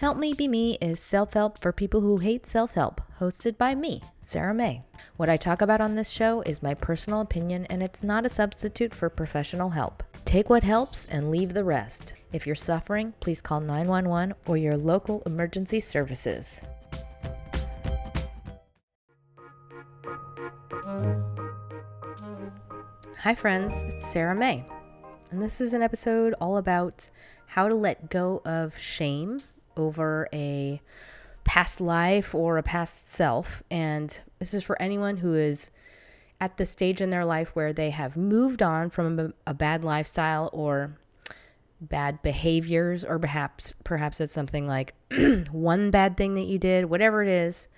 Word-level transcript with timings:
Help 0.00 0.16
Me 0.16 0.32
Be 0.32 0.48
Me 0.48 0.78
is 0.80 0.98
self 0.98 1.34
help 1.34 1.58
for 1.58 1.72
people 1.72 2.00
who 2.00 2.16
hate 2.16 2.46
self 2.46 2.72
help, 2.72 3.02
hosted 3.20 3.58
by 3.58 3.74
me, 3.74 4.00
Sarah 4.22 4.54
May. 4.54 4.82
What 5.18 5.28
I 5.28 5.36
talk 5.36 5.60
about 5.60 5.82
on 5.82 5.94
this 5.94 6.08
show 6.08 6.40
is 6.46 6.62
my 6.62 6.72
personal 6.72 7.20
opinion, 7.20 7.66
and 7.66 7.82
it's 7.82 8.02
not 8.02 8.24
a 8.24 8.30
substitute 8.30 8.94
for 8.94 9.10
professional 9.10 9.68
help. 9.68 10.02
Take 10.24 10.48
what 10.48 10.62
helps 10.62 11.04
and 11.04 11.30
leave 11.30 11.52
the 11.52 11.64
rest. 11.64 12.14
If 12.32 12.46
you're 12.46 12.56
suffering, 12.56 13.12
please 13.20 13.42
call 13.42 13.60
911 13.60 14.34
or 14.46 14.56
your 14.56 14.78
local 14.78 15.22
emergency 15.26 15.80
services. 15.80 16.62
Hi, 23.18 23.34
friends, 23.34 23.82
it's 23.82 24.10
Sarah 24.10 24.34
May, 24.34 24.64
and 25.30 25.42
this 25.42 25.60
is 25.60 25.74
an 25.74 25.82
episode 25.82 26.34
all 26.40 26.56
about 26.56 27.10
how 27.48 27.68
to 27.68 27.74
let 27.74 28.08
go 28.08 28.40
of 28.46 28.78
shame 28.78 29.40
over 29.76 30.28
a 30.32 30.80
past 31.44 31.80
life 31.80 32.34
or 32.34 32.58
a 32.58 32.62
past 32.62 33.10
self. 33.10 33.62
And 33.70 34.18
this 34.38 34.54
is 34.54 34.62
for 34.62 34.80
anyone 34.80 35.18
who 35.18 35.34
is 35.34 35.70
at 36.40 36.56
the 36.56 36.64
stage 36.64 37.00
in 37.00 37.10
their 37.10 37.24
life 37.24 37.50
where 37.54 37.72
they 37.72 37.90
have 37.90 38.16
moved 38.16 38.62
on 38.62 38.90
from 38.90 39.18
a, 39.18 39.32
a 39.46 39.54
bad 39.54 39.84
lifestyle 39.84 40.48
or 40.52 40.96
bad 41.80 42.20
behaviors 42.22 43.04
or 43.04 43.18
perhaps 43.18 43.74
perhaps 43.84 44.20
it's 44.20 44.32
something 44.32 44.66
like 44.66 44.94
one 45.50 45.90
bad 45.90 46.16
thing 46.16 46.34
that 46.34 46.44
you 46.44 46.58
did 46.58 46.84
whatever 46.84 47.22
it 47.22 47.28
is 47.28 47.68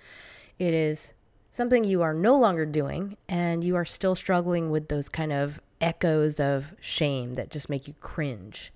it 0.59 0.73
is 0.73 1.13
something 1.51 1.85
you 1.85 2.01
are 2.01 2.13
no 2.13 2.37
longer 2.37 2.65
doing 2.65 3.15
and 3.29 3.63
you 3.63 3.77
are 3.77 3.85
still 3.85 4.15
struggling 4.15 4.69
with 4.69 4.89
those 4.89 5.07
kind 5.07 5.31
of 5.31 5.61
echoes 5.79 6.39
of 6.39 6.73
shame 6.81 7.35
that 7.35 7.49
just 7.49 7.69
make 7.69 7.87
you 7.87 7.93
cringe 8.01 8.73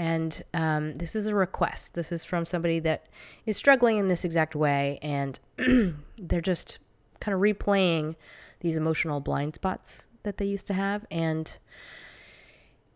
and 0.00 0.42
um, 0.54 0.94
this 0.94 1.14
is 1.14 1.26
a 1.26 1.34
request. 1.34 1.92
This 1.92 2.10
is 2.10 2.24
from 2.24 2.46
somebody 2.46 2.78
that 2.80 3.04
is 3.44 3.58
struggling 3.58 3.98
in 3.98 4.08
this 4.08 4.24
exact 4.24 4.56
way, 4.56 4.98
and 5.02 5.38
they're 6.18 6.40
just 6.40 6.78
kind 7.20 7.34
of 7.34 7.40
replaying 7.42 8.16
these 8.60 8.78
emotional 8.78 9.20
blind 9.20 9.56
spots 9.56 10.06
that 10.22 10.38
they 10.38 10.46
used 10.46 10.66
to 10.68 10.72
have. 10.72 11.04
And 11.10 11.54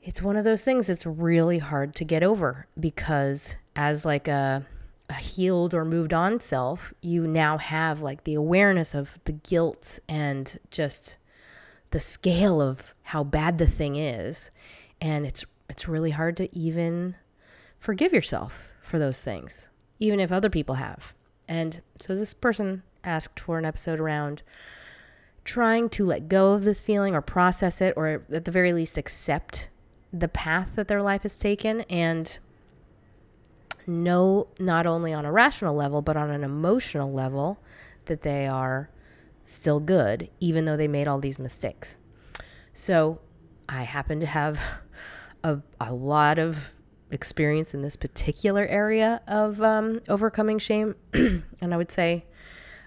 it's 0.03 0.23
one 0.23 0.39
of 0.39 0.45
those 0.45 0.65
things 0.65 0.87
that's 0.87 1.05
really 1.05 1.59
hard 1.59 1.95
to 1.97 2.07
get 2.07 2.23
over 2.23 2.69
because, 2.81 3.55
as 3.77 4.07
like 4.07 4.27
a, 4.27 4.65
a 5.11 5.15
healed 5.15 5.75
or 5.75 5.85
moved 5.85 6.15
on 6.15 6.41
self, 6.41 6.95
you 7.03 7.27
now 7.27 7.59
have 7.59 8.01
like 8.01 8.25
the 8.25 8.33
awareness 8.33 8.95
of 8.95 9.19
the 9.27 9.33
guilt 9.33 9.99
and 10.09 10.59
just 10.71 11.19
the 11.91 12.01
scale 12.01 12.63
of 12.63 12.95
how 13.03 13.23
bad 13.23 13.59
the 13.59 13.67
thing 13.67 13.97
is. 13.97 14.51
And 15.03 15.27
it's 15.27 15.45
it's 15.69 15.89
really 15.89 16.11
hard 16.11 16.37
to 16.39 16.55
even 16.57 17.17
forgive 17.79 18.13
yourself 18.13 18.69
for 18.83 18.99
those 18.99 19.21
things, 19.21 19.69
even 19.99 20.21
if 20.21 20.31
other 20.31 20.51
people 20.51 20.77
have. 20.77 21.15
And 21.49 21.81
so 21.99 22.15
this 22.15 22.35
person 22.35 22.83
asked 23.03 23.41
for 23.41 23.59
an 23.59 23.65
episode 23.65 24.01
around 24.01 24.43
trying 25.45 25.91
to 25.91 26.07
let 26.07 26.29
go 26.29 26.53
of 26.53 26.65
this 26.65 26.81
feeling 26.81 27.15
or 27.15 27.21
process 27.21 27.81
it, 27.81 27.93
or 27.97 28.23
at 28.33 28.45
the 28.45 28.51
very 28.51 28.73
least, 28.73 28.97
accept 28.97 29.69
the 30.13 30.29
path 30.29 30.77
that 30.77 30.89
their 30.89 31.03
life 31.03 31.23
has 31.23 31.39
taken 31.39 31.83
and 31.83 32.39
know 33.87 34.49
not 34.59 34.87
only 34.87 35.13
on 35.13 35.27
a 35.27 35.33
rational 35.33 35.75
level, 35.75 36.01
but 36.01 36.17
on 36.17 36.31
an 36.31 36.45
emotional 36.45 37.13
level 37.13 37.59
that 38.07 38.23
they 38.23 38.47
are 38.47 38.89
still 39.45 39.81
good, 39.81 40.31
even 40.41 40.65
though 40.65 40.77
they 40.77 40.89
made 40.89 41.07
all 41.07 41.19
these 41.19 41.39
mistakes. 41.39 41.99
So 42.73 43.21
I 43.69 43.83
happen 43.83 44.21
to 44.21 44.27
have 44.27 44.59
a, 45.45 45.61
a 45.81 45.95
lot 45.95 46.41
of 46.41 46.75
experience 47.11 47.75
in 47.75 47.83
this 47.83 47.95
particular 47.95 48.67
area 48.67 49.21
of 49.29 49.63
um, 49.63 50.01
overcoming 50.09 50.59
shame. 50.59 50.97
and 51.13 51.73
I 51.73 51.77
would 51.77 51.93
say 51.93 52.25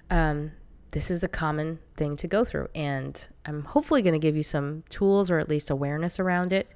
um, 0.10 0.52
this 0.92 1.12
is 1.12 1.24
a 1.24 1.28
common 1.28 1.80
thing 1.96 2.18
to 2.18 2.28
go 2.28 2.44
through. 2.44 2.68
And 2.74 3.26
I'm 3.46 3.64
hopefully 3.64 4.02
going 4.02 4.14
to 4.14 4.20
give 4.20 4.36
you 4.36 4.44
some 4.44 4.84
tools 4.90 5.30
or 5.30 5.40
at 5.40 5.48
least 5.48 5.70
awareness 5.70 6.20
around 6.20 6.52
it. 6.52 6.70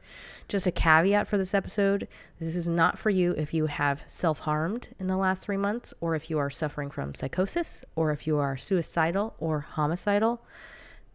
Just 0.48 0.68
a 0.68 0.72
caveat 0.72 1.28
for 1.28 1.38
this 1.38 1.54
episode 1.54 2.08
this 2.40 2.56
is 2.56 2.68
not 2.68 3.00
for 3.00 3.10
you 3.10 3.32
if 3.32 3.54
you 3.54 3.66
have 3.66 4.04
self 4.08 4.40
harmed 4.40 4.90
in 5.00 5.08
the 5.08 5.18
last 5.18 5.46
three 5.46 5.58
months, 5.58 5.94
or 6.02 6.14
if 6.14 6.30
you 6.30 6.38
are 6.40 6.50
suffering 6.50 6.92
from 6.92 7.16
psychosis, 7.16 7.86
or 7.96 8.12
if 8.12 8.28
you 8.28 8.38
are 8.38 8.58
suicidal 8.58 9.34
or 9.40 9.62
homicidal. 9.62 10.44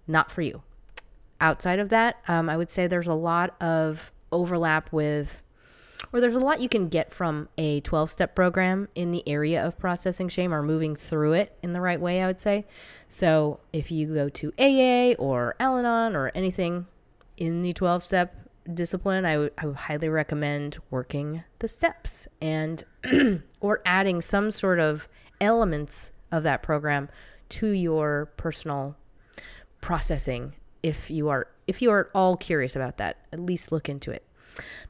Not 0.07 0.31
for 0.31 0.43
you. 0.43 0.63
Outside 1.41 1.79
of 1.79 1.91
that, 1.91 2.17
um, 2.29 2.49
I 2.49 2.57
would 2.57 2.71
say 2.71 2.87
there's 2.87 3.09
a 3.09 3.15
lot 3.15 3.61
of 3.61 4.11
overlap 4.33 4.93
with 4.93 5.43
or 6.13 6.21
there's 6.21 6.35
a 6.35 6.41
lot 6.41 6.61
you 6.61 6.69
can 6.69 6.89
get 6.89 7.13
from 7.13 7.49
a 7.59 7.81
12 7.81 8.11
step 8.11 8.35
program 8.35 8.89
in 8.95 9.11
the 9.11 9.27
area 9.29 9.65
of 9.65 9.79
processing 9.79 10.29
shame 10.29 10.53
or 10.53 10.63
moving 10.63 10.97
through 10.97 11.33
it 11.33 11.57
in 11.63 11.73
the 11.73 11.81
right 11.81 12.01
way, 12.01 12.23
I 12.23 12.27
would 12.27 12.41
say. 12.41 12.65
So 13.09 13.61
if 13.73 13.91
you 13.91 14.15
go 14.15 14.29
to 14.29 14.53
AA 14.59 15.15
or 15.19 15.57
Al 15.61 15.79
Anon 15.79 16.17
or 16.17 16.31
anything 16.35 16.87
in 17.37 17.63
the 17.63 17.73
12 17.73 18.05
step 18.05 18.35
discipline, 18.73 19.25
I 19.25 19.39
would, 19.39 19.53
I 19.59 19.67
would 19.67 19.77
highly 19.77 20.09
recommend 20.09 20.79
working 20.91 21.45
the 21.59 21.69
steps 21.69 22.29
and 22.41 22.83
or 23.61 23.83
adding 23.85 24.21
some 24.21 24.51
sort 24.51 24.81
of 24.81 25.09
elements 25.41 26.13
of 26.33 26.43
that 26.43 26.63
program 26.63 27.09
to 27.49 27.69
your 27.69 28.27
personal 28.37 28.97
processing 29.81 30.55
if 30.87 31.11
you 31.11 31.29
are 31.29 31.49
if 31.67 31.83
you 31.83 31.91
are 31.91 32.01
at 32.01 32.07
all 32.15 32.37
curious 32.37 32.77
about 32.77 32.97
that, 32.99 33.17
at 33.33 33.41
least 33.41 33.73
look 33.73 33.89
into 33.89 34.13
it. 34.13 34.23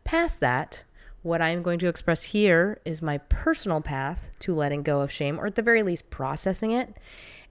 Past 0.04 0.40
that, 0.40 0.84
what 1.22 1.40
I'm 1.40 1.62
going 1.62 1.78
to 1.78 1.88
express 1.88 2.22
here 2.22 2.80
is 2.84 3.00
my 3.00 3.16
personal 3.18 3.80
path 3.80 4.30
to 4.40 4.54
letting 4.54 4.82
go 4.82 5.00
of 5.00 5.10
shame, 5.10 5.40
or 5.40 5.46
at 5.46 5.54
the 5.54 5.62
very 5.62 5.82
least, 5.82 6.10
processing 6.10 6.70
it. 6.70 6.94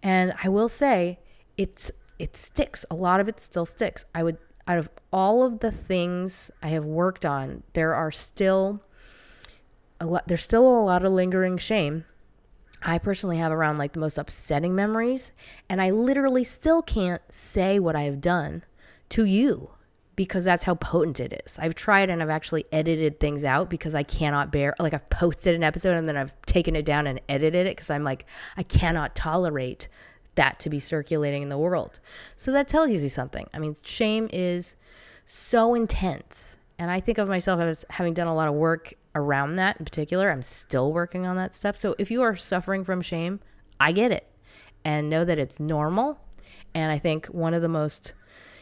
And 0.03 0.33
I 0.43 0.49
will 0.49 0.69
say, 0.69 1.19
it's 1.57 1.91
it 2.19 2.37
sticks. 2.37 2.85
A 2.91 2.95
lot 2.95 3.19
of 3.19 3.27
it 3.27 3.39
still 3.39 3.65
sticks. 3.65 4.05
I 4.13 4.21
would, 4.21 4.37
out 4.67 4.77
of 4.77 4.89
all 5.11 5.41
of 5.41 5.59
the 5.59 5.71
things 5.71 6.51
I 6.61 6.67
have 6.67 6.85
worked 6.85 7.25
on, 7.25 7.63
there 7.73 7.95
are 7.95 8.11
still 8.11 8.83
a 9.99 10.05
lot. 10.05 10.27
There's 10.27 10.43
still 10.43 10.67
a 10.67 10.85
lot 10.85 11.03
of 11.03 11.11
lingering 11.11 11.57
shame. 11.57 12.05
I 12.81 12.97
personally 12.97 13.37
have 13.37 13.51
around 13.51 13.77
like 13.77 13.93
the 13.93 13.99
most 13.99 14.17
upsetting 14.17 14.75
memories, 14.75 15.31
and 15.69 15.81
I 15.81 15.89
literally 15.91 16.43
still 16.43 16.81
can't 16.81 17.21
say 17.29 17.79
what 17.79 17.95
I 17.95 18.03
have 18.03 18.21
done 18.21 18.63
to 19.09 19.25
you 19.25 19.69
because 20.15 20.45
that's 20.45 20.63
how 20.63 20.75
potent 20.75 21.19
it 21.19 21.41
is. 21.45 21.59
I've 21.59 21.75
tried 21.75 22.09
and 22.09 22.21
I've 22.21 22.29
actually 22.29 22.65
edited 22.71 23.19
things 23.19 23.43
out 23.43 23.69
because 23.69 23.95
I 23.95 24.03
cannot 24.03 24.51
bear 24.51 24.73
like 24.79 24.93
I've 24.93 25.09
posted 25.09 25.55
an 25.55 25.63
episode 25.63 25.97
and 25.97 26.07
then 26.07 26.17
I've 26.17 26.33
taken 26.43 26.75
it 26.75 26.85
down 26.85 27.07
and 27.07 27.19
edited 27.27 27.67
it 27.67 27.75
because 27.75 27.89
I'm 27.89 28.03
like 28.03 28.25
I 28.55 28.63
cannot 28.63 29.15
tolerate 29.15 29.87
that 30.35 30.59
to 30.59 30.69
be 30.69 30.79
circulating 30.79 31.41
in 31.43 31.49
the 31.49 31.57
world. 31.57 31.99
So 32.35 32.51
that 32.51 32.67
tells 32.67 32.89
you 32.89 33.09
something. 33.09 33.47
I 33.53 33.59
mean, 33.59 33.75
shame 33.83 34.29
is 34.31 34.75
so 35.25 35.73
intense. 35.75 36.57
And 36.77 36.91
I 36.91 36.99
think 36.99 37.17
of 37.17 37.27
myself 37.27 37.59
as 37.61 37.85
having 37.89 38.13
done 38.13 38.27
a 38.27 38.35
lot 38.35 38.47
of 38.47 38.53
work 38.53 38.93
around 39.15 39.55
that 39.55 39.77
in 39.79 39.85
particular. 39.85 40.29
I'm 40.29 40.41
still 40.41 40.93
working 40.93 41.25
on 41.25 41.35
that 41.37 41.55
stuff. 41.55 41.79
So 41.79 41.95
if 41.97 42.11
you 42.11 42.21
are 42.21 42.35
suffering 42.35 42.83
from 42.83 43.01
shame, 43.01 43.39
I 43.79 43.91
get 43.91 44.11
it. 44.11 44.27
And 44.83 45.09
know 45.09 45.25
that 45.25 45.39
it's 45.39 45.59
normal. 45.59 46.19
And 46.75 46.91
I 46.91 46.99
think 46.99 47.27
one 47.27 47.53
of 47.53 47.61
the 47.61 47.69
most 47.69 48.13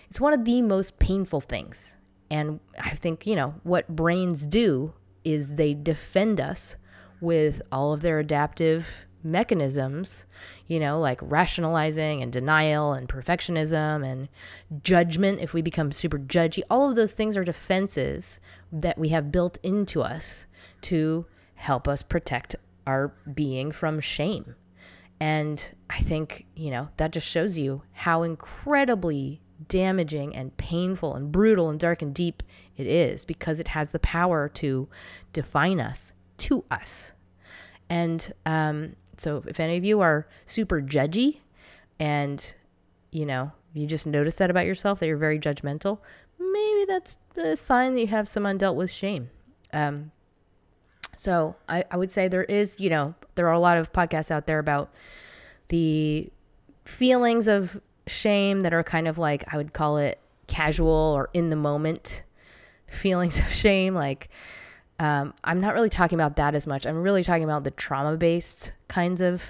it's 0.09 0.21
one 0.21 0.33
of 0.33 0.45
the 0.45 0.61
most 0.61 0.99
painful 0.99 1.41
things. 1.41 1.97
And 2.29 2.59
I 2.79 2.91
think, 2.91 3.25
you 3.25 3.35
know, 3.35 3.55
what 3.63 3.87
brains 3.87 4.45
do 4.45 4.93
is 5.23 5.55
they 5.55 5.73
defend 5.73 6.39
us 6.39 6.75
with 7.19 7.61
all 7.71 7.93
of 7.93 8.01
their 8.01 8.19
adaptive 8.19 9.05
mechanisms, 9.23 10.25
you 10.67 10.79
know, 10.79 10.99
like 10.99 11.19
rationalizing 11.21 12.21
and 12.21 12.31
denial 12.31 12.93
and 12.93 13.07
perfectionism 13.07 14.05
and 14.05 14.29
judgment 14.83 15.39
if 15.39 15.53
we 15.53 15.61
become 15.61 15.91
super 15.91 16.19
judgy. 16.19 16.61
All 16.69 16.89
of 16.89 16.95
those 16.95 17.13
things 17.13 17.37
are 17.37 17.43
defenses 17.43 18.39
that 18.73 18.97
we 18.97 19.09
have 19.09 19.31
built 19.31 19.59
into 19.63 20.01
us 20.01 20.45
to 20.81 21.25
help 21.55 21.87
us 21.87 22.01
protect 22.01 22.55
our 22.85 23.13
being 23.33 23.71
from 23.71 23.99
shame. 23.99 24.55
And 25.19 25.71
I 25.89 25.99
think, 25.99 26.45
you 26.55 26.71
know, 26.71 26.89
that 26.97 27.11
just 27.11 27.27
shows 27.27 27.57
you 27.57 27.83
how 27.93 28.23
incredibly 28.23 29.41
damaging 29.69 30.35
and 30.35 30.57
painful 30.57 31.15
and 31.15 31.31
brutal 31.31 31.69
and 31.69 31.79
dark 31.79 32.01
and 32.01 32.13
deep 32.13 32.43
it 32.75 32.87
is 32.87 33.23
because 33.23 33.59
it 33.59 33.69
has 33.69 33.91
the 33.91 33.99
power 33.99 34.49
to 34.49 34.89
define 35.31 35.79
us 35.79 36.13
to 36.39 36.65
us. 36.71 37.13
And 37.89 38.33
um, 38.45 38.95
so 39.17 39.43
if 39.47 39.59
any 39.59 39.77
of 39.77 39.85
you 39.85 40.01
are 40.01 40.27
super 40.45 40.81
judgy 40.81 41.37
and, 41.99 42.53
you 43.11 43.25
know, 43.25 43.51
you 43.73 43.87
just 43.87 44.07
notice 44.07 44.35
that 44.37 44.49
about 44.49 44.65
yourself, 44.65 44.99
that 44.99 45.07
you're 45.07 45.17
very 45.17 45.39
judgmental, 45.39 45.99
maybe 46.39 46.85
that's 46.87 47.15
a 47.37 47.55
sign 47.55 47.95
that 47.95 48.01
you 48.01 48.07
have 48.07 48.27
some 48.27 48.43
undealt 48.43 48.75
with 48.75 48.91
shame. 48.91 49.29
Um, 49.71 50.11
so 51.17 51.55
I, 51.67 51.83
I 51.89 51.97
would 51.97 52.11
say 52.11 52.27
there 52.27 52.43
is, 52.43 52.79
you 52.79 52.89
know, 52.89 53.15
there 53.35 53.47
are 53.47 53.53
a 53.53 53.59
lot 53.59 53.77
of 53.77 53.91
podcasts 53.91 54.31
out 54.31 54.45
there 54.45 54.59
about 54.59 54.91
the 55.69 56.29
feelings 56.85 57.47
of 57.47 57.79
shame 58.07 58.61
that 58.61 58.73
are 58.73 58.83
kind 58.83 59.07
of 59.07 59.17
like, 59.17 59.43
I 59.53 59.57
would 59.57 59.73
call 59.73 59.97
it 59.97 60.19
casual 60.47 60.89
or 60.89 61.29
in 61.33 61.49
the 61.49 61.55
moment 61.55 62.23
feelings 62.87 63.39
of 63.39 63.51
shame. 63.51 63.95
Like, 63.95 64.29
um, 64.99 65.33
I'm 65.43 65.61
not 65.61 65.73
really 65.73 65.89
talking 65.89 66.19
about 66.19 66.35
that 66.35 66.55
as 66.55 66.67
much. 66.67 66.85
I'm 66.85 67.01
really 67.01 67.23
talking 67.23 67.43
about 67.43 67.63
the 67.63 67.71
trauma 67.71 68.17
based 68.17 68.73
kinds 68.87 69.21
of 69.21 69.43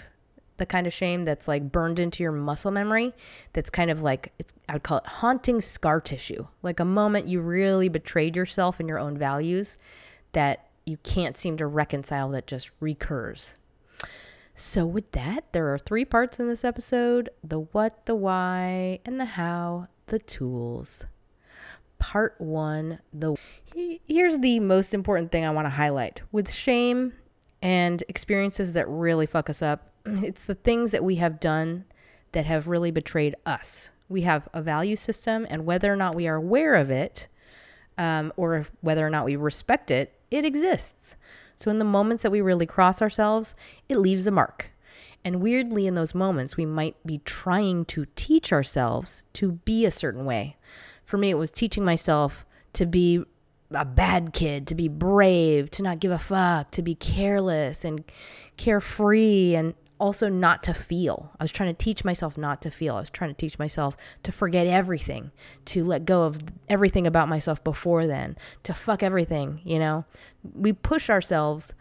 the 0.57 0.65
kind 0.65 0.85
of 0.85 0.93
shame 0.93 1.23
that's 1.23 1.47
like 1.47 1.71
burned 1.71 1.99
into 1.99 2.23
your 2.23 2.31
muscle 2.31 2.71
memory 2.71 3.13
that's 3.53 3.69
kind 3.69 3.89
of 3.89 4.03
like 4.03 4.31
i 4.69 4.73
would 4.73 4.83
call 4.83 4.99
it 4.99 5.07
haunting 5.07 5.61
scar 5.61 5.99
tissue. 5.99 6.47
Like 6.61 6.79
a 6.79 6.85
moment 6.85 7.27
you 7.27 7.41
really 7.41 7.89
betrayed 7.89 8.35
yourself 8.35 8.79
and 8.79 8.87
your 8.87 8.99
own 8.99 9.17
values 9.17 9.77
that 10.33 10.67
you 10.85 10.97
can't 10.97 11.37
seem 11.37 11.57
to 11.57 11.67
reconcile 11.67 12.29
that 12.29 12.47
just 12.47 12.69
recurs. 12.79 13.53
So 14.55 14.85
with 14.85 15.11
that 15.13 15.51
there 15.51 15.73
are 15.73 15.79
three 15.79 16.05
parts 16.05 16.39
in 16.39 16.47
this 16.47 16.63
episode 16.63 17.29
the 17.43 17.59
what 17.59 18.05
the 18.05 18.15
why 18.15 18.99
and 19.05 19.19
the 19.19 19.25
how 19.25 19.87
the 20.07 20.19
tools. 20.19 21.05
Part 21.97 22.35
one 22.37 22.99
the 23.13 23.35
here's 23.73 24.39
the 24.39 24.59
most 24.59 24.93
important 24.93 25.31
thing 25.31 25.45
i 25.45 25.49
want 25.49 25.65
to 25.65 25.71
highlight. 25.71 26.21
With 26.31 26.51
shame 26.51 27.13
and 27.61 28.03
experiences 28.09 28.73
that 28.73 28.87
really 28.89 29.25
fuck 29.25 29.49
us 29.49 29.61
up 29.61 29.92
it's 30.05 30.43
the 30.43 30.55
things 30.55 30.91
that 30.91 31.03
we 31.03 31.15
have 31.15 31.39
done 31.39 31.85
that 32.31 32.45
have 32.45 32.67
really 32.67 32.91
betrayed 32.91 33.35
us. 33.45 33.91
We 34.09 34.21
have 34.21 34.49
a 34.53 34.61
value 34.61 34.95
system, 34.95 35.47
and 35.49 35.65
whether 35.65 35.91
or 35.91 35.95
not 35.95 36.15
we 36.15 36.27
are 36.27 36.35
aware 36.35 36.75
of 36.75 36.91
it, 36.91 37.27
um, 37.97 38.33
or 38.35 38.55
if, 38.57 38.71
whether 38.81 39.05
or 39.05 39.09
not 39.09 39.25
we 39.25 39.35
respect 39.35 39.91
it, 39.91 40.13
it 40.29 40.45
exists. 40.45 41.15
So, 41.55 41.71
in 41.71 41.79
the 41.79 41.85
moments 41.85 42.23
that 42.23 42.31
we 42.31 42.41
really 42.41 42.65
cross 42.65 43.01
ourselves, 43.01 43.55
it 43.87 43.97
leaves 43.97 44.27
a 44.27 44.31
mark. 44.31 44.71
And 45.23 45.41
weirdly, 45.41 45.87
in 45.87 45.95
those 45.95 46.13
moments, 46.13 46.57
we 46.57 46.65
might 46.65 46.95
be 47.05 47.19
trying 47.19 47.85
to 47.85 48.05
teach 48.15 48.51
ourselves 48.51 49.23
to 49.33 49.53
be 49.53 49.85
a 49.85 49.91
certain 49.91 50.25
way. 50.25 50.57
For 51.05 51.17
me, 51.17 51.29
it 51.29 51.37
was 51.37 51.51
teaching 51.51 51.85
myself 51.85 52.45
to 52.73 52.85
be 52.85 53.23
a 53.71 53.85
bad 53.85 54.33
kid, 54.33 54.67
to 54.67 54.75
be 54.75 54.87
brave, 54.87 55.71
to 55.71 55.83
not 55.83 55.99
give 55.99 56.11
a 56.11 56.17
fuck, 56.17 56.71
to 56.71 56.81
be 56.81 56.95
careless 56.95 57.85
and 57.85 58.03
carefree 58.57 59.55
and 59.55 59.75
also 60.03 60.27
not 60.27 60.61
to 60.63 60.73
feel. 60.73 61.31
I 61.39 61.45
was 61.45 61.51
trying 61.53 61.73
to 61.73 61.81
teach 61.81 62.03
myself 62.03 62.37
not 62.37 62.61
to 62.63 62.69
feel. 62.69 62.97
I 62.97 62.99
was 62.99 63.09
trying 63.09 63.29
to 63.29 63.37
teach 63.37 63.57
myself 63.57 63.95
to 64.23 64.33
forget 64.33 64.67
everything, 64.67 65.31
to 65.67 65.85
let 65.85 66.03
go 66.03 66.23
of 66.23 66.41
everything 66.67 67.07
about 67.07 67.29
myself 67.29 67.63
before 67.63 68.05
then, 68.05 68.35
to 68.63 68.73
fuck 68.73 69.01
everything, 69.01 69.61
you 69.63 69.79
know? 69.79 70.03
We 70.53 70.73
push 70.73 71.09
ourselves 71.09 71.73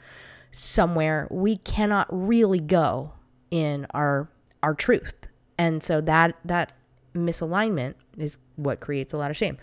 somewhere 0.52 1.26
we 1.32 1.56
cannot 1.56 2.06
really 2.10 2.60
go 2.60 3.12
in 3.50 3.88
our 3.90 4.28
our 4.62 4.74
truth. 4.74 5.14
And 5.58 5.82
so 5.82 6.00
that 6.02 6.36
that 6.44 6.74
misalignment 7.14 7.94
is 8.16 8.38
what 8.54 8.78
creates 8.78 9.12
a 9.12 9.16
lot 9.16 9.30
of 9.30 9.36
shame. 9.36 9.58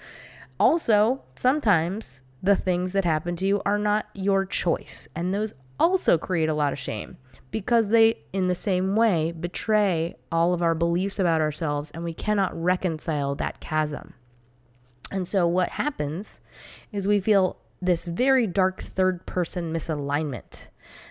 Also, 0.60 1.22
sometimes 1.38 2.24
the 2.44 2.58
things 2.58 2.92
that 2.92 3.06
happen 3.06 3.38
to 3.38 3.48
you 3.48 3.62
are 3.66 3.80
not 3.80 4.08
your 4.14 4.46
choice, 4.46 5.08
and 5.16 5.34
those 5.34 5.54
also 5.80 6.18
create 6.18 6.50
a 6.50 6.54
lot 6.54 6.74
of 6.74 6.80
shame 6.80 7.18
because 7.52 7.90
they, 7.90 8.20
in 8.34 8.48
the 8.48 8.56
same 8.56 8.96
way, 8.96 9.32
betray 9.32 10.16
all 10.32 10.54
of 10.54 10.62
our 10.62 10.76
beliefs 10.76 11.20
about 11.20 11.42
ourselves 11.42 11.92
and 11.92 12.04
we 12.04 12.14
cannot 12.14 12.60
reconcile 12.62 13.36
that 13.36 13.60
chasm. 13.60 14.14
And 15.12 15.28
so, 15.28 15.48
what 15.48 15.70
happens 15.70 16.42
is 16.92 17.08
we 17.08 17.20
feel 17.20 17.58
this 17.82 18.06
very 18.06 18.46
dark 18.46 18.82
third 18.82 19.26
person 19.26 19.74
misalignment. 19.74 20.68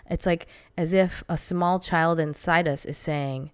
It's 0.08 0.26
like 0.26 0.46
as 0.76 0.92
if 0.92 1.24
a 1.28 1.36
small 1.36 1.80
child 1.80 2.20
inside 2.20 2.68
us 2.68 2.84
is 2.84 2.98
saying, 2.98 3.50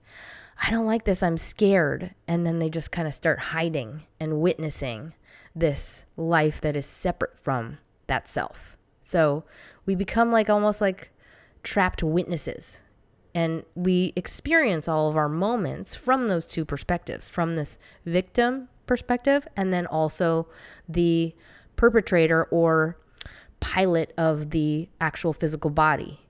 I 0.63 0.71
don't 0.71 0.87
like 0.87 1.05
this, 1.05 1.23
I'm 1.23 1.39
scared. 1.39 2.15
And 2.29 2.47
then 2.47 2.59
they 2.59 2.71
just 2.71 2.91
kind 2.93 3.09
of 3.09 3.15
start 3.15 3.39
hiding 3.39 4.05
and 4.21 4.41
witnessing 4.41 5.15
this 5.55 6.05
life 6.17 6.61
that 6.61 6.77
is 6.77 6.87
separate 6.87 7.39
from 7.39 7.79
that 8.07 8.29
self. 8.29 8.77
So 9.05 9.45
we 9.87 9.95
become 9.95 10.33
like 10.33 10.51
almost 10.51 10.81
like 10.81 11.11
trapped 11.63 12.03
witnesses. 12.03 12.83
And 13.35 13.65
we 13.75 14.13
experience 14.17 14.89
all 14.89 15.09
of 15.09 15.17
our 15.17 15.29
moments 15.29 15.95
from 15.95 16.27
those 16.27 16.45
two 16.45 16.65
perspectives 16.65 17.29
from 17.29 17.57
this 17.57 17.79
victim 18.07 18.69
perspective, 18.87 19.47
and 19.57 19.73
then 19.73 19.87
also 19.87 20.47
the 20.89 21.35
perpetrator 21.77 22.45
or 22.45 22.97
pilot 23.61 24.13
of 24.17 24.51
the 24.51 24.89
actual 25.01 25.33
physical 25.33 25.71
body. 25.71 26.21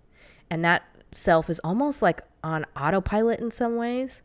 And 0.51 0.65
that 0.65 0.85
self 1.13 1.51
is 1.51 1.61
almost 1.63 2.01
like 2.01 2.23
on 2.43 2.65
autopilot 2.77 3.41
in 3.41 3.51
some 3.51 3.77
ways. 3.77 4.23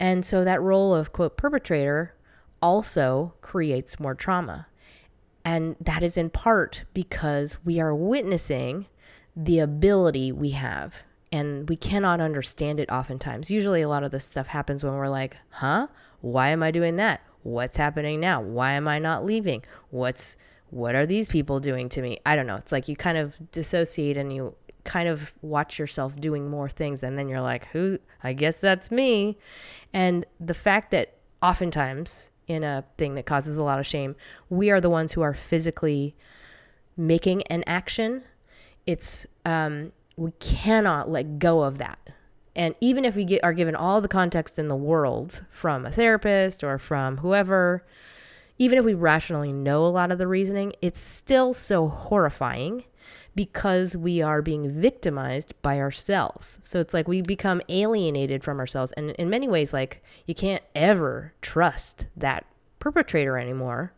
And 0.00 0.24
so 0.24 0.44
that 0.44 0.62
role 0.62 0.94
of, 0.94 1.12
quote, 1.12 1.36
perpetrator 1.36 2.14
also 2.60 3.34
creates 3.40 4.00
more 4.00 4.14
trauma. 4.14 4.66
And 5.48 5.76
that 5.80 6.02
is 6.02 6.18
in 6.18 6.28
part 6.28 6.84
because 6.92 7.56
we 7.64 7.80
are 7.80 7.94
witnessing 7.94 8.84
the 9.34 9.60
ability 9.60 10.30
we 10.30 10.50
have 10.50 11.04
and 11.32 11.66
we 11.70 11.74
cannot 11.74 12.20
understand 12.20 12.78
it 12.78 12.90
oftentimes. 12.90 13.50
Usually, 13.50 13.80
a 13.80 13.88
lot 13.88 14.04
of 14.04 14.10
this 14.10 14.26
stuff 14.26 14.48
happens 14.48 14.84
when 14.84 14.92
we're 14.92 15.08
like, 15.08 15.38
huh? 15.48 15.86
Why 16.20 16.50
am 16.50 16.62
I 16.62 16.70
doing 16.70 16.96
that? 16.96 17.22
What's 17.44 17.78
happening 17.78 18.20
now? 18.20 18.42
Why 18.42 18.72
am 18.72 18.86
I 18.88 18.98
not 18.98 19.24
leaving? 19.24 19.62
What's 19.88 20.36
what 20.68 20.94
are 20.94 21.06
these 21.06 21.26
people 21.26 21.60
doing 21.60 21.88
to 21.90 22.02
me? 22.02 22.18
I 22.26 22.36
don't 22.36 22.46
know. 22.46 22.56
It's 22.56 22.72
like 22.72 22.86
you 22.86 22.94
kind 22.94 23.16
of 23.16 23.34
dissociate 23.50 24.18
and 24.18 24.30
you 24.30 24.54
kind 24.84 25.08
of 25.08 25.32
watch 25.40 25.78
yourself 25.78 26.14
doing 26.20 26.50
more 26.50 26.68
things 26.68 27.02
and 27.02 27.18
then 27.18 27.26
you're 27.26 27.40
like, 27.40 27.68
"Who? 27.68 28.00
I 28.22 28.34
guess 28.34 28.60
that's 28.60 28.90
me." 28.90 29.38
And 29.94 30.26
the 30.38 30.52
fact 30.52 30.90
that 30.90 31.14
oftentimes 31.42 32.32
in 32.48 32.64
a 32.64 32.84
thing 32.96 33.14
that 33.14 33.26
causes 33.26 33.58
a 33.58 33.62
lot 33.62 33.78
of 33.78 33.86
shame, 33.86 34.16
we 34.50 34.70
are 34.70 34.80
the 34.80 34.90
ones 34.90 35.12
who 35.12 35.20
are 35.20 35.34
physically 35.34 36.16
making 36.96 37.42
an 37.44 37.62
action 37.66 38.22
it's 38.88 39.26
um, 39.44 39.92
we 40.16 40.30
cannot 40.40 41.10
let 41.10 41.38
go 41.38 41.62
of 41.62 41.76
that. 41.76 41.98
And 42.56 42.74
even 42.80 43.04
if 43.04 43.16
we 43.16 43.26
get, 43.26 43.44
are 43.44 43.52
given 43.52 43.76
all 43.76 44.00
the 44.00 44.08
context 44.08 44.58
in 44.58 44.68
the 44.68 44.74
world 44.74 45.44
from 45.50 45.84
a 45.84 45.90
therapist 45.90 46.64
or 46.64 46.78
from 46.78 47.18
whoever, 47.18 47.84
even 48.56 48.78
if 48.78 48.86
we 48.86 48.94
rationally 48.94 49.52
know 49.52 49.84
a 49.84 49.88
lot 49.88 50.10
of 50.10 50.16
the 50.16 50.26
reasoning, 50.26 50.72
it's 50.80 51.00
still 51.00 51.52
so 51.52 51.86
horrifying 51.86 52.84
because 53.34 53.96
we 53.96 54.20
are 54.20 54.42
being 54.42 54.80
victimized 54.80 55.54
by 55.62 55.78
ourselves. 55.78 56.58
So 56.62 56.80
it's 56.80 56.94
like 56.94 57.06
we 57.06 57.22
become 57.22 57.62
alienated 57.68 58.42
from 58.42 58.58
ourselves. 58.58 58.92
And 58.92 59.10
in 59.12 59.30
many 59.30 59.48
ways, 59.48 59.72
like 59.72 60.02
you 60.26 60.34
can't 60.34 60.62
ever 60.74 61.32
trust 61.40 62.06
that 62.16 62.46
perpetrator 62.78 63.38
anymore 63.38 63.92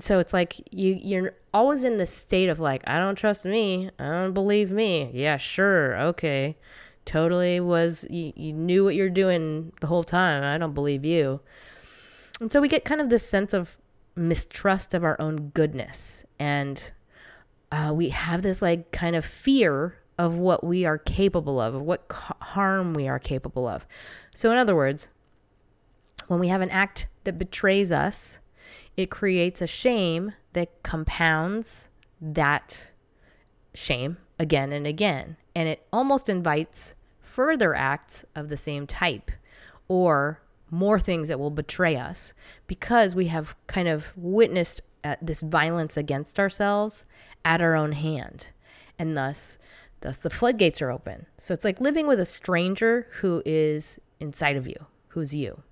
so 0.00 0.18
it's 0.18 0.32
like 0.32 0.56
you 0.70 0.98
you're 1.02 1.34
always 1.54 1.84
in 1.84 1.96
this 1.96 2.12
state 2.12 2.48
of 2.48 2.60
like 2.60 2.82
I 2.86 2.98
don't 2.98 3.14
trust 3.14 3.44
me, 3.44 3.90
I 3.98 4.04
don't 4.04 4.34
believe 4.34 4.70
me. 4.70 5.10
Yeah, 5.12 5.36
sure, 5.36 5.98
okay, 5.98 6.56
totally 7.04 7.60
was 7.60 8.04
you, 8.10 8.32
you 8.36 8.52
knew 8.52 8.84
what 8.84 8.94
you're 8.94 9.08
doing 9.08 9.72
the 9.80 9.86
whole 9.86 10.04
time. 10.04 10.42
I 10.42 10.58
don't 10.58 10.74
believe 10.74 11.04
you, 11.04 11.40
and 12.40 12.52
so 12.52 12.60
we 12.60 12.68
get 12.68 12.84
kind 12.84 13.00
of 13.00 13.08
this 13.08 13.26
sense 13.26 13.52
of 13.54 13.76
mistrust 14.14 14.94
of 14.94 15.04
our 15.04 15.20
own 15.20 15.50
goodness, 15.50 16.24
and 16.38 16.92
uh, 17.70 17.92
we 17.94 18.08
have 18.10 18.42
this 18.42 18.62
like 18.62 18.92
kind 18.92 19.16
of 19.16 19.24
fear 19.24 19.96
of 20.18 20.36
what 20.36 20.64
we 20.64 20.84
are 20.84 20.98
capable 20.98 21.60
of, 21.60 21.74
of 21.74 21.82
what 21.82 22.08
ca- 22.08 22.36
harm 22.40 22.94
we 22.94 23.06
are 23.06 23.18
capable 23.18 23.68
of. 23.68 23.86
So 24.34 24.50
in 24.50 24.58
other 24.58 24.74
words, 24.74 25.08
when 26.26 26.40
we 26.40 26.48
have 26.48 26.60
an 26.60 26.70
act 26.70 27.06
that 27.24 27.38
betrays 27.38 27.92
us 27.92 28.38
it 28.98 29.10
creates 29.10 29.62
a 29.62 29.66
shame 29.68 30.32
that 30.54 30.82
compounds 30.82 31.88
that 32.20 32.90
shame 33.72 34.16
again 34.40 34.72
and 34.72 34.88
again. 34.88 35.36
And 35.54 35.68
it 35.68 35.86
almost 35.92 36.28
invites 36.28 36.96
further 37.20 37.76
acts 37.76 38.24
of 38.34 38.48
the 38.48 38.56
same 38.56 38.88
type 38.88 39.30
or 39.86 40.42
more 40.68 40.98
things 40.98 41.28
that 41.28 41.38
will 41.38 41.52
betray 41.52 41.94
us 41.94 42.34
because 42.66 43.14
we 43.14 43.28
have 43.28 43.54
kind 43.68 43.86
of 43.86 44.12
witnessed 44.16 44.80
uh, 45.04 45.14
this 45.22 45.42
violence 45.42 45.96
against 45.96 46.40
ourselves 46.40 47.06
at 47.44 47.60
our 47.60 47.74
own 47.74 47.92
hand. 47.92 48.48
And 48.98 49.16
thus, 49.16 49.58
thus 50.00 50.18
the 50.18 50.30
floodgates 50.30 50.82
are 50.82 50.90
open. 50.90 51.26
So 51.38 51.54
it's 51.54 51.64
like 51.64 51.80
living 51.80 52.06
with 52.06 52.20
a 52.20 52.24
stranger 52.24 53.06
who 53.20 53.42
is 53.44 54.00
inside 54.20 54.56
of 54.56 54.66
you, 54.66 54.86
who's 55.08 55.34
you. 55.34 55.62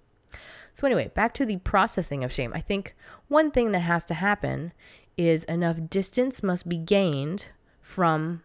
So, 0.72 0.86
anyway, 0.86 1.10
back 1.14 1.32
to 1.34 1.46
the 1.46 1.56
processing 1.56 2.22
of 2.22 2.30
shame. 2.30 2.52
I 2.54 2.60
think 2.60 2.94
one 3.28 3.50
thing 3.50 3.72
that 3.72 3.80
has 3.80 4.04
to 4.06 4.14
happen 4.14 4.74
is 5.16 5.44
enough 5.44 5.78
distance 5.88 6.42
must 6.42 6.68
be 6.68 6.76
gained 6.76 7.46
from 7.80 8.42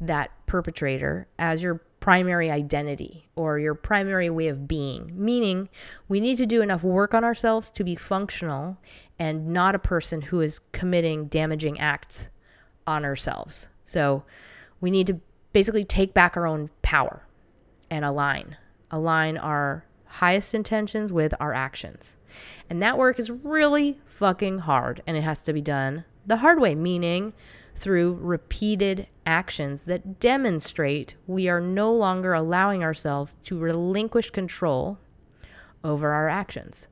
that 0.00 0.30
perpetrator 0.46 1.28
as 1.38 1.62
your 1.62 1.82
primary 2.00 2.50
identity 2.50 3.28
or 3.36 3.58
your 3.58 3.74
primary 3.74 4.30
way 4.30 4.48
of 4.48 4.66
being, 4.66 5.10
meaning 5.14 5.68
we 6.08 6.20
need 6.20 6.38
to 6.38 6.46
do 6.46 6.62
enough 6.62 6.82
work 6.82 7.12
on 7.12 7.24
ourselves 7.24 7.68
to 7.68 7.84
be 7.84 7.94
functional 7.94 8.78
and 9.18 9.48
not 9.48 9.74
a 9.74 9.78
person 9.78 10.22
who 10.22 10.40
is 10.40 10.60
committing 10.72 11.26
damaging 11.26 11.78
acts 11.78 12.28
on 12.86 13.04
ourselves. 13.04 13.68
So 13.84 14.24
we 14.80 14.90
need 14.90 15.06
to 15.08 15.20
basically 15.52 15.84
take 15.84 16.14
back 16.14 16.36
our 16.36 16.46
own 16.46 16.70
power 16.82 17.26
and 17.90 18.04
align, 18.04 18.56
align 18.90 19.38
our 19.38 19.84
highest 20.06 20.54
intentions 20.54 21.12
with 21.12 21.34
our 21.40 21.52
actions. 21.52 22.16
And 22.68 22.82
that 22.82 22.98
work 22.98 23.18
is 23.18 23.30
really 23.30 23.98
fucking 24.06 24.60
hard 24.60 25.02
and 25.06 25.16
it 25.16 25.22
has 25.22 25.42
to 25.42 25.52
be 25.52 25.60
done 25.60 26.04
the 26.26 26.38
hard 26.38 26.60
way, 26.60 26.74
meaning 26.74 27.32
through 27.76 28.14
repeated 28.14 29.06
actions 29.24 29.82
that 29.84 30.18
demonstrate 30.18 31.14
we 31.26 31.48
are 31.48 31.60
no 31.60 31.92
longer 31.92 32.32
allowing 32.32 32.82
ourselves 32.82 33.36
to 33.44 33.58
relinquish 33.58 34.30
control 34.30 34.98
over 35.84 36.12
our 36.12 36.28
actions. 36.28 36.88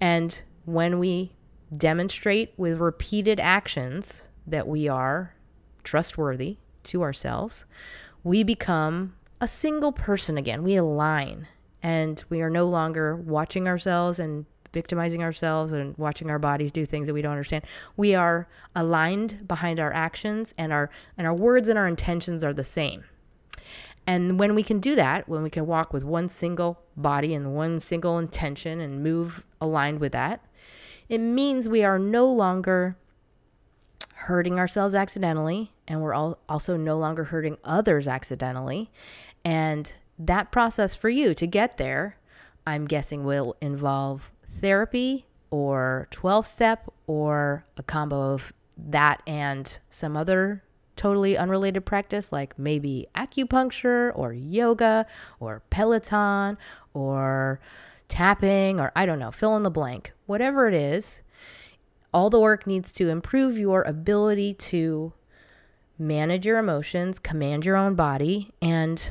And 0.00 0.40
when 0.64 0.98
we 0.98 1.32
demonstrate 1.76 2.54
with 2.56 2.78
repeated 2.78 3.38
actions 3.38 4.28
that 4.46 4.66
we 4.66 4.88
are 4.88 5.34
trustworthy 5.84 6.58
to 6.84 7.02
ourselves, 7.02 7.64
we 8.22 8.42
become 8.42 9.14
a 9.40 9.48
single 9.48 9.92
person 9.92 10.36
again. 10.36 10.62
We 10.62 10.76
align 10.76 11.48
and 11.82 12.22
we 12.28 12.42
are 12.42 12.50
no 12.50 12.66
longer 12.66 13.16
watching 13.16 13.66
ourselves 13.66 14.18
and 14.18 14.44
victimizing 14.72 15.22
ourselves 15.22 15.72
and 15.72 15.96
watching 15.98 16.30
our 16.30 16.38
bodies 16.38 16.70
do 16.70 16.84
things 16.84 17.06
that 17.06 17.14
we 17.14 17.22
don't 17.22 17.32
understand. 17.32 17.64
We 17.96 18.14
are 18.14 18.48
aligned 18.74 19.48
behind 19.48 19.80
our 19.80 19.92
actions 19.92 20.54
and 20.56 20.72
our 20.72 20.90
and 21.16 21.26
our 21.26 21.34
words 21.34 21.68
and 21.68 21.78
our 21.78 21.88
intentions 21.88 22.44
are 22.44 22.52
the 22.52 22.64
same. 22.64 23.04
And 24.06 24.38
when 24.38 24.54
we 24.54 24.62
can 24.62 24.80
do 24.80 24.94
that, 24.96 25.28
when 25.28 25.42
we 25.42 25.50
can 25.50 25.66
walk 25.66 25.92
with 25.92 26.04
one 26.04 26.28
single 26.28 26.82
body 26.96 27.34
and 27.34 27.54
one 27.54 27.80
single 27.80 28.18
intention 28.18 28.80
and 28.80 29.02
move 29.02 29.44
aligned 29.60 30.00
with 30.00 30.12
that, 30.12 30.44
it 31.08 31.18
means 31.18 31.68
we 31.68 31.84
are 31.84 31.98
no 31.98 32.26
longer 32.26 32.96
hurting 34.24 34.58
ourselves 34.58 34.94
accidentally 34.94 35.72
and 35.88 36.02
we're 36.02 36.12
all 36.12 36.38
also 36.46 36.76
no 36.76 36.98
longer 36.98 37.24
hurting 37.24 37.56
others 37.64 38.06
accidentally. 38.06 38.90
And 39.46 39.90
that 40.18 40.52
process 40.52 40.94
for 40.94 41.08
you 41.08 41.32
to 41.34 41.46
get 41.46 41.78
there, 41.78 42.16
I'm 42.66 42.86
guessing 42.86 43.24
will 43.24 43.56
involve 43.62 44.30
therapy 44.46 45.24
or 45.50 46.06
12 46.10 46.46
step 46.46 46.92
or 47.06 47.64
a 47.78 47.82
combo 47.82 48.34
of 48.34 48.52
that 48.76 49.22
and 49.26 49.78
some 49.88 50.18
other 50.18 50.62
totally 50.96 51.38
unrelated 51.38 51.86
practice 51.86 52.30
like 52.30 52.58
maybe 52.58 53.08
acupuncture 53.16 54.12
or 54.14 54.34
yoga 54.34 55.06
or 55.40 55.62
Peloton 55.70 56.58
or 56.92 57.58
tapping 58.08 58.78
or 58.78 58.92
I 58.94 59.06
don't 59.06 59.18
know, 59.18 59.30
fill 59.30 59.56
in 59.56 59.62
the 59.62 59.70
blank. 59.70 60.12
Whatever 60.26 60.68
it 60.68 60.74
is, 60.74 61.22
all 62.12 62.30
the 62.30 62.40
work 62.40 62.66
needs 62.66 62.90
to 62.92 63.08
improve 63.08 63.58
your 63.58 63.82
ability 63.82 64.54
to 64.54 65.12
manage 65.98 66.46
your 66.46 66.58
emotions, 66.58 67.18
command 67.18 67.66
your 67.66 67.76
own 67.76 67.94
body, 67.94 68.52
and 68.60 69.10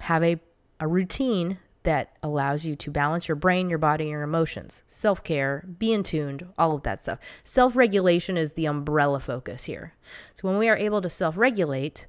have 0.00 0.22
a, 0.22 0.40
a 0.80 0.86
routine 0.86 1.58
that 1.84 2.16
allows 2.22 2.64
you 2.64 2.74
to 2.74 2.90
balance 2.90 3.28
your 3.28 3.36
brain, 3.36 3.68
your 3.68 3.78
body, 3.78 4.06
your 4.06 4.22
emotions, 4.22 4.82
self 4.86 5.22
care, 5.22 5.64
be 5.78 5.92
in 5.92 6.02
tuned, 6.02 6.46
all 6.58 6.74
of 6.74 6.82
that 6.82 7.02
stuff. 7.02 7.18
Self 7.44 7.76
regulation 7.76 8.36
is 8.36 8.54
the 8.54 8.66
umbrella 8.66 9.20
focus 9.20 9.64
here. 9.64 9.94
So 10.34 10.48
when 10.48 10.58
we 10.58 10.68
are 10.68 10.76
able 10.76 11.00
to 11.02 11.10
self 11.10 11.36
regulate, 11.36 12.06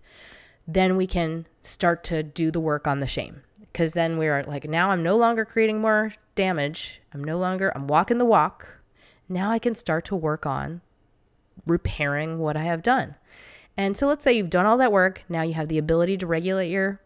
then 0.68 0.96
we 0.96 1.06
can 1.06 1.46
start 1.64 2.04
to 2.06 2.24
do 2.24 2.52
the 2.52 2.60
work 2.60 2.88
on 2.88 3.00
the 3.00 3.08
shame. 3.08 3.42
Because 3.60 3.94
then 3.94 4.18
we're 4.18 4.44
like, 4.44 4.68
now 4.68 4.92
I'm 4.92 5.04
no 5.04 5.18
longer 5.18 5.44
creating 5.44 5.82
more 5.82 6.14
damage. 6.36 7.02
I'm 7.14 7.24
no 7.24 7.38
longer, 7.38 7.72
I'm 7.76 7.88
walking 7.88 8.18
the 8.18 8.26
walk. 8.26 8.75
Now 9.28 9.52
I 9.52 9.60
can 9.60 9.76
start 9.76 10.06
to 10.06 10.16
work 10.16 10.46
on 10.46 10.82
repairing 11.66 12.40
what 12.40 12.58
I 12.58 12.64
have 12.64 12.84
done. 12.84 13.16
And 13.78 13.98
so 13.98 14.08
let's 14.08 14.24
say 14.24 14.34
you've 14.34 14.50
done 14.50 14.66
all 14.66 14.78
that 14.78 14.92
work. 14.92 15.24
Now 15.28 15.42
you 15.42 15.54
have 15.54 15.68
the 15.68 15.78
ability 15.78 16.18
to 16.18 16.28
regulate 16.28 16.70
your 16.70 17.02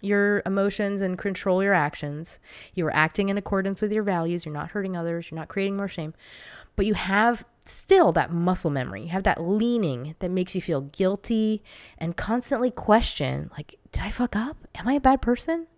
your 0.00 0.42
emotions 0.44 1.00
and 1.00 1.16
control 1.16 1.62
your 1.62 1.72
actions. 1.72 2.38
You 2.74 2.86
are 2.86 2.94
acting 2.94 3.30
in 3.30 3.38
accordance 3.38 3.80
with 3.80 3.90
your 3.90 4.02
values. 4.02 4.44
You're 4.44 4.52
not 4.52 4.70
hurting 4.70 4.96
others. 4.96 5.30
You're 5.30 5.38
not 5.38 5.48
creating 5.48 5.76
more 5.76 5.88
shame. 5.88 6.12
But 6.76 6.84
you 6.84 6.92
have 6.94 7.44
still 7.64 8.12
that 8.12 8.30
muscle 8.30 8.70
memory. 8.70 9.02
You 9.02 9.08
have 9.08 9.22
that 9.22 9.42
leaning 9.42 10.14
that 10.18 10.30
makes 10.30 10.54
you 10.54 10.60
feel 10.60 10.82
guilty 10.82 11.62
and 11.96 12.16
constantly 12.16 12.70
question 12.70 13.50
like, 13.52 13.78
did 13.92 14.02
I 14.02 14.10
fuck 14.10 14.36
up? 14.36 14.58
Am 14.74 14.86
I 14.86 14.94
a 14.94 15.00
bad 15.00 15.22
person? 15.22 15.68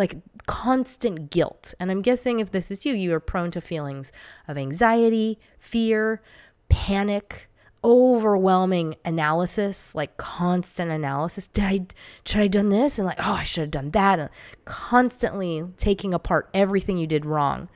Like 0.00 0.16
constant 0.46 1.30
guilt. 1.30 1.74
And 1.78 1.90
I'm 1.90 2.00
guessing 2.00 2.40
if 2.40 2.50
this 2.50 2.70
is 2.70 2.86
you, 2.86 2.94
you 2.94 3.12
are 3.12 3.20
prone 3.20 3.50
to 3.50 3.60
feelings 3.60 4.12
of 4.48 4.56
anxiety, 4.56 5.38
fear, 5.58 6.22
panic, 6.70 7.50
overwhelming 7.84 8.96
analysis, 9.04 9.94
like 9.94 10.16
constant 10.16 10.90
analysis. 10.90 11.46
Did 11.46 11.64
I 11.64 11.86
should 12.24 12.40
I 12.40 12.48
done 12.48 12.70
this? 12.70 12.98
And 12.98 13.06
like, 13.06 13.20
oh, 13.20 13.32
I 13.32 13.42
should 13.42 13.62
have 13.62 13.70
done 13.70 13.90
that. 13.90 14.18
And 14.18 14.30
constantly 14.64 15.64
taking 15.76 16.14
apart 16.14 16.48
everything 16.54 16.96
you 16.96 17.06
did 17.06 17.26
wrong. 17.26 17.68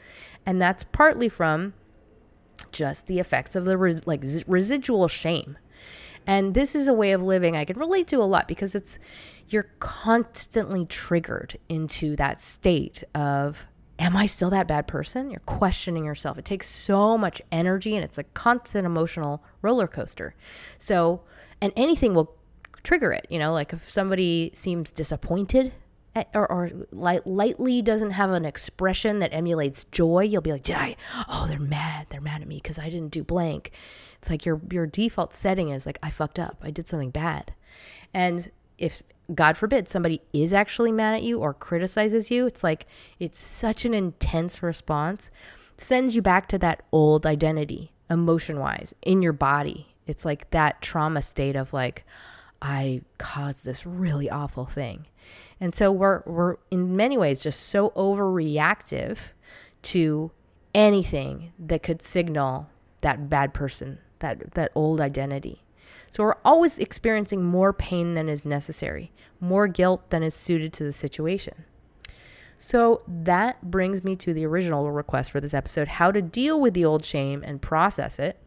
And 0.46 0.60
that's 0.60 0.84
partly 0.84 1.28
from 1.28 1.74
just 2.72 3.06
the 3.06 3.18
effects 3.18 3.54
of 3.54 3.66
the 3.66 3.76
res- 3.76 4.06
like 4.06 4.22
residual 4.46 5.08
shame. 5.08 5.58
And 6.26 6.54
this 6.54 6.74
is 6.74 6.88
a 6.88 6.94
way 6.94 7.12
of 7.12 7.22
living 7.22 7.56
I 7.56 7.64
can 7.64 7.78
relate 7.78 8.06
to 8.08 8.16
a 8.16 8.24
lot 8.24 8.48
because 8.48 8.74
it's 8.74 8.98
you're 9.48 9.70
constantly 9.78 10.86
triggered 10.86 11.58
into 11.68 12.16
that 12.16 12.40
state 12.40 13.04
of 13.14 13.66
am 13.98 14.16
I 14.16 14.26
still 14.26 14.50
that 14.50 14.66
bad 14.66 14.86
person? 14.86 15.30
You're 15.30 15.40
questioning 15.40 16.04
yourself. 16.04 16.38
It 16.38 16.44
takes 16.44 16.68
so 16.68 17.16
much 17.16 17.40
energy 17.52 17.94
and 17.94 18.04
it's 18.04 18.18
a 18.18 18.24
constant 18.24 18.86
emotional 18.86 19.42
roller 19.62 19.86
coaster. 19.86 20.34
So, 20.78 21.22
and 21.60 21.72
anything 21.76 22.14
will 22.14 22.34
trigger 22.82 23.12
it, 23.12 23.26
you 23.30 23.38
know, 23.38 23.52
like 23.52 23.72
if 23.72 23.88
somebody 23.88 24.50
seems 24.52 24.90
disappointed 24.90 25.72
Eh, 26.14 26.24
or, 26.32 26.50
or 26.50 26.70
light, 26.92 27.26
lightly 27.26 27.82
doesn't 27.82 28.12
have 28.12 28.30
an 28.30 28.44
expression 28.44 29.18
that 29.18 29.34
emulates 29.34 29.84
joy, 29.84 30.20
you'll 30.22 30.42
be 30.42 30.52
like, 30.52 30.62
did 30.62 30.76
I? 30.76 30.96
Oh, 31.28 31.46
they're 31.48 31.58
mad. 31.58 32.06
They're 32.10 32.20
mad 32.20 32.40
at 32.40 32.48
me 32.48 32.56
because 32.62 32.78
I 32.78 32.88
didn't 32.88 33.10
do 33.10 33.24
blank. 33.24 33.72
It's 34.20 34.30
like 34.30 34.46
your, 34.46 34.60
your 34.70 34.86
default 34.86 35.34
setting 35.34 35.70
is 35.70 35.86
like, 35.86 35.98
I 36.02 36.10
fucked 36.10 36.38
up. 36.38 36.58
I 36.62 36.70
did 36.70 36.86
something 36.86 37.10
bad. 37.10 37.52
And 38.12 38.50
if 38.78 39.02
God 39.34 39.56
forbid 39.56 39.88
somebody 39.88 40.20
is 40.32 40.52
actually 40.52 40.92
mad 40.92 41.14
at 41.14 41.22
you 41.22 41.40
or 41.40 41.52
criticizes 41.52 42.30
you, 42.30 42.46
it's 42.46 42.62
like 42.62 42.86
it's 43.18 43.38
such 43.38 43.84
an 43.84 43.94
intense 43.94 44.62
response, 44.62 45.30
sends 45.78 46.14
you 46.14 46.22
back 46.22 46.46
to 46.48 46.58
that 46.58 46.84
old 46.92 47.26
identity, 47.26 47.92
emotion 48.08 48.60
wise, 48.60 48.94
in 49.02 49.20
your 49.22 49.32
body. 49.32 49.88
It's 50.06 50.24
like 50.24 50.50
that 50.50 50.80
trauma 50.80 51.22
state 51.22 51.56
of 51.56 51.72
like, 51.72 52.04
I 52.64 53.02
caused 53.18 53.66
this 53.66 53.84
really 53.84 54.30
awful 54.30 54.64
thing. 54.64 55.06
And 55.60 55.74
so 55.74 55.92
we're 55.92 56.22
we're 56.24 56.56
in 56.70 56.96
many 56.96 57.18
ways 57.18 57.42
just 57.42 57.60
so 57.60 57.90
overreactive 57.90 59.18
to 59.82 60.32
anything 60.74 61.52
that 61.58 61.82
could 61.82 62.00
signal 62.00 62.70
that 63.02 63.28
bad 63.28 63.52
person, 63.52 63.98
that 64.20 64.52
that 64.52 64.72
old 64.74 64.98
identity. 64.98 65.62
So 66.10 66.22
we're 66.22 66.36
always 66.42 66.78
experiencing 66.78 67.44
more 67.44 67.74
pain 67.74 68.14
than 68.14 68.30
is 68.30 68.46
necessary, 68.46 69.12
more 69.40 69.68
guilt 69.68 70.08
than 70.08 70.22
is 70.22 70.34
suited 70.34 70.72
to 70.74 70.84
the 70.84 70.92
situation. 70.92 71.64
So 72.56 73.02
that 73.06 73.70
brings 73.70 74.02
me 74.02 74.16
to 74.16 74.32
the 74.32 74.46
original 74.46 74.90
request 74.90 75.32
for 75.32 75.40
this 75.40 75.52
episode 75.52 75.88
how 75.88 76.12
to 76.12 76.22
deal 76.22 76.58
with 76.58 76.72
the 76.72 76.84
old 76.86 77.04
shame 77.04 77.42
and 77.44 77.60
process 77.60 78.18
it. 78.18 78.38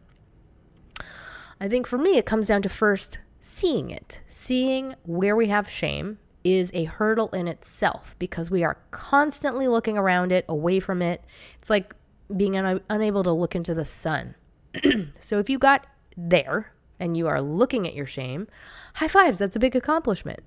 I 1.60 1.68
think 1.68 1.86
for 1.86 1.98
me, 1.98 2.18
it 2.18 2.26
comes 2.26 2.48
down 2.48 2.62
to 2.62 2.68
first 2.68 3.18
seeing 3.40 3.90
it. 3.90 4.20
Seeing 4.26 4.94
where 5.04 5.36
we 5.36 5.48
have 5.48 5.68
shame 5.68 6.18
is 6.44 6.70
a 6.74 6.84
hurdle 6.84 7.28
in 7.30 7.48
itself 7.48 8.14
because 8.18 8.50
we 8.50 8.64
are 8.64 8.78
constantly 8.90 9.68
looking 9.68 9.98
around 9.98 10.32
it, 10.32 10.44
away 10.48 10.80
from 10.80 11.02
it. 11.02 11.24
It's 11.58 11.70
like 11.70 11.94
being 12.34 12.56
un- 12.56 12.80
unable 12.88 13.22
to 13.24 13.32
look 13.32 13.54
into 13.54 13.74
the 13.74 13.84
sun. 13.84 14.34
so 15.20 15.38
if 15.38 15.50
you 15.50 15.58
got 15.58 15.86
there, 16.16 16.72
and 17.00 17.16
you 17.16 17.28
are 17.28 17.40
looking 17.40 17.86
at 17.86 17.94
your 17.94 18.06
shame, 18.06 18.48
high 18.94 19.08
fives, 19.08 19.38
that's 19.38 19.56
a 19.56 19.60
big 19.60 19.76
accomplishment. 19.76 20.40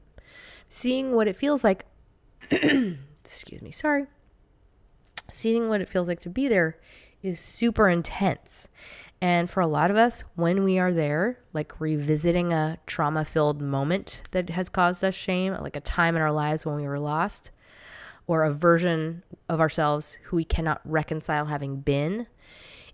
Seeing 0.70 1.14
what 1.14 1.28
it 1.28 1.36
feels 1.36 1.64
like, 1.64 1.86
excuse 2.52 3.62
me, 3.62 3.72
sorry, 3.72 4.06
seeing 5.32 5.70
what 5.70 5.82
it 5.82 5.90
feels 5.90 6.08
like 6.08 6.20
to 6.22 6.30
be 6.30 6.48
there 6.48 6.78
is 7.22 7.40
super 7.40 7.88
intense. 7.88 8.68
And 9.22 9.48
for 9.48 9.62
a 9.62 9.68
lot 9.68 9.92
of 9.92 9.98
us, 9.98 10.24
when 10.36 10.64
we 10.64 10.80
are 10.80 10.92
there, 10.92 11.38
like 11.54 11.80
revisiting 11.80 12.52
a 12.54 12.80
trauma 12.88 13.24
filled 13.24 13.62
moment 13.62 14.24
that 14.32 14.50
has 14.50 14.68
caused 14.68 15.04
us 15.04 15.14
shame, 15.14 15.54
like 15.62 15.76
a 15.76 15.82
time 15.82 16.16
in 16.16 16.24
our 16.24 16.32
lives 16.32 16.66
when 16.66 16.76
we 16.76 16.88
were 16.88 17.00
lost, 17.00 17.52
or 18.26 18.44
a 18.44 18.52
version 18.52 19.22
of 19.48 19.60
ourselves 19.60 20.18
who 20.24 20.38
we 20.38 20.44
cannot 20.44 20.82
reconcile 20.84 21.46
having 21.46 21.82
been, 21.82 22.26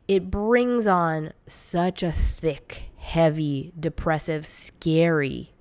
it 0.07 0.29
brings 0.29 0.85
on 0.85 1.31
such 1.47 2.03
a 2.03 2.11
thick, 2.11 2.89
heavy, 2.97 3.71
depressive, 3.79 4.45
scary 4.45 5.53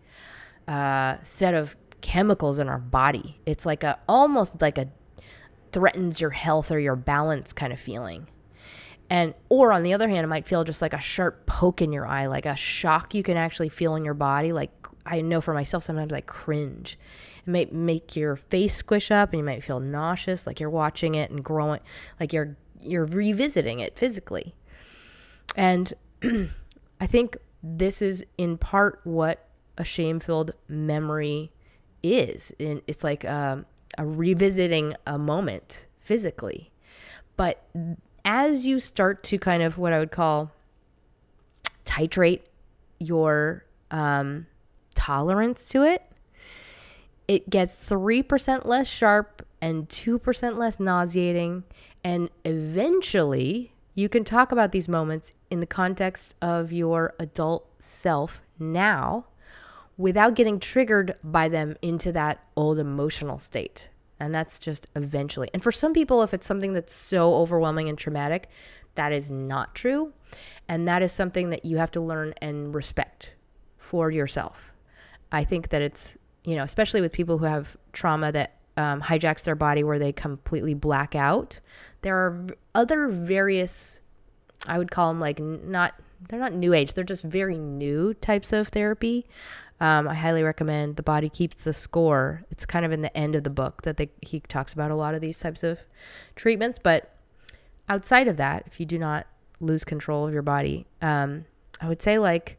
uh, 0.66 1.16
set 1.22 1.54
of 1.54 1.76
chemicals 2.00 2.58
in 2.58 2.68
our 2.68 2.78
body. 2.78 3.40
It's 3.46 3.66
like 3.66 3.84
a 3.84 3.98
almost 4.08 4.60
like 4.60 4.78
a 4.78 4.88
threatens 5.72 6.20
your 6.20 6.30
health 6.30 6.70
or 6.72 6.78
your 6.78 6.96
balance 6.96 7.52
kind 7.52 7.72
of 7.72 7.78
feeling. 7.78 8.28
And 9.08 9.34
or 9.48 9.72
on 9.72 9.82
the 9.82 9.92
other 9.92 10.08
hand, 10.08 10.24
it 10.24 10.28
might 10.28 10.46
feel 10.46 10.64
just 10.64 10.82
like 10.82 10.92
a 10.92 11.00
sharp 11.00 11.46
poke 11.46 11.80
in 11.80 11.92
your 11.92 12.06
eye, 12.06 12.26
like 12.26 12.46
a 12.46 12.56
shock 12.56 13.14
you 13.14 13.22
can 13.22 13.36
actually 13.36 13.68
feel 13.68 13.94
in 13.94 14.04
your 14.04 14.14
body. 14.14 14.52
Like 14.52 14.70
I 15.04 15.20
know 15.20 15.40
for 15.40 15.54
myself, 15.54 15.84
sometimes 15.84 16.12
I 16.12 16.20
cringe. 16.20 16.98
It 17.46 17.50
might 17.50 17.72
make 17.72 18.16
your 18.16 18.34
face 18.34 18.74
squish 18.74 19.10
up, 19.10 19.32
and 19.32 19.38
you 19.38 19.44
might 19.44 19.62
feel 19.62 19.78
nauseous, 19.78 20.46
like 20.46 20.58
you're 20.58 20.70
watching 20.70 21.14
it 21.14 21.30
and 21.30 21.44
growing, 21.44 21.80
like 22.18 22.32
you're 22.32 22.56
you're 22.80 23.06
revisiting 23.06 23.80
it 23.80 23.96
physically. 23.96 24.54
And 25.54 25.92
I 27.00 27.06
think 27.06 27.36
this 27.62 28.02
is 28.02 28.24
in 28.38 28.58
part 28.58 29.00
what 29.04 29.48
a 29.78 29.84
shame-filled 29.84 30.52
memory 30.68 31.52
is. 32.02 32.52
And 32.58 32.82
it's 32.86 33.04
like 33.04 33.24
um, 33.24 33.66
a 33.98 34.06
revisiting 34.06 34.94
a 35.06 35.18
moment 35.18 35.86
physically. 36.00 36.70
But 37.36 37.62
as 38.26 38.66
you 38.66 38.80
start 38.80 39.22
to 39.22 39.38
kind 39.38 39.62
of 39.62 39.78
what 39.78 39.92
I 39.92 40.00
would 40.00 40.10
call 40.10 40.50
titrate 41.84 42.40
your 42.98 43.64
um, 43.92 44.46
tolerance 44.94 45.64
to 45.66 45.84
it, 45.84 46.02
it 47.28 47.48
gets 47.48 47.88
3% 47.88 48.66
less 48.66 48.88
sharp 48.88 49.46
and 49.62 49.88
2% 49.88 50.56
less 50.56 50.80
nauseating. 50.80 51.62
And 52.02 52.28
eventually, 52.44 53.72
you 53.94 54.08
can 54.08 54.24
talk 54.24 54.50
about 54.50 54.72
these 54.72 54.88
moments 54.88 55.32
in 55.48 55.60
the 55.60 55.66
context 55.66 56.34
of 56.42 56.72
your 56.72 57.14
adult 57.18 57.68
self 57.78 58.42
now 58.58 59.26
without 59.96 60.34
getting 60.34 60.58
triggered 60.58 61.14
by 61.22 61.48
them 61.48 61.76
into 61.80 62.12
that 62.12 62.44
old 62.56 62.78
emotional 62.78 63.38
state. 63.38 63.88
And 64.18 64.34
that's 64.34 64.58
just 64.58 64.86
eventually. 64.96 65.50
And 65.52 65.62
for 65.62 65.72
some 65.72 65.92
people, 65.92 66.22
if 66.22 66.32
it's 66.32 66.46
something 66.46 66.72
that's 66.72 66.92
so 66.92 67.34
overwhelming 67.34 67.88
and 67.88 67.98
traumatic, 67.98 68.48
that 68.94 69.12
is 69.12 69.30
not 69.30 69.74
true. 69.74 70.12
And 70.68 70.88
that 70.88 71.02
is 71.02 71.12
something 71.12 71.50
that 71.50 71.64
you 71.64 71.76
have 71.76 71.90
to 71.92 72.00
learn 72.00 72.34
and 72.40 72.74
respect 72.74 73.34
for 73.78 74.10
yourself. 74.10 74.72
I 75.30 75.44
think 75.44 75.68
that 75.68 75.82
it's, 75.82 76.16
you 76.44 76.56
know, 76.56 76.64
especially 76.64 77.00
with 77.00 77.12
people 77.12 77.38
who 77.38 77.44
have 77.44 77.76
trauma 77.92 78.32
that 78.32 78.56
um, 78.76 79.00
hijacks 79.00 79.44
their 79.44 79.54
body 79.54 79.84
where 79.84 79.98
they 79.98 80.12
completely 80.12 80.74
black 80.74 81.14
out, 81.14 81.60
there 82.02 82.16
are 82.16 82.46
other 82.74 83.08
various, 83.08 84.00
I 84.66 84.78
would 84.78 84.90
call 84.90 85.08
them 85.08 85.20
like 85.20 85.38
not, 85.38 85.94
they're 86.28 86.40
not 86.40 86.52
new 86.52 86.72
age, 86.72 86.94
they're 86.94 87.04
just 87.04 87.24
very 87.24 87.58
new 87.58 88.14
types 88.14 88.52
of 88.52 88.68
therapy 88.68 89.26
um, 89.80 90.08
I 90.08 90.14
highly 90.14 90.42
recommend 90.42 90.96
The 90.96 91.02
Body 91.02 91.28
Keeps 91.28 91.64
the 91.64 91.72
Score. 91.72 92.44
It's 92.50 92.64
kind 92.64 92.86
of 92.86 92.92
in 92.92 93.02
the 93.02 93.14
end 93.16 93.34
of 93.34 93.44
the 93.44 93.50
book 93.50 93.82
that 93.82 93.98
they, 93.98 94.10
he 94.22 94.40
talks 94.40 94.72
about 94.72 94.90
a 94.90 94.94
lot 94.94 95.14
of 95.14 95.20
these 95.20 95.38
types 95.38 95.62
of 95.62 95.80
treatments. 96.34 96.78
But 96.82 97.14
outside 97.88 98.26
of 98.28 98.38
that, 98.38 98.64
if 98.66 98.80
you 98.80 98.86
do 98.86 98.98
not 98.98 99.26
lose 99.60 99.84
control 99.84 100.26
of 100.26 100.32
your 100.32 100.42
body, 100.42 100.86
um, 101.02 101.44
I 101.80 101.88
would 101.88 102.00
say 102.00 102.18
like 102.18 102.58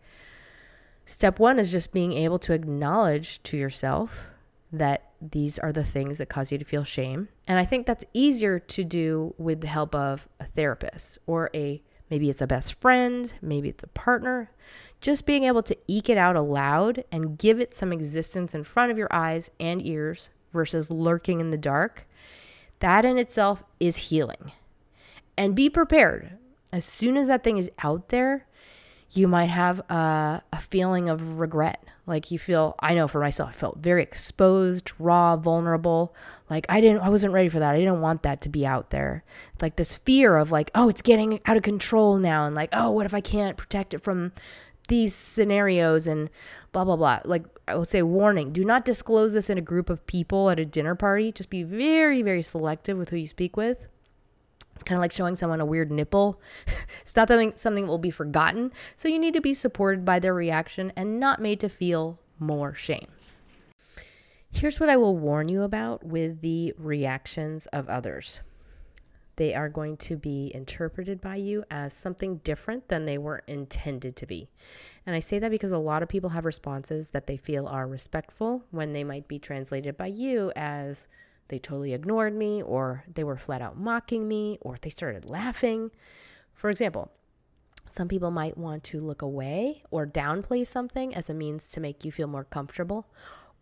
step 1.06 1.40
one 1.40 1.58
is 1.58 1.72
just 1.72 1.92
being 1.92 2.14
able 2.14 2.38
to 2.40 2.54
acknowledge 2.54 3.42
to 3.44 3.58
yourself 3.58 4.28
that 4.72 5.12
these 5.20 5.58
are 5.58 5.72
the 5.72 5.84
things 5.84 6.20
that 6.20 6.30
cause 6.30 6.52
you 6.52 6.58
to 6.58 6.66
feel 6.66 6.84
shame. 6.84 7.30
And 7.48 7.58
I 7.58 7.66
think 7.66 7.88
that's 7.88 8.06
easier 8.14 8.60
to 8.60 8.84
do 8.84 9.34
with 9.38 9.62
the 9.62 9.68
help 9.68 9.96
of 9.96 10.28
a 10.40 10.46
therapist 10.46 11.18
or 11.26 11.50
a 11.56 11.82
maybe 12.10 12.30
it's 12.30 12.42
a 12.42 12.48
best 12.48 12.74
friend, 12.74 13.34
maybe 13.42 13.70
it's 13.70 13.84
a 13.84 13.88
partner 13.88 14.52
just 15.02 15.26
being 15.26 15.44
able 15.44 15.64
to 15.64 15.78
eke 15.88 16.10
it 16.10 16.18
out 16.18 16.36
aloud 16.36 17.04
and 17.12 17.38
give 17.38 17.60
it 17.60 17.76
some 17.76 17.94
existence 17.94 18.54
in 18.56 18.64
front 18.64 18.92
of 18.92 18.98
your 18.98 19.08
eyes 19.12 19.50
and 19.60 19.86
ears 19.86 20.30
versus 20.54 20.90
lurking 20.90 21.40
in 21.40 21.52
the 21.52 21.58
dark, 21.58 22.08
that 22.80 23.06
in 23.06 23.18
itself 23.18 23.64
is 23.80 23.98
healing. 23.98 24.52
And 25.38 25.56
be 25.56 25.70
prepared. 25.70 26.38
As 26.72 26.84
soon 26.84 27.16
as 27.16 27.28
that 27.28 27.44
thing 27.44 27.58
is 27.58 27.70
out 27.84 28.10
there, 28.10 28.48
you 29.12 29.28
might 29.28 29.50
have 29.50 29.80
a, 29.90 30.42
a, 30.52 30.58
feeling 30.58 31.10
of 31.10 31.40
regret. 31.40 31.84
Like 32.06 32.30
you 32.32 32.40
feel, 32.40 32.76
I 32.80 32.94
know 32.94 33.08
for 33.08 33.22
myself, 33.22 33.50
I 33.50 33.52
felt 33.54 33.78
very 33.78 34.04
exposed, 34.04 34.92
raw, 35.00 35.38
vulnerable. 35.38 36.14
Like 36.50 36.66
I 36.68 36.82
didn't, 36.82 37.02
I 37.02 37.10
wasn't 37.10 37.34
ready 37.34 37.50
for 37.50 37.60
that. 37.60 37.74
I 37.74 37.80
didn't 37.80 38.02
want 38.02 38.24
that 38.24 38.42
to 38.42 38.50
be 38.50 38.66
out 38.66 38.90
there. 38.90 39.24
Like 39.62 39.78
this 39.78 39.96
fear 39.96 40.36
of 40.38 40.52
like, 40.52 40.72
oh, 40.76 40.90
it's 40.90 41.02
getting 41.02 41.40
out 41.46 41.58
of 41.58 41.64
control 41.64 42.18
now. 42.18 42.46
And 42.46 42.56
like, 42.56 42.70
oh, 42.74 42.92
what 42.92 43.06
if 43.06 43.14
I 43.14 43.22
can't 43.22 43.56
protect 43.56 43.94
it 43.94 44.04
from 44.04 44.34
these 44.88 45.14
scenarios 45.14 46.08
and 46.08 46.30
blah 46.72 46.84
blah 46.84 46.96
blah. 46.96 47.20
Like 47.26 47.46
i 47.68 47.76
would 47.76 47.90
say 47.90 48.02
warning 48.02 48.54
do 48.54 48.64
not 48.64 48.86
disclose 48.86 49.34
this 49.34 49.50
in 49.50 49.58
a 49.58 49.62
group 49.62 49.90
of 49.90 50.06
people 50.08 50.50
at 50.50 50.60
a 50.60 50.66
dinner 50.66 50.96
party. 50.96 51.32
Just 51.32 51.50
be 51.50 51.64
very 51.64 52.22
very 52.22 52.44
selective 52.44 52.98
with 52.98 53.10
who 53.10 53.18
you 53.18 53.28
speak 53.28 53.58
with. 53.58 53.88
It's 54.76 54.84
kind 54.84 54.98
of 54.98 55.02
like 55.02 55.12
showing 55.12 55.36
someone 55.36 55.60
a 55.60 55.66
weird 55.66 55.92
nipple. 55.92 56.42
It's 57.02 57.16
not 57.16 57.28
something 57.28 57.54
something 57.56 57.86
that 57.86 57.90
will 57.90 57.98
be 57.98 58.12
forgotten. 58.12 58.72
So 58.96 59.08
you 59.08 59.20
need 59.20 59.34
to 59.34 59.42
be 59.42 59.54
supported 59.54 60.06
by 60.06 60.20
their 60.20 60.34
reaction 60.34 60.94
and 60.96 61.20
not 61.20 61.42
made 61.42 61.60
to 61.62 61.70
feel 61.70 62.20
more 62.40 62.74
shame. 62.74 63.08
Here's 64.52 64.80
what 64.80 64.90
i 64.90 64.98
will 64.98 65.18
warn 65.18 65.50
you 65.50 65.64
about 65.64 66.04
with 66.04 66.42
the 66.42 66.74
reactions 66.78 67.66
of 67.68 67.90
others 67.90 68.40
they 69.38 69.54
are 69.54 69.70
going 69.70 69.96
to 69.96 70.18
be 70.18 70.52
interpreted 70.54 71.22
by 71.22 71.36
you 71.36 71.64
as 71.72 71.94
something 71.94 72.38
different 72.38 72.90
than 72.90 73.06
they 73.06 73.18
were 73.18 73.44
intended 73.48 74.16
to 74.18 74.26
be. 74.26 74.50
And 75.06 75.16
I 75.16 75.20
say 75.20 75.40
that 75.40 75.52
because 75.52 75.72
a 75.72 75.78
lot 75.78 76.04
of 76.04 76.10
people 76.10 76.32
have 76.32 76.44
responses 76.44 77.12
that 77.12 77.28
they 77.28 77.38
feel 77.38 77.68
are 77.68 77.88
respectful 77.88 78.64
when 78.72 78.94
they 78.94 79.04
might 79.04 79.28
be 79.28 79.40
translated 79.40 79.96
by 79.96 80.08
you 80.08 80.52
as 80.56 81.08
they 81.48 81.60
totally 81.60 81.94
ignored 81.94 82.36
me, 82.36 82.62
or 82.62 83.06
they 83.14 83.24
were 83.24 83.38
flat 83.38 83.62
out 83.62 83.78
mocking 83.78 84.28
me, 84.28 84.58
or 84.62 84.78
they 84.82 84.90
started 84.90 85.24
laughing. 85.24 85.92
For 86.54 86.70
example, 86.70 87.12
some 87.88 88.08
people 88.08 88.32
might 88.32 88.58
want 88.58 88.84
to 88.86 89.00
look 89.00 89.22
away 89.22 89.84
or 89.92 90.06
downplay 90.06 90.68
something 90.68 91.16
as 91.16 91.30
a 91.30 91.34
means 91.34 91.70
to 91.70 91.80
make 91.80 92.04
you 92.04 92.12
feel 92.12 92.28
more 92.28 92.44
comfortable, 92.44 93.08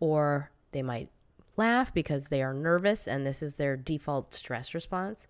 or 0.00 0.50
they 0.72 0.82
might 0.82 1.10
laugh 1.56 1.92
because 1.94 2.28
they 2.28 2.42
are 2.42 2.52
nervous 2.52 3.06
and 3.06 3.26
this 3.26 3.42
is 3.42 3.56
their 3.56 3.76
default 3.76 4.34
stress 4.34 4.74
response. 4.74 5.26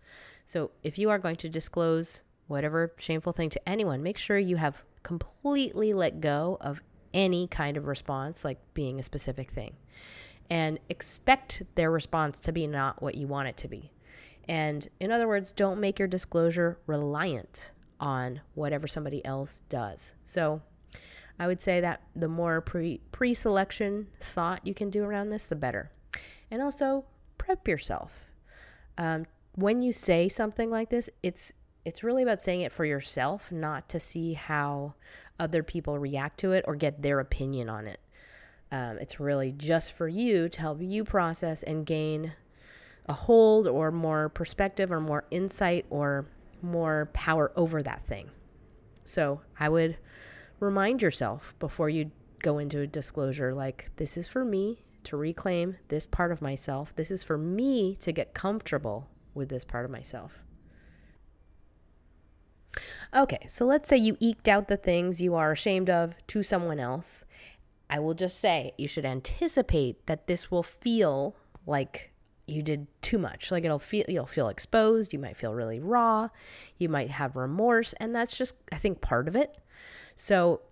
So 0.47 0.71
if 0.83 0.99
you 0.99 1.11
are 1.11 1.19
going 1.19 1.37
to 1.37 1.49
disclose 1.49 2.23
whatever 2.47 2.93
shameful 2.99 3.33
thing 3.33 3.51
to 3.51 3.69
anyone, 3.69 4.03
make 4.03 4.19
sure 4.19 4.39
you 4.39 4.57
have 4.57 4.85
completely 5.03 5.93
let 5.93 6.21
go 6.21 6.59
of 6.61 6.83
any 7.13 7.47
kind 7.49 7.77
of 7.77 7.87
response, 7.87 8.45
like 8.45 8.59
being 8.75 9.01
a 9.01 9.03
specific 9.03 9.51
thing, 9.51 9.75
and 10.51 10.79
expect 10.89 11.63
their 11.75 11.91
response 11.91 12.39
to 12.41 12.53
be 12.53 12.67
not 12.67 13.03
what 13.03 13.15
you 13.15 13.27
want 13.27 13.49
it 13.49 13.57
to 13.59 13.69
be. 13.69 13.91
And 14.49 14.89
in 15.01 15.11
other 15.11 15.27
words, 15.27 15.51
don't 15.51 15.81
make 15.81 15.99
your 15.99 16.09
disclosure 16.09 16.79
reliant 16.87 17.73
on 17.99 18.41
whatever 18.55 18.87
somebody 18.87 19.25
else 19.25 19.63
does. 19.69 20.15
So 20.25 20.63
I 21.39 21.47
would 21.47 21.61
say 21.61 21.81
that 21.81 22.03
the 22.15 22.29
more 22.29 22.61
pre 22.61 23.01
pre 23.13 23.35
selection 23.35 24.09
thought 24.21 24.67
you 24.67 24.75
can 24.75 24.91
do 24.91 25.03
around 25.05 25.31
this, 25.31 25.47
the 25.47 25.57
better. 25.57 25.91
And 26.51 26.63
also 26.63 27.05
prep 27.39 27.67
yourself. 27.67 28.27
Um, 28.99 29.27
when 29.57 29.83
you 29.83 29.93
say 29.93 30.29
something 30.29 30.71
like 30.71 30.91
this, 30.91 31.11
it's 31.23 31.53
it's 31.85 32.03
really 32.03 32.23
about 32.23 32.43
saying 32.43 32.63
it 32.63 32.73
for 32.73 32.85
yourself, 32.85 33.51
not 33.53 33.89
to 33.89 34.01
see 34.01 34.35
how 34.35 34.95
other 35.39 35.63
people 35.63 35.99
react 35.99 36.39
to 36.41 36.53
it 36.53 36.65
or 36.67 36.75
get 36.75 37.03
their 37.03 37.21
opinion 37.21 37.69
on 37.69 37.87
it. 37.87 38.01
Um, 38.73 38.99
it's 38.99 39.21
really 39.21 39.53
just 39.53 39.93
for 39.93 40.09
you 40.09 40.49
to 40.49 40.61
help 40.61 40.83
you 40.83 41.05
process 41.05 41.63
and 41.63 41.87
gain 41.87 42.33
a 43.09 43.13
hold 43.13 43.69
or 43.69 43.93
more 43.93 44.29
perspective 44.29 44.91
or 44.91 45.01
more 45.01 45.25
insight 45.31 45.87
or 45.89 46.27
more 46.61 47.09
power 47.13 47.53
over 47.55 47.83
that 47.83 48.05
thing. 48.07 48.31
So 49.05 49.43
I 49.61 49.69
would 49.69 49.97
remind 50.59 51.03
yourself 51.03 51.55
before 51.61 51.89
you 51.89 52.11
go 52.41 52.59
into 52.59 52.81
a 52.81 52.87
disclosure 52.89 53.55
like, 53.55 53.91
this 53.95 54.17
is 54.17 54.27
for 54.27 54.45
me 54.45 54.83
to 55.05 55.17
reclaim 55.17 55.77
this 55.87 56.09
part 56.09 56.33
of 56.33 56.43
myself. 56.43 56.93
This 56.97 57.13
is 57.13 57.23
for 57.23 57.39
me 57.39 57.95
to 58.01 58.11
get 58.11 58.35
comfortable 58.35 59.09
with 59.37 59.49
this 59.49 59.65
part 59.65 59.85
of 59.85 59.91
myself. 59.91 60.43
Okay, 63.15 63.47
so 63.49 63.65
let's 63.65 63.89
say 63.89 63.97
you 63.97 64.17
eked 64.21 64.49
out 64.49 64.69
the 64.69 64.77
things 64.77 65.23
you 65.23 65.35
are 65.35 65.53
ashamed 65.53 65.89
of 65.89 66.15
to 66.27 66.43
someone 66.43 66.81
else. 66.81 67.25
I 67.89 68.01
will 68.01 68.15
just 68.15 68.41
say 68.41 68.73
you 68.77 68.89
should 68.89 69.05
anticipate 69.05 70.07
that 70.07 70.27
this 70.27 70.51
will 70.51 70.63
feel 70.63 71.37
like 71.67 72.13
you 72.47 72.63
did 72.63 72.87
too 73.03 73.19
much. 73.19 73.51
Like 73.51 73.65
it'll 73.65 73.79
feel 73.79 74.05
you'll 74.09 74.27
feel 74.27 74.49
exposed, 74.49 75.13
you 75.13 75.19
might 75.19 75.37
feel 75.37 75.55
really 75.55 75.81
raw, 75.81 76.29
you 76.79 76.89
might 76.89 77.11
have 77.11 77.37
remorse, 77.37 77.93
and 77.95 78.15
that's 78.15 78.37
just 78.37 78.57
I 78.73 78.77
think 78.77 79.01
part 79.01 79.29
of 79.29 79.37
it. 79.37 79.57
So 80.15 80.63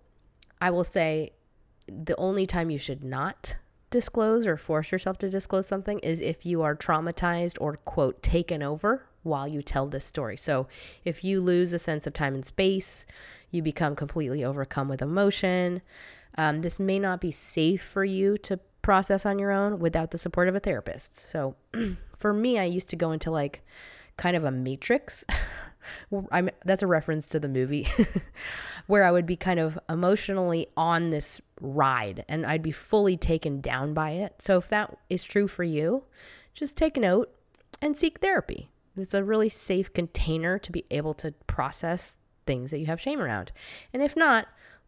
I 0.59 0.71
will 0.71 0.83
say 0.83 1.31
the 1.87 2.15
only 2.17 2.45
time 2.45 2.69
you 2.69 2.77
should 2.77 3.03
not 3.03 3.55
disclose 3.95 4.45
or 4.45 4.57
force 4.57 4.91
yourself 4.91 5.17
to 5.19 5.29
disclose 5.29 5.67
something 5.67 5.99
is 5.99 6.19
if 6.19 6.45
you 6.45 6.61
are 6.61 6.75
traumatized 6.75 7.55
or, 7.61 7.77
quote, 7.77 8.21
taken 8.21 8.61
over 8.61 9.05
while 9.23 9.47
you 9.47 9.61
tell 9.61 9.87
this 9.87 10.03
story. 10.03 10.35
So 10.35 10.67
if 11.05 11.23
you 11.23 11.39
lose 11.39 11.71
a 11.71 11.79
sense 11.79 12.05
of 12.05 12.11
time 12.11 12.35
and 12.35 12.45
space, 12.45 13.05
you 13.51 13.61
become 13.61 13.95
completely 13.95 14.43
overcome 14.43 14.89
with 14.89 15.01
emotion. 15.01 15.81
Um, 16.37 16.61
this 16.61 16.77
may 16.77 16.99
not 16.99 17.21
be 17.21 17.31
safe 17.31 17.81
for 17.81 18.03
you 18.03 18.37
to 18.39 18.59
process 18.81 19.25
on 19.25 19.39
your 19.39 19.51
own 19.51 19.79
without 19.79 20.11
the 20.11 20.17
support 20.17 20.49
of 20.49 20.55
a 20.55 20.59
therapist. 20.59 21.15
So 21.15 21.55
for 22.17 22.33
me, 22.33 22.59
I 22.59 22.65
used 22.65 22.89
to 22.89 22.97
go 22.97 23.13
into 23.13 23.31
like 23.31 23.65
kind 24.17 24.35
of 24.35 24.43
a 24.43 24.51
matrix. 24.51 25.23
I'm, 26.31 26.49
that's 26.63 26.83
a 26.83 26.87
reference 26.87 27.27
to 27.27 27.39
the 27.39 27.47
movie 27.47 27.87
where 28.87 29.03
I 29.03 29.11
would 29.11 29.25
be 29.25 29.35
kind 29.35 29.59
of 29.59 29.79
emotionally 29.89 30.67
on 30.75 31.09
this 31.09 31.41
ride 31.61 32.25
and 32.27 32.45
I'd 32.45 32.61
be 32.61 32.71
fully 32.71 33.17
taken 33.17 33.61
down 33.61 33.93
by 33.93 34.11
it. 34.11 34.35
So 34.39 34.57
if 34.57 34.67
that 34.69 34.97
is 35.09 35.23
true 35.23 35.47
for 35.47 35.63
you, 35.63 36.03
just 36.53 36.77
take 36.77 36.97
note 36.97 37.33
and 37.81 37.95
seek 37.95 38.19
therapy. 38.19 38.69
It's 38.97 39.13
a 39.13 39.23
really 39.23 39.49
safe 39.49 39.91
container 39.93 40.57
to 40.59 40.71
be 40.71 40.85
able 40.89 41.13
to 41.15 41.33
process 41.47 42.17
things 42.45 42.71
that 42.71 42.79
you 42.79 42.85
have 42.85 43.01
shame 43.01 43.19
around. 43.19 43.51
And 43.93 44.01
if 44.01 44.15
not, 44.15 44.47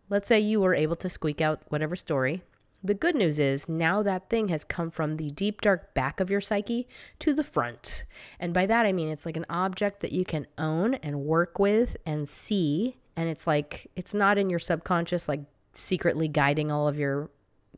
let's 0.10 0.28
say 0.28 0.40
you 0.40 0.62
were 0.62 0.76
able 0.76 0.96
to 0.98 1.10
squeak 1.10 1.42
out 1.42 1.62
whatever 1.70 1.96
story. 1.96 2.44
The 2.84 2.94
good 2.94 3.16
news 3.16 3.40
is 3.40 3.68
now 3.68 4.04
that 4.04 4.30
thing 4.30 4.50
has 4.50 4.64
come 4.64 4.92
from 4.92 5.18
the 5.18 5.32
deep, 5.32 5.62
dark 5.62 5.94
back 5.94 6.20
of 6.20 6.30
your 6.30 6.42
psyche 6.42 6.88
to 7.20 7.34
the 7.34 7.44
front. 7.44 8.06
And 8.40 8.54
by 8.54 8.66
that, 8.68 8.86
I 8.86 8.92
mean 8.92 9.10
it's 9.10 9.26
like 9.26 9.38
an 9.38 9.48
object 9.50 10.02
that 10.02 10.12
you 10.12 10.24
can 10.24 10.48
own 10.58 10.94
and 10.96 11.22
work 11.22 11.60
with 11.60 11.98
and 12.06 12.30
see. 12.30 12.98
And 13.16 13.28
it's 13.30 13.48
like, 13.48 13.90
it's 13.96 14.14
not 14.14 14.38
in 14.38 14.50
your 14.50 14.60
subconscious, 14.60 15.28
like 15.28 15.42
secretly 15.74 16.28
guiding 16.28 16.72
all 16.72 16.88
of 16.88 17.00
your 17.00 17.32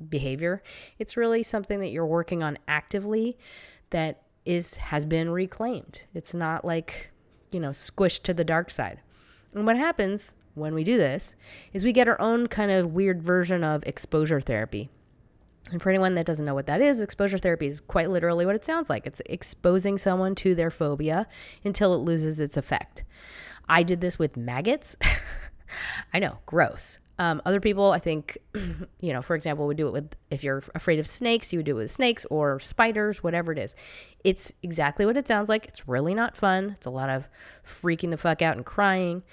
behavior. 0.10 0.62
It's 0.98 1.18
really 1.18 1.44
something 1.44 1.80
that 1.80 1.90
you're 1.90 2.06
working 2.06 2.44
on 2.44 2.58
actively 2.68 3.38
that 3.92 4.24
is 4.46 4.76
has 4.76 5.06
been 5.06 5.30
reclaimed. 5.30 6.04
It's 6.14 6.34
not 6.34 6.66
like, 6.66 7.12
you 7.52 7.60
know, 7.60 7.70
squished 7.70 8.24
to 8.24 8.34
the 8.34 8.44
dark 8.44 8.70
side. 8.72 9.00
And 9.54 9.66
what 9.66 9.78
happens 9.78 10.34
when 10.60 10.74
we 10.74 10.84
do 10.84 10.98
this 10.98 11.36
is 11.74 11.84
we 11.84 11.92
get 11.92 12.08
our 12.08 12.20
own 12.20 12.48
kind 12.48 12.72
of 12.72 12.94
weird 12.94 13.22
version 13.22 13.64
of 13.64 13.84
exposure 13.86 14.42
therapy. 14.42 14.90
And 15.72 15.82
for 15.82 15.90
anyone 15.90 16.16
that 16.16 16.26
doesn't 16.26 16.46
know 16.46 16.56
what 16.56 16.66
that 16.68 16.82
is, 16.82 17.02
exposure 17.02 17.38
therapy 17.38 17.68
is 17.68 17.80
quite 17.80 18.10
literally 18.10 18.46
what 18.46 18.56
it 18.56 18.66
sounds 18.66 18.90
like. 18.90 19.06
It's 19.06 19.22
exposing 19.26 19.98
someone 19.98 20.36
to 20.36 20.56
their 20.56 20.70
phobia 20.70 21.28
until 21.64 21.94
it 21.94 22.00
loses 22.00 22.40
its 22.40 22.58
effect. 22.58 23.04
I 23.68 23.84
did 23.84 24.02
this 24.02 24.18
with 24.18 24.36
maggots. 24.36 24.96
I 26.14 26.20
know, 26.20 26.40
gross. 26.46 27.00
Um, 27.20 27.42
other 27.46 27.60
people, 27.60 27.92
I 27.92 28.00
think, 28.00 28.38
you 29.02 29.14
know, 29.14 29.22
for 29.22 29.36
example, 29.36 29.68
would 29.68 29.78
do 29.78 29.88
it 29.88 29.94
with 29.94 30.16
if 30.32 30.44
you're 30.44 30.64
afraid 30.74 31.00
of 31.00 31.08
snakes, 31.08 31.52
you 31.52 31.60
would 31.60 31.66
do 31.66 31.78
it 31.78 31.82
with 31.82 31.92
snakes 31.92 32.26
or 32.32 32.60
spiders, 32.62 33.22
whatever 33.22 33.52
it 33.52 33.60
is. 33.60 33.76
It's 34.24 34.54
exactly 34.64 35.06
what 35.06 35.18
it 35.18 35.28
sounds 35.28 35.50
like. 35.50 35.68
It's 35.68 35.88
really 35.88 36.16
not 36.16 36.38
fun. 36.38 36.72
It's 36.72 36.86
a 36.86 36.90
lot 36.90 37.10
of 37.10 37.28
freaking 37.64 38.10
the 38.10 38.18
fuck 38.18 38.42
out 38.42 38.56
and 38.56 38.66
crying 38.66 39.24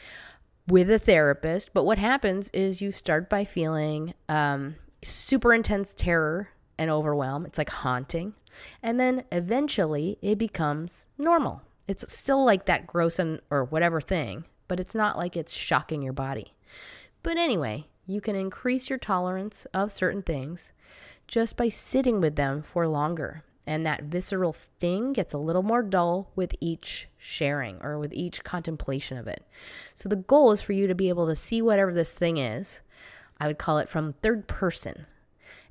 with 0.66 0.90
a 0.90 0.98
therapist. 0.98 1.72
But 1.72 1.84
what 1.84 1.98
happens 1.98 2.50
is 2.50 2.82
you 2.82 2.92
start 2.92 3.28
by 3.28 3.44
feeling 3.44 4.14
um, 4.28 4.76
super 5.02 5.54
intense 5.54 5.94
terror 5.94 6.50
and 6.78 6.90
overwhelm. 6.90 7.46
It's 7.46 7.58
like 7.58 7.70
haunting. 7.70 8.34
And 8.82 8.98
then 8.98 9.24
eventually 9.30 10.18
it 10.22 10.38
becomes 10.38 11.06
normal. 11.18 11.62
It's 11.88 12.12
still 12.12 12.44
like 12.44 12.66
that 12.66 12.86
gross 12.86 13.18
and 13.18 13.40
or 13.50 13.64
whatever 13.64 14.00
thing, 14.00 14.44
but 14.66 14.80
it's 14.80 14.94
not 14.94 15.16
like 15.16 15.36
it's 15.36 15.52
shocking 15.52 16.02
your 16.02 16.12
body. 16.12 16.54
But 17.22 17.36
anyway, 17.36 17.86
you 18.06 18.20
can 18.20 18.36
increase 18.36 18.88
your 18.88 18.98
tolerance 18.98 19.66
of 19.74 19.92
certain 19.92 20.22
things 20.22 20.72
just 21.26 21.56
by 21.56 21.68
sitting 21.68 22.20
with 22.20 22.36
them 22.36 22.62
for 22.62 22.86
longer. 22.86 23.44
And 23.66 23.84
that 23.84 24.04
visceral 24.04 24.52
sting 24.52 25.12
gets 25.12 25.32
a 25.32 25.38
little 25.38 25.62
more 25.62 25.82
dull 25.82 26.30
with 26.36 26.54
each 26.60 27.08
sharing 27.26 27.78
or 27.82 27.98
with 27.98 28.14
each 28.14 28.44
contemplation 28.44 29.18
of 29.18 29.26
it. 29.26 29.44
So 29.94 30.08
the 30.08 30.16
goal 30.16 30.52
is 30.52 30.62
for 30.62 30.72
you 30.72 30.86
to 30.86 30.94
be 30.94 31.08
able 31.08 31.26
to 31.26 31.36
see 31.36 31.60
whatever 31.60 31.92
this 31.92 32.14
thing 32.14 32.38
is. 32.38 32.80
I 33.38 33.48
would 33.48 33.58
call 33.58 33.78
it 33.78 33.88
from 33.88 34.14
third 34.14 34.46
person. 34.46 35.06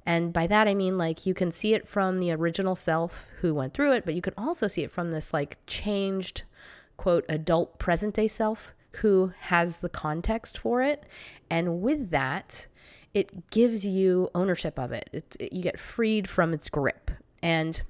And 0.06 0.34
by 0.34 0.48
that, 0.48 0.68
I 0.68 0.76
mean 0.76 0.98
like 0.98 1.26
you 1.26 1.34
can 1.34 1.50
see 1.50 1.74
it 1.74 1.88
from 1.88 2.20
the 2.20 2.32
original 2.32 2.76
self 2.76 3.28
who 3.39 3.56
went 3.56 3.74
through 3.74 3.94
it, 3.94 4.06
but 4.06 4.13
you 4.13 4.22
can 4.22 4.34
also 4.38 4.68
see 4.68 4.84
it 4.84 4.91
from 4.91 5.12
this 5.12 5.34
like 5.34 5.58
changed, 5.65 6.44
quote, 6.98 7.26
adult 7.30 7.80
present 7.80 8.13
day 8.13 8.28
self 8.28 8.76
who 8.98 9.32
has 9.39 9.80
the 9.80 9.89
context 9.89 10.58
for 10.58 10.82
it. 10.82 11.06
And 11.50 11.82
with 11.82 12.12
that, 12.12 12.68
it 13.13 13.50
gives 13.50 13.86
you 13.86 14.30
ownership 14.36 14.78
of 14.78 14.91
it. 14.91 15.10
It's, 15.13 15.38
it, 15.38 15.54
you 15.54 15.63
get 15.63 15.80
freed 15.80 16.30
from 16.30 16.54
its 16.54 16.70
grip. 16.70 17.12
And 17.41 17.82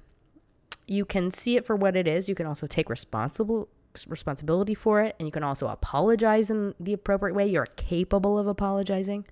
you 0.86 1.04
can 1.04 1.30
see 1.30 1.56
it 1.56 1.64
for 1.64 1.76
what 1.76 1.96
it 1.96 2.06
is. 2.06 2.28
You 2.28 2.34
can 2.34 2.46
also 2.46 2.66
take 2.66 2.88
responsible 2.88 3.68
responsibility 4.08 4.74
for 4.74 5.00
it 5.00 5.16
and 5.18 5.26
you 5.26 5.32
can 5.32 5.42
also 5.42 5.68
apologize 5.68 6.50
in 6.50 6.74
the 6.78 6.92
appropriate 6.92 7.34
way. 7.34 7.46
You're 7.46 7.66
capable 7.76 8.38
of 8.38 8.46
apologizing. 8.46 9.24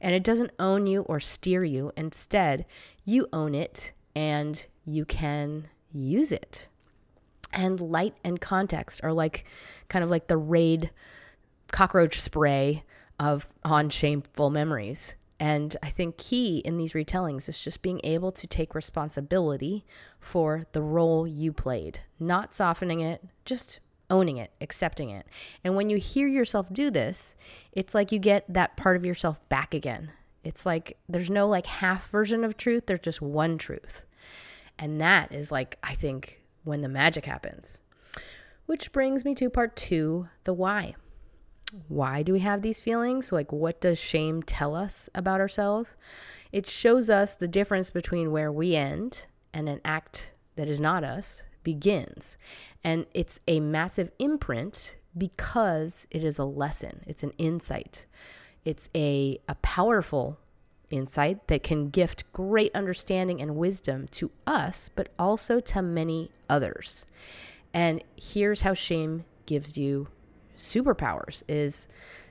And 0.00 0.14
it 0.14 0.22
doesn't 0.22 0.52
own 0.60 0.86
you 0.86 1.02
or 1.02 1.18
steer 1.18 1.64
you. 1.64 1.90
Instead, 1.96 2.64
you 3.04 3.26
own 3.32 3.56
it 3.56 3.92
and 4.14 4.64
you 4.86 5.04
can 5.04 5.66
use 5.92 6.30
it 6.30 6.68
and 7.52 7.80
light 7.80 8.14
and 8.24 8.40
context 8.40 9.00
are 9.02 9.12
like 9.12 9.44
kind 9.88 10.04
of 10.04 10.10
like 10.10 10.26
the 10.26 10.36
raid 10.36 10.90
cockroach 11.72 12.20
spray 12.20 12.84
of 13.18 13.48
on 13.64 13.90
shameful 13.90 14.50
memories. 14.50 15.14
And 15.40 15.76
I 15.82 15.90
think 15.90 16.18
key 16.18 16.58
in 16.58 16.78
these 16.78 16.94
retellings 16.94 17.48
is 17.48 17.62
just 17.62 17.80
being 17.80 18.00
able 18.02 18.32
to 18.32 18.46
take 18.46 18.74
responsibility 18.74 19.84
for 20.18 20.66
the 20.72 20.82
role 20.82 21.28
you 21.28 21.52
played, 21.52 22.00
not 22.18 22.52
softening 22.52 23.00
it, 23.00 23.22
just 23.44 23.78
owning 24.10 24.36
it, 24.36 24.50
accepting 24.60 25.10
it. 25.10 25.26
And 25.62 25.76
when 25.76 25.90
you 25.90 25.98
hear 25.98 26.26
yourself 26.26 26.72
do 26.72 26.90
this, 26.90 27.36
it's 27.72 27.94
like 27.94 28.10
you 28.10 28.18
get 28.18 28.44
that 28.52 28.76
part 28.76 28.96
of 28.96 29.06
yourself 29.06 29.46
back 29.48 29.74
again. 29.74 30.10
It's 30.42 30.66
like 30.66 30.98
there's 31.08 31.30
no 31.30 31.46
like 31.46 31.66
half 31.66 32.10
version 32.10 32.42
of 32.44 32.56
truth, 32.56 32.86
there's 32.86 33.00
just 33.00 33.22
one 33.22 33.58
truth. 33.58 34.04
And 34.78 35.00
that 35.00 35.32
is 35.32 35.52
like, 35.52 35.76
I 35.82 35.94
think, 35.94 36.40
when 36.64 36.82
the 36.82 36.88
magic 36.88 37.26
happens. 37.26 37.78
Which 38.66 38.92
brings 38.92 39.24
me 39.24 39.34
to 39.36 39.50
part 39.50 39.76
two 39.76 40.28
the 40.44 40.52
why. 40.52 40.94
Why 41.88 42.22
do 42.22 42.32
we 42.32 42.40
have 42.40 42.62
these 42.62 42.80
feelings? 42.80 43.30
Like, 43.30 43.52
what 43.52 43.80
does 43.80 43.98
shame 43.98 44.42
tell 44.42 44.74
us 44.74 45.10
about 45.14 45.40
ourselves? 45.40 45.96
It 46.50 46.66
shows 46.66 47.10
us 47.10 47.36
the 47.36 47.48
difference 47.48 47.90
between 47.90 48.32
where 48.32 48.50
we 48.50 48.74
end 48.74 49.22
and 49.52 49.68
an 49.68 49.80
act 49.84 50.30
that 50.56 50.68
is 50.68 50.80
not 50.80 51.04
us 51.04 51.42
begins. 51.62 52.38
And 52.82 53.06
it's 53.12 53.40
a 53.46 53.60
massive 53.60 54.10
imprint 54.18 54.96
because 55.16 56.06
it 56.10 56.24
is 56.24 56.38
a 56.38 56.44
lesson, 56.44 57.02
it's 57.06 57.22
an 57.22 57.32
insight, 57.38 58.06
it's 58.64 58.88
a, 58.94 59.38
a 59.48 59.54
powerful 59.56 60.38
insight 60.90 61.48
that 61.48 61.62
can 61.62 61.90
gift 61.90 62.30
great 62.32 62.74
understanding 62.74 63.42
and 63.42 63.56
wisdom 63.56 64.08
to 64.08 64.30
us, 64.46 64.88
but 64.94 65.08
also 65.18 65.60
to 65.60 65.82
many 65.82 66.30
others. 66.48 67.04
And 67.74 68.02
here's 68.16 68.62
how 68.62 68.74
shame 68.74 69.24
gives 69.44 69.76
you 69.76 70.08
superpowers 70.58 71.42
is 71.48 71.88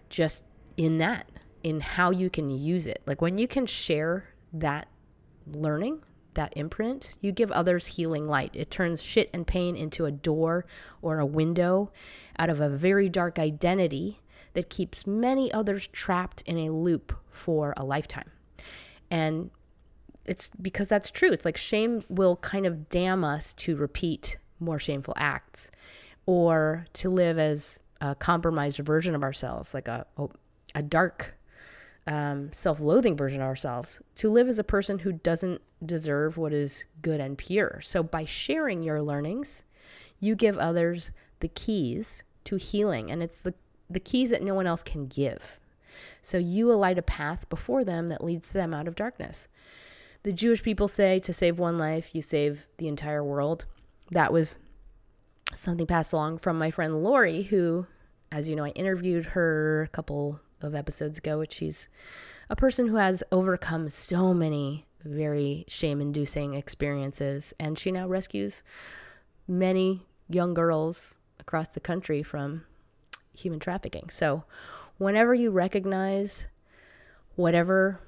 just 0.09 0.45
in 0.75 0.97
that, 0.99 1.29
in 1.63 1.79
how 1.79 2.11
you 2.11 2.29
can 2.29 2.49
use 2.49 2.87
it. 2.87 3.01
Like 3.05 3.21
when 3.21 3.37
you 3.37 3.47
can 3.47 3.65
share 3.65 4.25
that 4.53 4.87
learning, 5.51 6.03
that 6.33 6.53
imprint, 6.55 7.17
you 7.21 7.31
give 7.31 7.51
others 7.51 7.87
healing 7.87 8.27
light. 8.27 8.51
It 8.53 8.69
turns 8.69 9.01
shit 9.01 9.29
and 9.33 9.47
pain 9.47 9.75
into 9.75 10.05
a 10.05 10.11
door 10.11 10.65
or 11.01 11.19
a 11.19 11.25
window 11.25 11.91
out 12.37 12.49
of 12.49 12.61
a 12.61 12.69
very 12.69 13.09
dark 13.09 13.39
identity 13.39 14.21
that 14.53 14.69
keeps 14.69 15.05
many 15.05 15.51
others 15.51 15.87
trapped 15.87 16.41
in 16.45 16.57
a 16.57 16.71
loop 16.71 17.13
for 17.29 17.73
a 17.75 17.83
lifetime. 17.83 18.31
And 19.09 19.49
it's 20.25 20.49
because 20.61 20.89
that's 20.89 21.09
true. 21.09 21.31
It's 21.31 21.45
like 21.45 21.57
shame 21.57 22.03
will 22.09 22.35
kind 22.37 22.65
of 22.65 22.89
damn 22.89 23.23
us 23.23 23.53
to 23.55 23.75
repeat 23.75 24.37
more 24.59 24.79
shameful 24.79 25.13
acts 25.17 25.71
or 26.25 26.85
to 26.93 27.09
live 27.09 27.39
as 27.39 27.79
a 28.01 28.15
compromised 28.15 28.77
version 28.79 29.15
of 29.15 29.23
ourselves, 29.23 29.73
like 29.73 29.87
a, 29.87 30.05
a 30.75 30.81
dark, 30.81 31.37
um, 32.05 32.51
self 32.53 32.79
loathing 32.79 33.15
version 33.15 33.41
of 33.41 33.47
ourselves, 33.47 34.01
to 34.15 34.29
live 34.29 34.47
as 34.47 34.59
a 34.59 34.63
person 34.63 34.99
who 34.99 35.11
doesn't 35.11 35.61
deserve 35.85 36.37
what 36.37 36.53
is 36.53 36.83
good 37.01 37.19
and 37.19 37.37
pure. 37.37 37.79
So, 37.83 38.03
by 38.03 38.25
sharing 38.25 38.83
your 38.83 39.01
learnings, 39.01 39.63
you 40.19 40.35
give 40.35 40.57
others 40.57 41.11
the 41.39 41.47
keys 41.47 42.23
to 42.45 42.55
healing, 42.55 43.11
and 43.11 43.21
it's 43.21 43.39
the, 43.39 43.53
the 43.89 43.99
keys 43.99 44.29
that 44.29 44.43
no 44.43 44.53
one 44.53 44.67
else 44.67 44.83
can 44.83 45.07
give. 45.07 45.59
So 46.21 46.37
you 46.37 46.73
light 46.73 46.97
a 46.97 47.03
path 47.03 47.49
before 47.49 47.83
them 47.83 48.09
that 48.09 48.23
leads 48.23 48.51
them 48.51 48.73
out 48.73 48.87
of 48.87 48.95
darkness. 48.95 49.47
The 50.23 50.33
Jewish 50.33 50.63
people 50.63 50.87
say 50.87 51.19
to 51.19 51.33
save 51.33 51.59
one 51.59 51.77
life, 51.77 52.13
you 52.13 52.21
save 52.21 52.65
the 52.77 52.87
entire 52.87 53.23
world. 53.23 53.65
That 54.11 54.33
was 54.33 54.57
something 55.53 55.87
passed 55.87 56.13
along 56.13 56.39
from 56.39 56.57
my 56.57 56.71
friend 56.71 57.03
Lori, 57.03 57.43
who, 57.43 57.87
as 58.31 58.49
you 58.49 58.55
know, 58.55 58.65
I 58.65 58.69
interviewed 58.69 59.25
her 59.27 59.83
a 59.83 59.87
couple 59.89 60.39
of 60.61 60.75
episodes 60.75 61.17
ago, 61.17 61.39
which 61.39 61.53
she's 61.53 61.89
a 62.49 62.55
person 62.55 62.87
who 62.87 62.95
has 62.95 63.23
overcome 63.31 63.89
so 63.89 64.33
many 64.33 64.85
very 65.03 65.65
shame 65.67 66.01
inducing 66.01 66.53
experiences. 66.53 67.53
And 67.59 67.77
she 67.77 67.91
now 67.91 68.07
rescues 68.07 68.63
many 69.47 70.05
young 70.29 70.53
girls 70.53 71.17
across 71.39 71.69
the 71.69 71.79
country 71.79 72.23
from 72.23 72.63
human 73.33 73.59
trafficking. 73.59 74.09
So, 74.09 74.43
whenever 74.97 75.33
you 75.33 75.51
recognize 75.51 76.47
whatever 77.35 77.99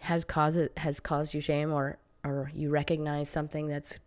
has 0.00 0.24
caused 0.24 0.70
has 0.78 1.00
caused 1.00 1.34
you 1.34 1.40
shame 1.40 1.72
or 1.72 1.98
or 2.24 2.50
you 2.54 2.70
recognize 2.70 3.28
something 3.28 3.68
that's 3.68 3.98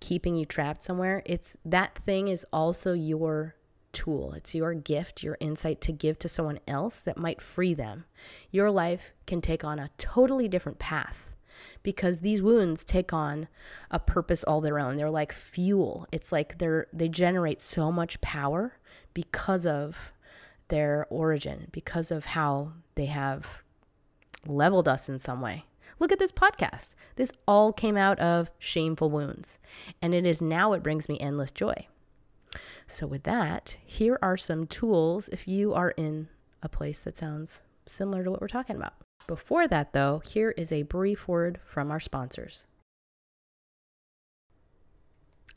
keeping 0.00 0.36
you 0.36 0.46
trapped 0.46 0.82
somewhere, 0.82 1.22
it's 1.24 1.56
that 1.64 1.98
thing 2.04 2.28
is 2.28 2.46
also 2.52 2.92
your 2.92 3.56
tool. 3.92 4.34
It's 4.34 4.54
your 4.54 4.74
gift, 4.74 5.22
your 5.22 5.38
insight 5.40 5.80
to 5.82 5.92
give 5.92 6.18
to 6.18 6.28
someone 6.28 6.60
else 6.68 7.02
that 7.02 7.16
might 7.16 7.40
free 7.40 7.72
them. 7.72 8.04
Your 8.50 8.70
life 8.70 9.12
can 9.26 9.40
take 9.40 9.64
on 9.64 9.78
a 9.78 9.90
totally 9.96 10.48
different 10.48 10.78
path 10.78 11.30
because 11.82 12.20
these 12.20 12.42
wounds 12.42 12.84
take 12.84 13.12
on 13.12 13.48
a 13.90 13.98
purpose 13.98 14.44
all 14.44 14.60
their 14.60 14.78
own. 14.78 14.96
They're 14.96 15.10
like 15.10 15.32
fuel. 15.32 16.06
It's 16.12 16.30
like 16.30 16.58
they're 16.58 16.88
they 16.92 17.08
generate 17.08 17.62
so 17.62 17.90
much 17.90 18.20
power 18.20 18.78
because 19.14 19.64
of 19.64 20.12
their 20.68 21.06
origin, 21.08 21.68
because 21.72 22.10
of 22.10 22.26
how 22.26 22.72
they 22.96 23.06
have 23.06 23.62
leveled 24.46 24.88
us 24.88 25.08
in 25.08 25.18
some 25.18 25.40
way. 25.40 25.64
Look 25.98 26.12
at 26.12 26.18
this 26.18 26.32
podcast. 26.32 26.94
This 27.16 27.32
all 27.46 27.72
came 27.72 27.96
out 27.96 28.18
of 28.18 28.50
shameful 28.58 29.10
wounds, 29.10 29.58
and 30.02 30.14
it 30.14 30.26
is 30.26 30.42
now 30.42 30.72
it 30.72 30.82
brings 30.82 31.08
me 31.08 31.18
endless 31.18 31.50
joy. 31.50 31.86
So, 32.86 33.06
with 33.06 33.24
that, 33.24 33.76
here 33.84 34.18
are 34.22 34.36
some 34.36 34.66
tools 34.66 35.28
if 35.28 35.48
you 35.48 35.74
are 35.74 35.90
in 35.90 36.28
a 36.62 36.68
place 36.68 37.00
that 37.00 37.16
sounds 37.16 37.62
similar 37.86 38.24
to 38.24 38.30
what 38.30 38.40
we're 38.40 38.48
talking 38.48 38.76
about. 38.76 38.94
Before 39.26 39.66
that, 39.66 39.92
though, 39.92 40.22
here 40.24 40.52
is 40.52 40.70
a 40.70 40.82
brief 40.82 41.26
word 41.26 41.58
from 41.64 41.90
our 41.90 42.00
sponsors. 42.00 42.64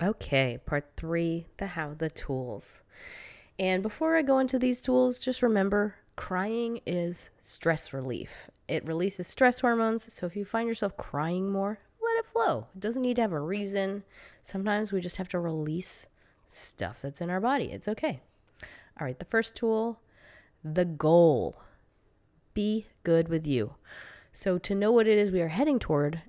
Okay, 0.01 0.59
part 0.65 0.91
three 0.95 1.47
the 1.57 1.67
how, 1.67 1.93
the 1.93 2.09
tools. 2.09 2.83
And 3.59 3.83
before 3.83 4.15
I 4.15 4.21
go 4.21 4.39
into 4.39 4.57
these 4.57 4.79
tools, 4.79 5.19
just 5.19 5.43
remember 5.43 5.95
crying 6.19 6.81
is 6.85 7.29
stress 7.41 7.93
relief. 7.93 8.49
It 8.67 8.85
releases 8.85 9.25
stress 9.25 9.61
hormones. 9.61 10.13
So 10.13 10.25
if 10.25 10.35
you 10.35 10.43
find 10.43 10.67
yourself 10.67 10.97
crying 10.97 11.49
more, 11.49 11.79
let 12.03 12.19
it 12.19 12.25
flow. 12.25 12.67
It 12.75 12.81
doesn't 12.81 13.01
need 13.01 13.15
to 13.15 13.21
have 13.21 13.31
a 13.31 13.39
reason. 13.39 14.03
Sometimes 14.43 14.91
we 14.91 14.99
just 14.99 15.15
have 15.15 15.29
to 15.29 15.39
release 15.39 16.07
stuff 16.49 16.99
that's 17.01 17.21
in 17.21 17.29
our 17.29 17.39
body. 17.39 17.71
It's 17.71 17.87
okay. 17.87 18.19
All 18.99 19.07
right, 19.07 19.17
the 19.17 19.23
first 19.23 19.55
tool, 19.55 20.01
the 20.61 20.83
goal. 20.83 21.61
Be 22.53 22.87
good 23.03 23.29
with 23.29 23.47
you. 23.47 23.75
So 24.33 24.57
to 24.57 24.75
know 24.75 24.91
what 24.91 25.07
it 25.07 25.17
is 25.17 25.31
we 25.31 25.39
are 25.39 25.47
heading 25.47 25.79
toward, 25.79 26.23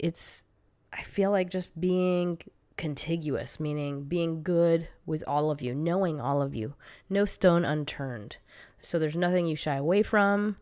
it's 0.00 0.46
I 0.90 1.02
feel 1.02 1.30
like 1.30 1.50
just 1.50 1.78
being 1.78 2.38
contiguous, 2.78 3.60
meaning 3.60 4.04
being 4.04 4.42
good 4.42 4.88
with 5.04 5.22
all 5.26 5.50
of 5.50 5.60
you, 5.60 5.74
knowing 5.74 6.18
all 6.18 6.40
of 6.40 6.54
you, 6.54 6.76
no 7.10 7.26
stone 7.26 7.66
unturned. 7.66 8.38
So 8.84 8.98
there's 8.98 9.16
nothing 9.16 9.46
you 9.46 9.56
shy 9.56 9.76
away 9.76 10.02
from, 10.02 10.56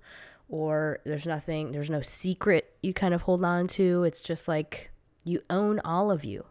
or 0.49 1.01
there's 1.05 1.27
nothing, 1.27 1.73
there's 1.73 1.91
no 1.91 2.03
secret 2.03 2.77
you 2.83 2.93
kind 2.93 3.15
of 3.15 3.23
hold 3.23 3.45
on 3.45 3.67
to. 3.69 4.05
It's 4.05 4.21
just 4.21 4.49
like 4.49 4.91
you 5.25 5.43
own 5.51 5.81
all 5.85 6.11
of 6.11 6.25
you. 6.25 6.45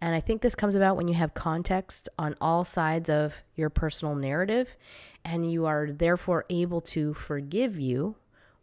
And 0.00 0.14
I 0.14 0.20
think 0.20 0.42
this 0.42 0.54
comes 0.54 0.74
about 0.74 0.96
when 0.96 1.06
you 1.06 1.14
have 1.14 1.34
context 1.34 2.08
on 2.18 2.34
all 2.40 2.64
sides 2.64 3.08
of 3.08 3.42
your 3.54 3.70
personal 3.70 4.16
narrative, 4.16 4.76
and 5.24 5.50
you 5.50 5.66
are 5.66 5.90
therefore 5.92 6.44
able 6.50 6.80
to 6.80 7.14
forgive 7.14 7.78
you 7.78 8.16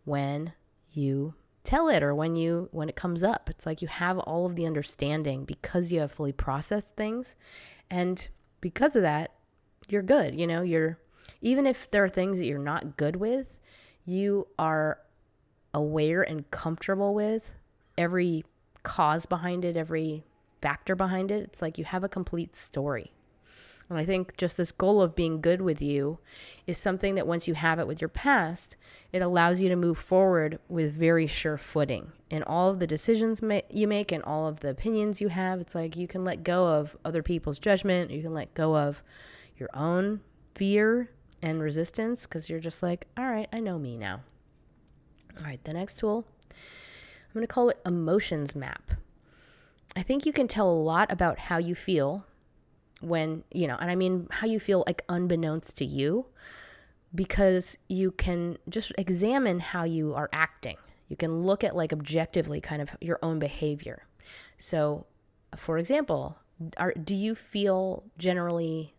when 0.04 0.54
you 0.92 1.34
tell 1.64 1.88
it 1.88 2.02
or 2.04 2.16
when 2.16 2.36
you 2.36 2.68
when 2.72 2.90
it 2.90 2.96
comes 2.96 3.22
up 3.22 3.50
it's 3.50 3.66
like 3.66 3.82
you 3.82 3.88
have 3.88 4.18
all 4.20 4.46
of 4.46 4.56
the 4.56 4.66
understanding 4.66 5.44
because 5.46 5.92
you 5.92 6.00
have 6.00 6.12
fully 6.12 6.32
processed 6.32 6.96
things 6.96 7.36
and 7.92 8.30
because 8.62 8.96
of 8.96 9.02
that 9.02 9.34
you're 9.88 10.02
good 10.02 10.34
you 10.40 10.48
know 10.48 10.62
you're 10.62 10.98
even 11.42 11.66
if 11.66 11.90
there 11.92 12.04
are 12.04 12.10
things 12.10 12.40
that 12.40 12.46
you're 12.46 12.60
not 12.60 12.98
good 12.98 13.16
with 13.16 13.60
you 14.06 14.48
are 14.58 15.00
aware 15.74 16.22
and 16.22 16.50
comfortable 16.52 17.14
with 17.14 17.52
every 17.98 18.44
cause 18.82 19.26
behind 19.26 19.64
it 19.64 19.78
every 19.78 20.24
factor 20.62 20.96
behind 20.96 21.32
it. 21.32 21.44
It's 21.44 21.62
like 21.62 21.78
you 21.78 21.86
have 21.86 22.04
a 22.04 22.10
complete 22.10 22.56
story. 22.56 23.14
And 23.90 23.98
I 23.98 24.06
think 24.06 24.38
just 24.38 24.56
this 24.56 24.72
goal 24.72 25.02
of 25.02 25.16
being 25.16 25.42
good 25.42 25.62
with 25.62 25.82
you 25.82 26.20
is 26.68 26.78
something 26.78 27.16
that 27.16 27.26
once 27.26 27.48
you 27.48 27.56
have 27.56 27.80
it 27.80 27.88
with 27.88 28.00
your 28.00 28.10
past, 28.10 28.76
it 29.12 29.24
allows 29.24 29.62
you 29.62 29.70
to 29.70 29.76
move 29.76 29.98
forward 29.98 30.60
with 30.70 30.94
very 30.94 31.26
sure 31.26 31.58
footing. 31.58 32.12
In 32.30 32.44
all 32.44 32.70
of 32.70 32.78
the 32.78 32.86
decisions 32.86 33.42
ma- 33.42 33.62
you 33.68 33.88
make 33.88 34.12
and 34.12 34.24
all 34.24 34.48
of 34.48 34.60
the 34.60 34.70
opinions 34.70 35.22
you 35.22 35.30
have, 35.30 35.60
it's 35.60 35.74
like 35.74 35.96
you 35.96 36.08
can 36.08 36.24
let 36.24 36.44
go 36.44 36.68
of 36.68 36.96
other 37.04 37.24
people's 37.24 37.58
judgment, 37.58 38.12
you 38.12 38.22
can 38.22 38.34
let 38.34 38.54
go 38.54 38.78
of 38.78 39.02
your 39.58 39.70
own 39.74 40.22
fear 40.54 41.10
and 41.42 41.62
resistance 41.62 42.26
because 42.26 42.50
you're 42.50 42.60
just 42.60 42.84
like, 42.84 43.08
all 43.18 43.30
right, 43.30 43.48
I 43.54 43.60
know 43.60 43.78
me 43.80 43.96
now. 43.96 44.22
All 45.38 45.46
right, 45.46 45.64
the 45.64 45.74
next 45.74 45.98
tool, 45.98 46.26
I'm 46.50 47.34
going 47.34 47.44
to 47.44 47.54
call 47.54 47.70
it 47.70 47.80
Emotions 47.86 48.56
Map. 48.56 48.92
I 49.96 50.04
think 50.04 50.26
you 50.26 50.34
can 50.34 50.48
tell 50.48 50.70
a 50.70 50.72
lot 50.72 51.12
about 51.12 51.40
how 51.40 51.58
you 51.58 51.76
feel 51.76 52.26
when, 53.02 53.44
you 53.52 53.68
know, 53.68 53.78
and 53.80 53.90
I 53.90 53.96
mean 53.96 54.28
how 54.30 54.48
you 54.48 54.60
feel 54.60 54.84
like 54.86 55.04
unbeknownst 55.10 55.78
to 55.78 55.86
you 55.86 56.26
because 57.16 57.78
you 57.88 58.12
can 58.12 58.58
just 58.68 58.92
examine 58.98 59.60
how 59.60 59.84
you 59.84 60.14
are 60.14 60.30
acting. 60.32 60.78
You 61.08 61.16
can 61.16 61.42
look 61.42 61.64
at 61.64 61.76
like 61.76 61.92
objectively 61.92 62.62
kind 62.62 62.82
of 62.82 62.92
your 63.02 63.18
own 63.24 63.40
behavior. 63.40 64.06
So, 64.58 65.08
for 65.56 65.78
example, 65.78 66.38
are, 66.78 66.94
do 66.94 67.16
you 67.16 67.34
feel 67.34 68.04
generally 68.18 68.94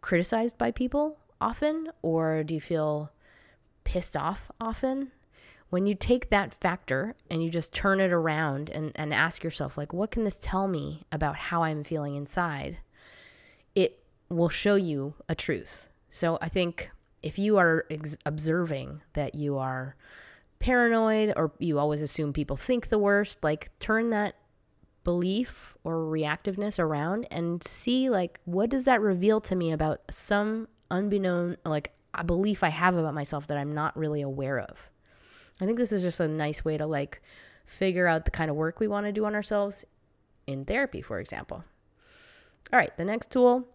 criticized 0.00 0.58
by 0.58 0.70
people 0.70 1.18
often 1.40 1.88
or 2.02 2.42
do 2.42 2.54
you 2.54 2.60
feel 2.60 3.10
pissed 3.84 4.16
off 4.16 4.50
often? 4.60 5.12
When 5.68 5.86
you 5.86 5.94
take 5.94 6.30
that 6.30 6.54
factor 6.54 7.16
and 7.28 7.42
you 7.42 7.50
just 7.50 7.74
turn 7.74 8.00
it 8.00 8.12
around 8.12 8.70
and, 8.70 8.92
and 8.94 9.12
ask 9.12 9.42
yourself, 9.42 9.76
like, 9.76 9.92
what 9.92 10.12
can 10.12 10.22
this 10.22 10.38
tell 10.38 10.68
me 10.68 11.04
about 11.10 11.36
how 11.36 11.64
I'm 11.64 11.82
feeling 11.82 12.14
inside? 12.14 12.78
it 13.76 14.02
will 14.28 14.48
show 14.48 14.74
you 14.74 15.14
a 15.28 15.36
truth. 15.36 15.88
So 16.10 16.38
I 16.40 16.48
think 16.48 16.90
if 17.22 17.38
you 17.38 17.58
are 17.58 17.84
ex- 17.90 18.16
observing 18.26 19.02
that 19.12 19.36
you 19.36 19.58
are 19.58 19.94
paranoid 20.58 21.34
or 21.36 21.52
you 21.58 21.78
always 21.78 22.02
assume 22.02 22.32
people 22.32 22.56
think 22.56 22.88
the 22.88 22.98
worst, 22.98 23.44
like 23.44 23.70
turn 23.78 24.10
that 24.10 24.34
belief 25.04 25.76
or 25.84 25.98
reactiveness 25.98 26.80
around 26.80 27.28
and 27.30 27.62
see 27.62 28.10
like 28.10 28.40
what 28.44 28.68
does 28.68 28.86
that 28.86 29.00
reveal 29.00 29.40
to 29.40 29.54
me 29.54 29.70
about 29.70 30.00
some 30.10 30.66
unbeknown 30.90 31.56
like 31.64 31.92
a 32.14 32.24
belief 32.24 32.62
I 32.62 32.68
have 32.68 32.96
about 32.96 33.14
myself 33.14 33.46
that 33.48 33.58
I'm 33.58 33.74
not 33.74 33.96
really 33.96 34.22
aware 34.22 34.58
of. 34.58 34.90
I 35.60 35.66
think 35.66 35.78
this 35.78 35.92
is 35.92 36.02
just 36.02 36.20
a 36.20 36.28
nice 36.28 36.64
way 36.64 36.76
to 36.78 36.86
like 36.86 37.22
figure 37.64 38.06
out 38.06 38.24
the 38.24 38.30
kind 38.30 38.50
of 38.50 38.56
work 38.56 38.80
we 38.80 38.88
want 38.88 39.06
to 39.06 39.12
do 39.12 39.24
on 39.24 39.34
ourselves 39.34 39.84
in 40.46 40.64
therapy, 40.64 41.02
for 41.02 41.18
example. 41.18 41.64
All 42.72 42.78
right, 42.78 42.96
the 42.96 43.04
next 43.04 43.30
tool, 43.30 43.68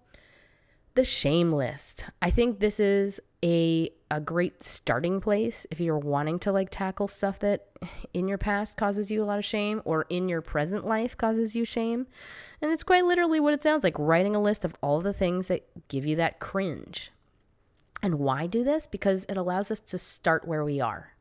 the 0.95 1.05
shame 1.05 1.51
list. 1.51 2.05
I 2.21 2.29
think 2.29 2.59
this 2.59 2.79
is 2.79 3.21
a 3.43 3.91
a 4.11 4.19
great 4.19 4.61
starting 4.61 5.21
place 5.21 5.65
if 5.71 5.79
you're 5.79 5.97
wanting 5.97 6.37
to 6.37 6.51
like 6.51 6.69
tackle 6.69 7.07
stuff 7.07 7.39
that 7.39 7.67
in 8.13 8.27
your 8.27 8.37
past 8.37 8.75
causes 8.75 9.09
you 9.09 9.23
a 9.23 9.25
lot 9.25 9.39
of 9.39 9.45
shame 9.45 9.81
or 9.85 10.05
in 10.09 10.27
your 10.27 10.41
present 10.41 10.85
life 10.85 11.15
causes 11.15 11.55
you 11.55 11.63
shame. 11.63 12.05
And 12.61 12.71
it's 12.71 12.83
quite 12.83 13.05
literally 13.05 13.39
what 13.39 13.53
it 13.53 13.63
sounds 13.63 13.85
like, 13.85 13.97
writing 13.97 14.35
a 14.35 14.41
list 14.41 14.65
of 14.65 14.75
all 14.83 14.99
the 14.99 15.13
things 15.13 15.47
that 15.47 15.87
give 15.87 16.05
you 16.05 16.17
that 16.17 16.41
cringe. 16.41 17.09
And 18.03 18.15
why 18.15 18.47
do 18.47 18.65
this? 18.65 18.85
Because 18.85 19.25
it 19.29 19.37
allows 19.37 19.71
us 19.71 19.79
to 19.79 19.97
start 19.97 20.45
where 20.45 20.65
we 20.65 20.81
are. 20.81 21.13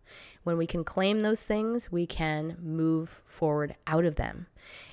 When 0.42 0.58
we 0.58 0.66
can 0.66 0.82
claim 0.82 1.22
those 1.22 1.44
things, 1.44 1.92
we 1.92 2.06
can 2.06 2.56
move 2.60 3.22
forward 3.24 3.76
out 3.86 4.04
of 4.04 4.16
them. 4.16 4.48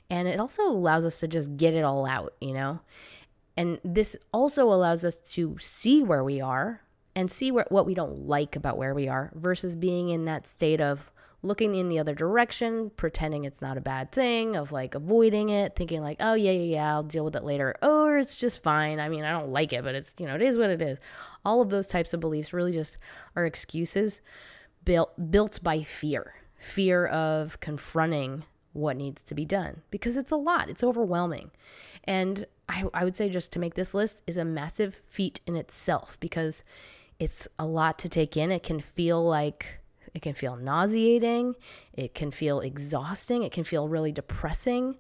And 0.09 0.27
it 0.27 0.39
also 0.39 0.67
allows 0.67 1.03
us 1.03 1.19
to 1.21 1.27
just 1.27 1.57
get 1.57 1.73
it 1.73 1.83
all 1.83 2.05
out, 2.05 2.35
you 2.39 2.53
know? 2.53 2.81
And 3.57 3.79
this 3.83 4.15
also 4.31 4.71
allows 4.71 5.03
us 5.03 5.19
to 5.31 5.57
see 5.59 6.03
where 6.03 6.23
we 6.23 6.39
are 6.39 6.81
and 7.17 7.31
see 7.31 7.49
where, 7.49 7.65
what 7.69 7.87
we 7.87 7.95
don't 7.95 8.27
like 8.27 8.55
about 8.55 8.77
where 8.77 8.93
we 8.93 9.07
are 9.07 9.31
versus 9.33 9.75
being 9.75 10.09
in 10.09 10.25
that 10.25 10.45
state 10.45 10.79
of 10.79 11.11
looking 11.41 11.73
in 11.73 11.89
the 11.89 11.97
other 11.97 12.13
direction, 12.13 12.91
pretending 12.95 13.43
it's 13.43 13.59
not 13.59 13.75
a 13.75 13.81
bad 13.81 14.11
thing, 14.11 14.55
of 14.55 14.71
like 14.71 14.93
avoiding 14.93 15.49
it, 15.49 15.75
thinking 15.75 16.03
like, 16.03 16.17
oh, 16.19 16.35
yeah, 16.35 16.51
yeah, 16.51 16.75
yeah, 16.75 16.93
I'll 16.93 17.01
deal 17.01 17.25
with 17.25 17.35
it 17.35 17.43
later. 17.43 17.75
Or 17.81 18.19
it's 18.19 18.37
just 18.37 18.61
fine. 18.61 18.99
I 18.99 19.09
mean, 19.09 19.23
I 19.23 19.31
don't 19.31 19.51
like 19.51 19.73
it, 19.73 19.83
but 19.83 19.95
it's, 19.95 20.13
you 20.19 20.27
know, 20.27 20.35
it 20.35 20.43
is 20.43 20.59
what 20.59 20.69
it 20.69 20.79
is. 20.79 20.99
All 21.43 21.59
of 21.59 21.71
those 21.71 21.87
types 21.87 22.13
of 22.13 22.19
beliefs 22.19 22.53
really 22.53 22.71
just 22.71 22.99
are 23.35 23.47
excuses 23.47 24.21
built, 24.85 25.31
built 25.31 25.61
by 25.63 25.81
fear 25.81 26.35
fear 26.59 27.05
of 27.05 27.59
confronting 27.59 28.43
what 28.73 28.97
needs 28.97 29.23
to 29.23 29.35
be 29.35 29.45
done 29.45 29.81
because 29.91 30.17
it's 30.17 30.31
a 30.31 30.35
lot, 30.35 30.69
it's 30.69 30.83
overwhelming. 30.83 31.51
And 32.03 32.45
I, 32.69 32.85
I 32.93 33.03
would 33.03 33.15
say 33.15 33.29
just 33.29 33.51
to 33.53 33.59
make 33.59 33.75
this 33.75 33.93
list 33.93 34.21
is 34.27 34.37
a 34.37 34.45
massive 34.45 35.01
feat 35.07 35.39
in 35.45 35.55
itself 35.55 36.17
because 36.19 36.63
it's 37.19 37.47
a 37.57 37.65
lot 37.65 37.99
to 37.99 38.09
take 38.09 38.37
in. 38.37 38.51
It 38.51 38.63
can 38.63 38.79
feel 38.79 39.23
like 39.23 39.79
it 40.13 40.21
can 40.21 40.33
feel 40.33 40.55
nauseating, 40.55 41.55
it 41.93 42.15
can 42.15 42.31
feel 42.31 42.59
exhausting, 42.59 43.43
it 43.43 43.51
can 43.51 43.63
feel 43.63 43.87
really 43.87 44.11
depressing. 44.11 44.97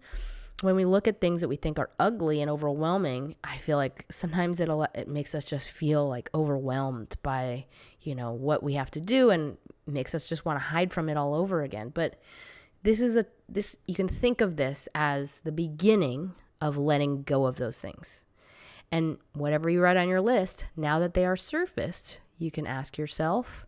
when 0.63 0.75
we 0.75 0.85
look 0.85 1.07
at 1.07 1.21
things 1.21 1.41
that 1.41 1.47
we 1.47 1.55
think 1.55 1.77
are 1.77 1.91
ugly 1.99 2.41
and 2.41 2.49
overwhelming, 2.49 3.35
I 3.43 3.57
feel 3.57 3.77
like 3.77 4.05
sometimes 4.09 4.59
it 4.59 4.69
it 4.95 5.07
makes 5.07 5.35
us 5.35 5.45
just 5.45 5.69
feel 5.69 6.07
like 6.07 6.29
overwhelmed 6.33 7.15
by, 7.21 7.65
you 8.01 8.15
know, 8.15 8.31
what 8.31 8.63
we 8.63 8.73
have 8.73 8.89
to 8.91 8.99
do 8.99 9.29
and 9.29 9.57
makes 9.85 10.15
us 10.15 10.25
just 10.25 10.45
want 10.45 10.57
to 10.57 10.65
hide 10.65 10.91
from 10.91 11.09
it 11.09 11.17
all 11.17 11.35
over 11.35 11.61
again. 11.61 11.89
But 11.93 12.19
this 12.83 12.99
is 13.01 13.15
a 13.15 13.25
this 13.47 13.77
you 13.85 13.95
can 13.95 14.07
think 14.07 14.41
of 14.41 14.55
this 14.55 14.87
as 14.95 15.39
the 15.39 15.51
beginning 15.51 16.33
of 16.59 16.77
letting 16.77 17.23
go 17.23 17.45
of 17.45 17.57
those 17.57 17.79
things. 17.79 18.23
And 18.91 19.17
whatever 19.33 19.69
you 19.69 19.81
write 19.81 19.97
on 19.97 20.07
your 20.07 20.21
list, 20.21 20.65
now 20.75 20.99
that 20.99 21.13
they 21.13 21.25
are 21.25 21.35
surfaced, 21.35 22.19
you 22.37 22.51
can 22.51 22.65
ask 22.65 22.97
yourself, 22.97 23.65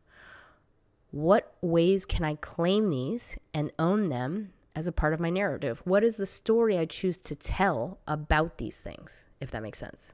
what 1.11 1.55
ways 1.61 2.05
can 2.05 2.23
I 2.23 2.35
claim 2.35 2.89
these 2.89 3.37
and 3.53 3.71
own 3.79 4.09
them 4.09 4.53
as 4.75 4.87
a 4.87 4.91
part 4.91 5.13
of 5.13 5.19
my 5.19 5.29
narrative? 5.29 5.81
What 5.83 6.03
is 6.03 6.17
the 6.17 6.25
story 6.25 6.77
I 6.77 6.85
choose 6.85 7.17
to 7.17 7.35
tell 7.35 7.99
about 8.07 8.57
these 8.57 8.79
things, 8.79 9.25
if 9.41 9.51
that 9.51 9.63
makes 9.63 9.79
sense? 9.79 10.13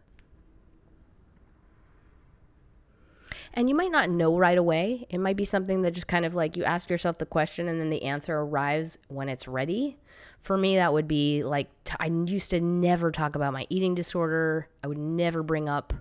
And 3.56 3.70
you 3.70 3.76
might 3.76 3.92
not 3.92 4.10
know 4.10 4.38
right 4.38 4.58
away. 4.58 5.08
It 5.10 5.18
might 5.18 5.38
be 5.38 5.46
something 5.46 5.82
that 5.84 5.92
just 5.92 6.08
kind 6.08 6.26
of 6.26 6.36
like 6.36 6.58
you 6.58 6.66
ask 6.66 6.90
yourself 6.90 7.18
the 7.18 7.26
question 7.26 7.70
and 7.70 7.80
then 7.80 7.90
the 7.90 8.04
answer 8.04 8.38
arrives 8.38 8.98
when 9.08 9.30
it's 9.30 9.48
ready. 9.48 9.98
For 10.42 10.58
me, 10.58 10.76
that 10.76 10.92
would 10.92 11.08
be 11.08 11.44
like 11.44 11.70
t- 11.86 11.96
I 11.98 12.08
used 12.08 12.50
to 12.50 12.60
never 12.60 13.12
talk 13.12 13.36
about 13.36 13.54
my 13.54 13.66
eating 13.70 13.96
disorder. 13.96 14.68
I 14.84 14.88
would 14.88 14.98
never 14.98 15.42
bring 15.42 15.70
up 15.70 15.94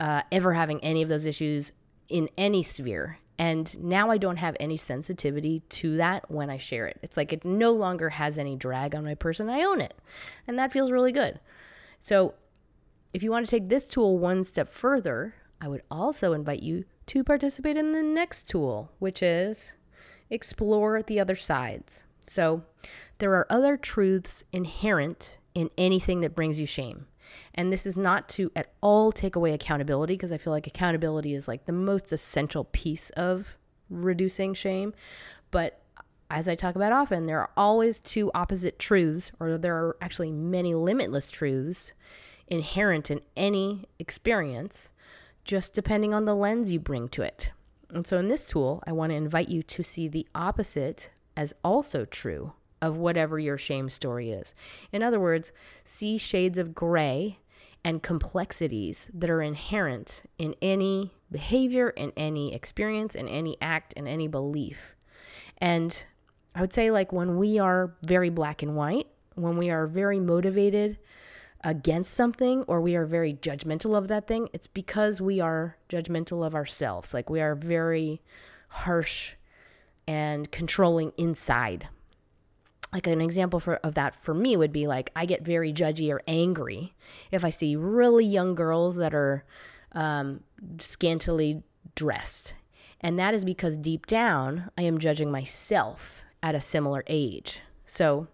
uh, 0.00 0.22
ever 0.32 0.54
having 0.54 0.82
any 0.82 1.02
of 1.02 1.10
those 1.10 1.26
issues 1.26 1.72
in 2.08 2.30
any 2.38 2.62
sphere. 2.62 3.18
And 3.38 3.78
now 3.82 4.10
I 4.10 4.16
don't 4.16 4.38
have 4.38 4.56
any 4.58 4.78
sensitivity 4.78 5.60
to 5.68 5.98
that 5.98 6.30
when 6.30 6.48
I 6.48 6.56
share 6.56 6.86
it. 6.86 6.98
It's 7.02 7.18
like 7.18 7.32
it 7.32 7.44
no 7.44 7.72
longer 7.72 8.08
has 8.08 8.38
any 8.38 8.56
drag 8.56 8.94
on 8.94 9.04
my 9.04 9.14
person. 9.14 9.50
I 9.50 9.62
own 9.62 9.82
it. 9.82 9.94
And 10.46 10.58
that 10.58 10.72
feels 10.72 10.90
really 10.90 11.12
good. 11.12 11.40
So, 12.00 12.34
if 13.12 13.22
you 13.22 13.30
want 13.30 13.46
to 13.46 13.50
take 13.50 13.68
this 13.68 13.84
tool 13.84 14.18
one 14.18 14.44
step 14.44 14.68
further, 14.68 15.34
I 15.60 15.68
would 15.68 15.82
also 15.90 16.32
invite 16.32 16.62
you 16.62 16.84
to 17.06 17.24
participate 17.24 17.76
in 17.76 17.92
the 17.92 18.02
next 18.02 18.48
tool, 18.48 18.92
which 18.98 19.22
is 19.22 19.74
explore 20.30 21.02
the 21.02 21.20
other 21.20 21.36
sides. 21.36 22.04
So, 22.26 22.62
there 23.18 23.32
are 23.34 23.46
other 23.48 23.76
truths 23.76 24.44
inherent 24.52 25.38
in 25.54 25.70
anything 25.78 26.20
that 26.20 26.34
brings 26.34 26.60
you 26.60 26.66
shame. 26.66 27.06
And 27.54 27.72
this 27.72 27.86
is 27.86 27.96
not 27.96 28.28
to 28.30 28.52
at 28.54 28.72
all 28.82 29.12
take 29.12 29.36
away 29.36 29.52
accountability 29.52 30.14
because 30.14 30.32
I 30.32 30.38
feel 30.38 30.52
like 30.52 30.66
accountability 30.66 31.34
is 31.34 31.48
like 31.48 31.64
the 31.64 31.72
most 31.72 32.12
essential 32.12 32.64
piece 32.64 33.10
of 33.10 33.56
reducing 33.88 34.52
shame. 34.54 34.92
But 35.50 35.80
as 36.30 36.48
I 36.48 36.54
talk 36.54 36.74
about 36.74 36.92
often, 36.92 37.26
there 37.26 37.40
are 37.40 37.50
always 37.56 38.00
two 38.00 38.30
opposite 38.34 38.78
truths, 38.78 39.30
or 39.38 39.56
there 39.56 39.76
are 39.76 39.96
actually 40.00 40.32
many 40.32 40.74
limitless 40.74 41.30
truths 41.30 41.92
inherent 42.48 43.10
in 43.10 43.20
any 43.36 43.84
experience, 43.98 44.90
just 45.46 45.72
depending 45.72 46.12
on 46.12 46.24
the 46.24 46.34
lens 46.34 46.72
you 46.72 46.80
bring 46.80 47.08
to 47.08 47.22
it. 47.22 47.50
And 47.88 48.06
so 48.06 48.18
in 48.18 48.28
this 48.28 48.44
tool, 48.44 48.82
I 48.86 48.92
want 48.92 49.10
to 49.10 49.16
invite 49.16 49.48
you 49.48 49.62
to 49.62 49.82
see 49.82 50.08
the 50.08 50.26
opposite 50.34 51.08
as 51.36 51.54
also 51.62 52.04
true 52.04 52.52
of 52.82 52.96
whatever 52.96 53.38
your 53.38 53.56
shame 53.56 53.88
story 53.88 54.32
is. 54.32 54.54
In 54.92 55.02
other 55.02 55.20
words, 55.20 55.52
see 55.84 56.18
shades 56.18 56.58
of 56.58 56.74
gray 56.74 57.38
and 57.84 58.02
complexities 58.02 59.06
that 59.14 59.30
are 59.30 59.40
inherent 59.40 60.22
in 60.36 60.54
any 60.60 61.12
behavior, 61.30 61.90
in 61.90 62.12
any 62.16 62.52
experience, 62.52 63.14
in 63.14 63.28
any 63.28 63.56
act, 63.60 63.92
in 63.92 64.08
any 64.08 64.26
belief. 64.26 64.96
And 65.58 66.04
I 66.54 66.60
would 66.60 66.72
say, 66.72 66.90
like, 66.90 67.12
when 67.12 67.38
we 67.38 67.58
are 67.58 67.94
very 68.02 68.30
black 68.30 68.62
and 68.62 68.74
white, 68.74 69.06
when 69.36 69.56
we 69.56 69.70
are 69.70 69.86
very 69.86 70.18
motivated 70.18 70.98
against 71.66 72.14
something 72.14 72.62
or 72.62 72.80
we 72.80 72.94
are 72.94 73.04
very 73.04 73.34
judgmental 73.34 73.98
of 73.98 74.06
that 74.08 74.26
thing, 74.26 74.48
it's 74.52 74.68
because 74.68 75.20
we 75.20 75.40
are 75.40 75.76
judgmental 75.88 76.46
of 76.46 76.54
ourselves. 76.54 77.12
Like, 77.12 77.28
we 77.28 77.40
are 77.40 77.56
very 77.56 78.22
harsh 78.68 79.34
and 80.06 80.50
controlling 80.50 81.12
inside 81.16 81.88
like 82.92 83.06
an 83.08 83.20
example 83.20 83.60
for, 83.60 83.74
of 83.76 83.94
that 83.94 84.14
for 84.14 84.32
me 84.32 84.56
would 84.56 84.72
be 84.72 84.86
like 84.86 85.10
I 85.14 85.26
get 85.26 85.42
very 85.44 85.72
judgy 85.72 86.10
or 86.10 86.22
angry 86.26 86.94
if 87.30 87.44
I 87.44 87.50
see 87.50 87.76
really 87.76 88.24
young 88.24 88.54
girls 88.54 88.96
that 88.96 89.12
are 89.12 89.44
um, 89.92 90.40
scantily 90.78 91.62
dressed. 91.94 92.54
And 93.00 93.18
that 93.18 93.34
is 93.34 93.44
because 93.44 93.76
deep 93.76 94.06
down, 94.06 94.70
I 94.78 94.82
am 94.82 94.98
judging 94.98 95.30
myself 95.30 96.24
at 96.42 96.54
a 96.54 96.60
similar 96.60 97.04
age. 97.06 97.60
So, 97.84 98.28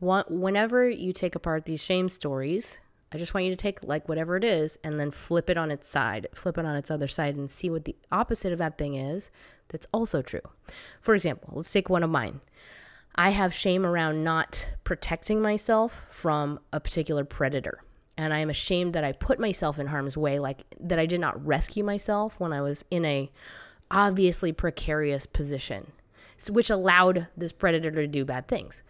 whenever 0.00 0.88
you 0.88 1.12
take 1.12 1.34
apart 1.34 1.64
these 1.64 1.82
shame 1.82 2.08
stories, 2.08 2.78
I 3.12 3.18
just 3.18 3.34
want 3.34 3.44
you 3.44 3.50
to 3.50 3.56
take 3.56 3.82
like 3.82 4.08
whatever 4.08 4.36
it 4.36 4.44
is 4.44 4.78
and 4.84 4.98
then 4.98 5.10
flip 5.10 5.50
it 5.50 5.58
on 5.58 5.70
its 5.70 5.88
side, 5.88 6.28
flip 6.34 6.58
it 6.58 6.64
on 6.64 6.76
its 6.76 6.90
other 6.90 7.08
side, 7.08 7.36
and 7.36 7.50
see 7.50 7.68
what 7.68 7.84
the 7.84 7.96
opposite 8.12 8.52
of 8.52 8.58
that 8.58 8.78
thing 8.78 8.94
is 8.94 9.30
that's 9.68 9.86
also 9.92 10.22
true. 10.22 10.40
For 11.00 11.14
example, 11.14 11.52
let's 11.54 11.72
take 11.72 11.90
one 11.90 12.02
of 12.02 12.10
mine. 12.10 12.40
I 13.16 13.30
have 13.30 13.52
shame 13.52 13.84
around 13.84 14.22
not 14.22 14.66
protecting 14.84 15.42
myself 15.42 16.06
from 16.10 16.60
a 16.72 16.80
particular 16.80 17.24
predator. 17.24 17.82
And 18.16 18.32
I 18.32 18.38
am 18.38 18.50
ashamed 18.50 18.92
that 18.94 19.04
I 19.04 19.12
put 19.12 19.40
myself 19.40 19.78
in 19.78 19.86
harm's 19.86 20.16
way, 20.16 20.38
like 20.38 20.64
that 20.78 20.98
I 20.98 21.06
did 21.06 21.20
not 21.20 21.44
rescue 21.44 21.82
myself 21.82 22.38
when 22.38 22.52
I 22.52 22.60
was 22.60 22.84
in 22.90 23.04
a 23.04 23.30
obviously 23.90 24.52
precarious 24.52 25.26
position, 25.26 25.92
which 26.48 26.70
allowed 26.70 27.26
this 27.36 27.52
predator 27.52 27.90
to 27.90 28.06
do 28.06 28.24
bad 28.24 28.46
things. 28.46 28.82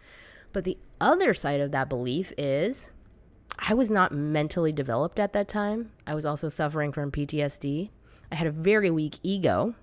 But 0.53 0.63
the 0.63 0.77
other 0.99 1.33
side 1.33 1.61
of 1.61 1.71
that 1.71 1.89
belief 1.89 2.33
is 2.37 2.89
I 3.59 3.73
was 3.73 3.89
not 3.89 4.11
mentally 4.11 4.71
developed 4.71 5.19
at 5.19 5.33
that 5.33 5.47
time. 5.47 5.91
I 6.05 6.15
was 6.15 6.25
also 6.25 6.49
suffering 6.49 6.91
from 6.91 7.11
PTSD. 7.11 7.89
I 8.31 8.35
had 8.35 8.47
a 8.47 8.51
very 8.51 8.89
weak 8.89 9.15
ego, 9.23 9.75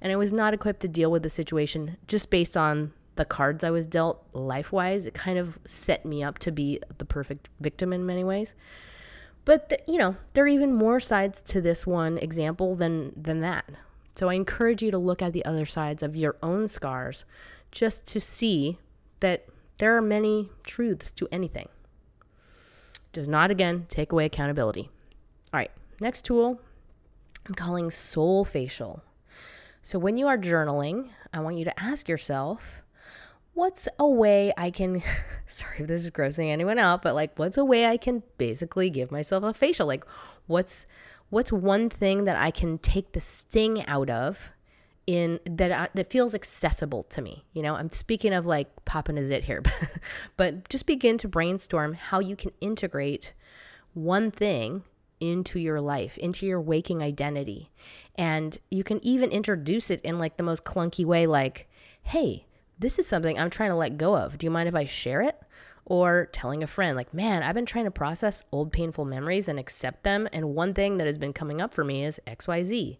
and 0.00 0.12
I 0.12 0.16
was 0.16 0.32
not 0.32 0.54
equipped 0.54 0.80
to 0.80 0.88
deal 0.88 1.10
with 1.10 1.22
the 1.22 1.30
situation 1.30 1.96
just 2.06 2.30
based 2.30 2.56
on 2.56 2.92
the 3.16 3.24
cards 3.24 3.62
I 3.64 3.70
was 3.70 3.86
dealt 3.86 4.24
life 4.32 4.72
wise, 4.72 5.06
it 5.06 5.14
kind 5.14 5.38
of 5.38 5.58
set 5.64 6.04
me 6.04 6.22
up 6.22 6.38
to 6.40 6.50
be 6.50 6.80
the 6.98 7.04
perfect 7.04 7.48
victim 7.60 7.92
in 7.92 8.04
many 8.04 8.24
ways. 8.24 8.54
But 9.44 9.68
the, 9.68 9.78
you 9.86 9.98
know, 9.98 10.16
there 10.32 10.44
are 10.44 10.48
even 10.48 10.74
more 10.74 11.00
sides 11.00 11.42
to 11.42 11.60
this 11.60 11.86
one 11.86 12.18
example 12.18 12.74
than 12.74 13.12
than 13.16 13.40
that. 13.40 13.66
So 14.14 14.28
I 14.28 14.34
encourage 14.34 14.82
you 14.82 14.90
to 14.90 14.98
look 14.98 15.22
at 15.22 15.32
the 15.32 15.44
other 15.44 15.66
sides 15.66 16.02
of 16.02 16.16
your 16.16 16.36
own 16.42 16.68
scars 16.68 17.24
just 17.70 18.06
to 18.06 18.20
see 18.20 18.78
that 19.20 19.46
there 19.78 19.96
are 19.96 20.02
many 20.02 20.50
truths 20.66 21.10
to 21.12 21.28
anything. 21.32 21.68
Does 23.12 23.28
not 23.28 23.50
again 23.50 23.86
take 23.88 24.12
away 24.12 24.26
accountability. 24.26 24.90
All 25.52 25.58
right, 25.58 25.70
next 26.00 26.24
tool 26.24 26.60
I'm 27.46 27.54
calling 27.54 27.90
soul 27.90 28.44
facial. 28.44 29.02
So 29.82 29.98
when 29.98 30.16
you 30.16 30.26
are 30.26 30.38
journaling, 30.38 31.10
I 31.32 31.40
want 31.40 31.56
you 31.56 31.64
to 31.64 31.80
ask 31.80 32.08
yourself 32.08 32.82
what's 33.52 33.86
a 33.98 34.08
way 34.08 34.52
I 34.56 34.70
can, 34.70 35.02
sorry 35.46 35.80
if 35.80 35.86
this 35.86 36.04
is 36.04 36.10
grossing 36.10 36.50
anyone 36.50 36.78
out, 36.78 37.02
but 37.02 37.14
like, 37.14 37.38
what's 37.38 37.56
a 37.56 37.64
way 37.64 37.86
I 37.86 37.96
can 37.96 38.22
basically 38.38 38.90
give 38.90 39.12
myself 39.12 39.44
a 39.44 39.54
facial? 39.54 39.86
Like, 39.86 40.04
what's, 40.46 40.86
what's 41.30 41.52
one 41.52 41.88
thing 41.88 42.24
that 42.24 42.36
I 42.36 42.50
can 42.50 42.78
take 42.78 43.12
the 43.12 43.20
sting 43.20 43.86
out 43.86 44.10
of 44.10 44.50
in 45.06 45.40
that 45.44 45.70
uh, 45.70 45.88
that 45.94 46.10
feels 46.10 46.34
accessible 46.34 47.04
to 47.04 47.22
me. 47.22 47.44
You 47.52 47.62
know, 47.62 47.74
I'm 47.74 47.90
speaking 47.90 48.32
of 48.32 48.46
like 48.46 48.84
popping 48.84 49.18
a 49.18 49.26
zit 49.26 49.44
here, 49.44 49.62
but 50.36 50.68
just 50.68 50.86
begin 50.86 51.18
to 51.18 51.28
brainstorm 51.28 51.94
how 51.94 52.20
you 52.20 52.36
can 52.36 52.52
integrate 52.60 53.32
one 53.92 54.30
thing 54.30 54.84
into 55.20 55.58
your 55.58 55.80
life, 55.80 56.18
into 56.18 56.46
your 56.46 56.60
waking 56.60 57.02
identity. 57.02 57.70
And 58.16 58.56
you 58.70 58.84
can 58.84 59.04
even 59.04 59.30
introduce 59.30 59.90
it 59.90 60.00
in 60.02 60.18
like 60.18 60.36
the 60.36 60.42
most 60.42 60.64
clunky 60.64 61.04
way 61.04 61.26
like, 61.26 61.68
"Hey, 62.02 62.46
this 62.78 62.98
is 62.98 63.06
something 63.06 63.38
I'm 63.38 63.50
trying 63.50 63.70
to 63.70 63.76
let 63.76 63.98
go 63.98 64.16
of. 64.16 64.38
Do 64.38 64.46
you 64.46 64.50
mind 64.50 64.68
if 64.68 64.74
I 64.74 64.84
share 64.84 65.22
it? 65.22 65.38
Or 65.86 66.30
telling 66.32 66.62
a 66.62 66.66
friend, 66.66 66.96
like, 66.96 67.12
man, 67.12 67.42
I've 67.42 67.54
been 67.54 67.66
trying 67.66 67.84
to 67.84 67.90
process 67.90 68.42
old 68.50 68.72
painful 68.72 69.04
memories 69.04 69.48
and 69.48 69.58
accept 69.58 70.02
them. 70.02 70.26
And 70.32 70.54
one 70.54 70.72
thing 70.72 70.96
that 70.96 71.06
has 71.06 71.18
been 71.18 71.34
coming 71.34 71.60
up 71.60 71.74
for 71.74 71.84
me 71.84 72.04
is 72.04 72.20
XYZ. 72.26 72.96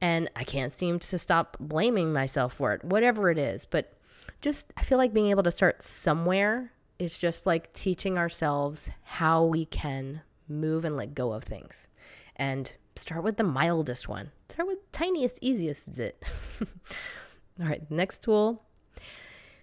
And 0.00 0.30
I 0.34 0.44
can't 0.44 0.72
seem 0.72 0.98
to 1.00 1.18
stop 1.18 1.56
blaming 1.60 2.12
myself 2.12 2.54
for 2.54 2.72
it, 2.72 2.84
whatever 2.84 3.30
it 3.30 3.38
is. 3.38 3.66
But 3.66 3.92
just, 4.40 4.72
I 4.76 4.82
feel 4.82 4.98
like 4.98 5.12
being 5.12 5.30
able 5.30 5.42
to 5.42 5.50
start 5.50 5.82
somewhere 5.82 6.72
is 6.98 7.18
just 7.18 7.46
like 7.46 7.72
teaching 7.72 8.16
ourselves 8.16 8.90
how 9.02 9.44
we 9.44 9.66
can 9.66 10.22
move 10.48 10.84
and 10.84 10.96
let 10.96 11.14
go 11.14 11.32
of 11.32 11.44
things. 11.44 11.88
And 12.36 12.72
start 12.96 13.22
with 13.22 13.36
the 13.36 13.44
mildest 13.44 14.08
one. 14.08 14.30
Start 14.48 14.68
with 14.68 14.90
tiniest, 14.92 15.38
easiest 15.42 15.94
zit. 15.94 16.22
All 17.60 17.66
right, 17.66 17.88
next 17.90 18.22
tool 18.22 18.62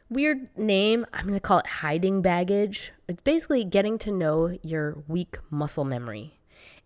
weird 0.09 0.49
name. 0.57 1.05
I'm 1.13 1.23
going 1.23 1.33
to 1.33 1.39
call 1.39 1.59
it 1.59 1.67
hiding 1.67 2.21
baggage. 2.21 2.91
It's 3.07 3.21
basically 3.21 3.63
getting 3.63 3.97
to 3.99 4.11
know 4.11 4.57
your 4.63 5.03
weak 5.07 5.37
muscle 5.49 5.85
memory. 5.85 6.36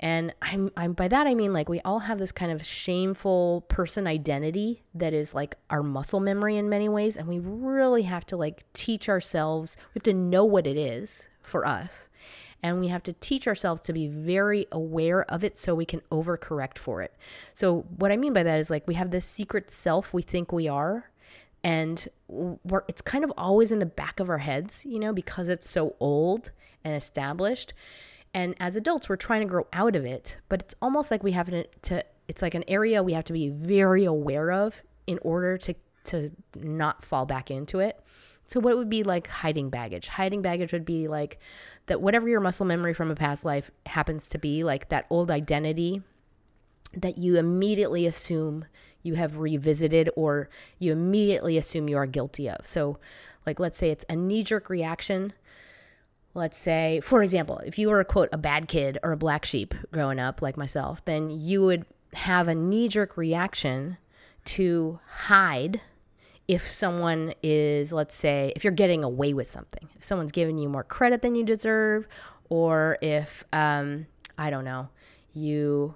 And 0.02 0.34
I'm, 0.42 0.72
I'm 0.76 0.94
by 0.94 1.08
that 1.10 1.28
I 1.28 1.36
mean 1.36 1.54
like 1.54 1.70
we 1.70 1.80
all 1.82 2.00
have 2.00 2.18
this 2.18 2.32
kind 2.32 2.52
of 2.52 2.66
shameful 2.66 3.66
person 3.68 4.08
identity 4.08 4.82
that 4.96 5.14
is 5.14 5.36
like 5.36 5.56
our 5.70 5.84
muscle 5.84 6.20
memory 6.20 6.58
in 6.58 6.70
many 6.70 6.90
ways 6.90 7.18
and 7.18 7.28
we 7.28 7.38
really 7.38 8.02
have 8.02 8.26
to 8.28 8.36
like 8.36 8.66
teach 8.74 9.08
ourselves 9.08 9.78
we 9.94 10.00
have 10.00 10.04
to 10.04 10.14
know 10.14 10.44
what 10.44 10.66
it 10.66 10.76
is 10.76 11.28
for 11.42 11.66
us. 11.66 12.10
And 12.64 12.80
we 12.80 12.90
have 12.90 13.02
to 13.04 13.14
teach 13.14 13.48
ourselves 13.48 13.82
to 13.84 13.94
be 13.94 14.08
very 14.08 14.68
aware 14.72 15.24
of 15.32 15.44
it 15.44 15.58
so 15.58 15.74
we 15.74 15.86
can 15.86 16.02
overcorrect 16.12 16.78
for 16.78 17.02
it. 17.02 17.16
So, 17.54 17.86
what 17.98 18.12
I 18.12 18.18
mean 18.18 18.34
by 18.34 18.44
that 18.44 18.60
is 18.60 18.70
like 18.70 18.88
we 18.88 18.94
have 18.94 19.10
this 19.10 19.26
secret 19.26 19.72
self 19.72 20.14
we 20.14 20.22
think 20.22 20.52
we 20.52 20.68
are, 20.68 21.10
and 21.64 22.08
we're, 22.28 22.84
it's 22.88 23.02
kind 23.02 23.24
of 23.24 23.34
always 23.36 23.72
in 23.72 23.80
the 23.80 23.86
back 23.88 24.20
of 24.20 24.30
our 24.30 24.38
heads, 24.38 24.86
you 24.86 25.00
know, 25.00 25.12
because 25.12 25.50
it's 25.50 25.68
so 25.68 25.96
old 26.00 26.52
and 26.84 26.96
established. 26.96 27.74
And 28.34 28.56
as 28.60 28.76
adults, 28.76 29.10
we're 29.10 29.18
trying 29.18 29.42
to 29.42 29.48
grow 29.48 29.68
out 29.74 29.96
of 29.96 30.06
it, 30.06 30.38
but 30.48 30.62
it's 30.62 30.76
almost 30.82 31.12
like 31.12 31.22
we 31.22 31.34
have 31.34 31.50
to, 31.50 32.06
it's 32.28 32.42
like 32.42 32.56
an 32.56 32.64
area 32.68 33.04
we 33.04 33.14
have 33.14 33.26
to 33.26 33.34
be 33.34 33.50
very 33.50 34.06
aware 34.06 34.52
of 34.52 34.82
in 35.06 35.20
order 35.22 35.58
to, 35.58 35.76
to 36.06 36.32
not 36.56 37.04
fall 37.04 37.26
back 37.26 37.52
into 37.52 37.80
it. 37.80 38.00
So, 38.48 38.60
what 38.60 38.78
would 38.78 38.90
be 38.90 39.04
like 39.04 39.28
hiding 39.28 39.70
baggage? 39.70 40.10
Hiding 40.10 40.42
baggage 40.42 40.74
would 40.74 40.84
be 40.84 41.08
like 41.08 41.40
that 41.86 42.02
whatever 42.02 42.28
your 42.28 42.42
muscle 42.42 42.66
memory 42.66 42.94
from 42.94 43.10
a 43.10 43.16
past 43.16 43.46
life 43.46 43.72
happens 43.86 44.28
to 44.28 44.38
be, 44.38 44.64
like 44.66 44.90
that 44.90 45.06
old 45.10 45.32
identity 45.32 46.02
that 46.94 47.18
you 47.18 47.38
immediately 47.38 48.06
assume 48.06 48.66
you 49.04 49.16
have 49.16 49.40
revisited 49.40 50.10
or 50.16 50.50
you 50.80 50.92
immediately 50.92 51.58
assume 51.58 51.88
you 51.88 51.96
are 51.98 52.06
guilty 52.06 52.50
of. 52.50 52.66
So, 52.66 53.00
like, 53.46 53.60
let's 53.60 53.78
say 53.78 53.90
it's 53.90 54.06
a 54.10 54.16
knee 54.16 54.44
jerk 54.44 54.70
reaction. 54.70 55.34
Let's 56.34 56.58
say, 56.58 57.02
for 57.02 57.24
example, 57.24 57.58
if 57.66 57.78
you 57.78 57.90
were, 57.90 58.00
a 58.00 58.06
quote, 58.06 58.30
a 58.32 58.38
bad 58.38 58.68
kid 58.68 58.98
or 59.04 59.12
a 59.12 59.18
black 59.18 59.44
sheep 59.44 59.74
growing 59.92 60.20
up, 60.20 60.42
like 60.42 60.56
myself, 60.56 61.04
then 61.04 61.30
you 61.30 61.62
would 61.64 61.86
have 62.14 62.48
a 62.48 62.56
knee 62.56 62.88
jerk 62.88 63.18
reaction 63.18 63.98
to 64.46 65.00
hide 65.24 65.82
if 66.48 66.74
someone 66.74 67.34
is, 67.44 67.94
let's 67.94 68.16
say, 68.16 68.52
if 68.56 68.64
you're 68.64 68.72
getting 68.72 69.04
away 69.04 69.34
with 69.34 69.48
something, 69.48 69.90
if 69.96 70.04
someone's 70.04 70.32
giving 70.32 70.58
you 70.58 70.70
more 70.70 70.84
credit 70.84 71.22
than 71.22 71.36
you 71.36 71.44
deserve, 71.44 72.08
or 72.50 72.98
if, 73.02 73.44
um, 73.54 74.08
I 74.38 74.50
don't 74.50 74.66
know, 74.66 74.90
you 75.34 75.96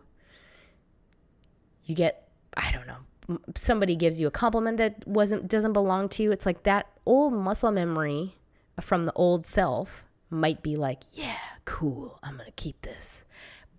you 1.85 1.93
get, 1.93 2.29
I 2.57 2.71
don't 2.71 2.87
know, 2.87 3.39
somebody 3.55 3.95
gives 3.95 4.19
you 4.19 4.27
a 4.27 4.31
compliment 4.31 4.77
that 4.77 5.07
wasn't 5.07 5.47
doesn't 5.47 5.73
belong 5.73 6.09
to 6.09 6.23
you. 6.23 6.31
It's 6.31 6.45
like 6.45 6.63
that 6.63 6.89
old 7.05 7.33
muscle 7.33 7.71
memory 7.71 8.35
from 8.81 9.05
the 9.05 9.13
old 9.13 9.45
self 9.45 10.05
might 10.35 10.61
be 10.61 10.75
like, 10.75 11.03
yeah, 11.13 11.37
cool, 11.65 12.19
I'm 12.23 12.37
gonna 12.37 12.51
keep 12.55 12.81
this. 12.81 13.25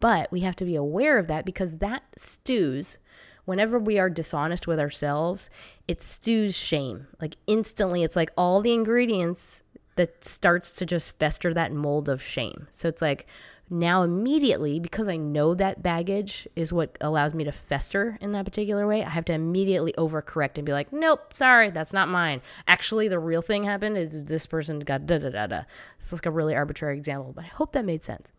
But 0.00 0.30
we 0.30 0.40
have 0.40 0.56
to 0.56 0.64
be 0.64 0.76
aware 0.76 1.18
of 1.18 1.28
that 1.28 1.44
because 1.44 1.78
that 1.78 2.02
stews 2.16 2.98
whenever 3.46 3.78
we 3.78 3.98
are 3.98 4.10
dishonest 4.10 4.66
with 4.66 4.78
ourselves, 4.78 5.48
it 5.88 6.02
stews 6.02 6.54
shame. 6.54 7.06
Like 7.20 7.36
instantly, 7.46 8.02
it's 8.02 8.16
like 8.16 8.30
all 8.36 8.60
the 8.60 8.74
ingredients 8.74 9.62
that 9.94 10.24
starts 10.24 10.72
to 10.72 10.84
just 10.84 11.18
fester 11.18 11.54
that 11.54 11.72
mold 11.72 12.08
of 12.08 12.22
shame. 12.22 12.66
So 12.70 12.88
it's 12.88 13.00
like 13.00 13.26
now 13.68 14.02
immediately 14.02 14.78
because 14.78 15.08
I 15.08 15.16
know 15.16 15.54
that 15.54 15.82
baggage 15.82 16.46
is 16.54 16.72
what 16.72 16.96
allows 17.00 17.34
me 17.34 17.44
to 17.44 17.52
fester 17.52 18.16
in 18.20 18.32
that 18.32 18.44
particular 18.44 18.86
way, 18.86 19.04
I 19.04 19.10
have 19.10 19.24
to 19.26 19.32
immediately 19.32 19.92
overcorrect 19.98 20.56
and 20.56 20.64
be 20.64 20.72
like, 20.72 20.92
nope, 20.92 21.34
sorry, 21.34 21.70
that's 21.70 21.92
not 21.92 22.08
mine. 22.08 22.42
Actually, 22.68 23.08
the 23.08 23.18
real 23.18 23.42
thing 23.42 23.64
happened 23.64 23.96
is 23.96 24.24
this 24.24 24.46
person 24.46 24.80
got 24.80 25.06
da 25.06 25.18
da 25.18 25.30
da 25.30 25.46
da. 25.46 25.62
It's 26.00 26.12
like 26.12 26.26
a 26.26 26.30
really 26.30 26.54
arbitrary 26.54 26.96
example, 26.96 27.32
but 27.34 27.44
I 27.44 27.48
hope 27.48 27.72
that 27.72 27.84
made 27.84 28.02
sense. 28.02 28.30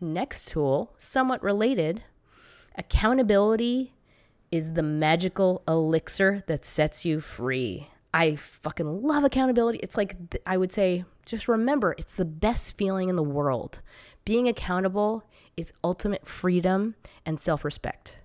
Next 0.00 0.48
tool, 0.48 0.92
somewhat 0.96 1.42
related, 1.42 2.02
accountability 2.76 3.94
is 4.50 4.72
the 4.72 4.82
magical 4.82 5.62
elixir 5.68 6.42
that 6.46 6.64
sets 6.64 7.04
you 7.04 7.20
free. 7.20 7.88
I 8.14 8.36
fucking 8.36 9.02
love 9.02 9.24
accountability. 9.24 9.78
It's 9.82 9.96
like, 9.96 10.16
I 10.46 10.56
would 10.56 10.72
say, 10.72 11.04
just 11.26 11.46
remember, 11.46 11.94
it's 11.98 12.16
the 12.16 12.24
best 12.24 12.76
feeling 12.78 13.08
in 13.08 13.16
the 13.16 13.22
world. 13.22 13.80
Being 14.28 14.46
accountable 14.46 15.24
is 15.56 15.72
ultimate 15.82 16.26
freedom 16.26 16.96
and 17.24 17.40
self 17.40 17.64
respect. 17.64 18.18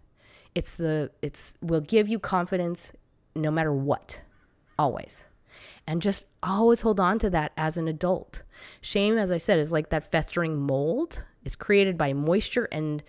It's 0.54 0.76
the, 0.76 1.12
it's, 1.22 1.56
will 1.62 1.80
give 1.80 2.10
you 2.10 2.20
confidence 2.20 2.91
no 3.38 3.49
matter 3.49 3.72
what, 3.72 4.20
always. 4.78 5.24
And 5.88 6.01
just 6.01 6.26
always 6.43 6.82
hold 6.82 6.99
on 6.99 7.20
to 7.20 7.30
that 7.30 7.54
as 7.56 7.78
an 7.78 7.88
adult. 7.88 8.41
Shame, 8.82 9.18
as 9.18 9.32
I 9.32 9.38
said, 9.38 9.60
is 9.60 9.72
like 9.72 9.91
that 9.91 10.12
festering 10.12 10.60
mold. 10.60 11.24
It's 11.45 11.56
created 11.56 11.97
by 11.97 12.12
moisture 12.12 12.68
and 12.70 13.01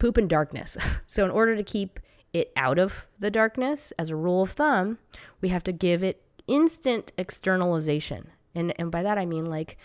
poop 0.00 0.16
and 0.16 0.28
darkness. 0.28 0.76
so, 1.06 1.24
in 1.24 1.30
order 1.30 1.54
to 1.54 1.62
keep 1.62 2.00
it 2.32 2.50
out 2.56 2.80
of 2.80 3.06
the 3.20 3.30
darkness, 3.30 3.92
as 4.00 4.10
a 4.10 4.16
rule 4.16 4.42
of 4.42 4.50
thumb, 4.50 4.98
we 5.40 5.50
have 5.50 5.62
to 5.62 5.72
give 5.72 6.02
it 6.02 6.20
instant 6.48 7.12
externalization. 7.16 8.32
And, 8.52 8.74
and 8.80 8.90
by 8.90 9.04
that, 9.04 9.16
I 9.16 9.26
mean 9.26 9.46
like 9.46 9.78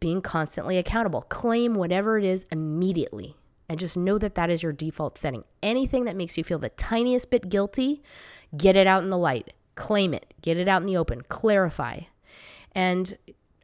being 0.00 0.22
constantly 0.22 0.78
accountable. 0.78 1.22
Claim 1.22 1.74
whatever 1.74 2.18
it 2.18 2.24
is 2.24 2.46
immediately. 2.50 3.36
And 3.68 3.78
just 3.78 3.96
know 3.96 4.18
that 4.18 4.34
that 4.34 4.50
is 4.50 4.62
your 4.62 4.72
default 4.72 5.18
setting. 5.18 5.44
Anything 5.62 6.04
that 6.04 6.16
makes 6.16 6.36
you 6.36 6.42
feel 6.42 6.58
the 6.58 6.70
tiniest 6.70 7.30
bit 7.30 7.48
guilty, 7.48 8.02
get 8.56 8.74
it 8.74 8.86
out 8.86 9.04
in 9.04 9.10
the 9.10 9.18
light. 9.18 9.52
Claim 9.76 10.12
it. 10.12 10.34
Get 10.42 10.56
it 10.56 10.66
out 10.66 10.82
in 10.82 10.86
the 10.86 10.96
open. 10.96 11.22
Clarify. 11.22 12.00
And 12.72 13.16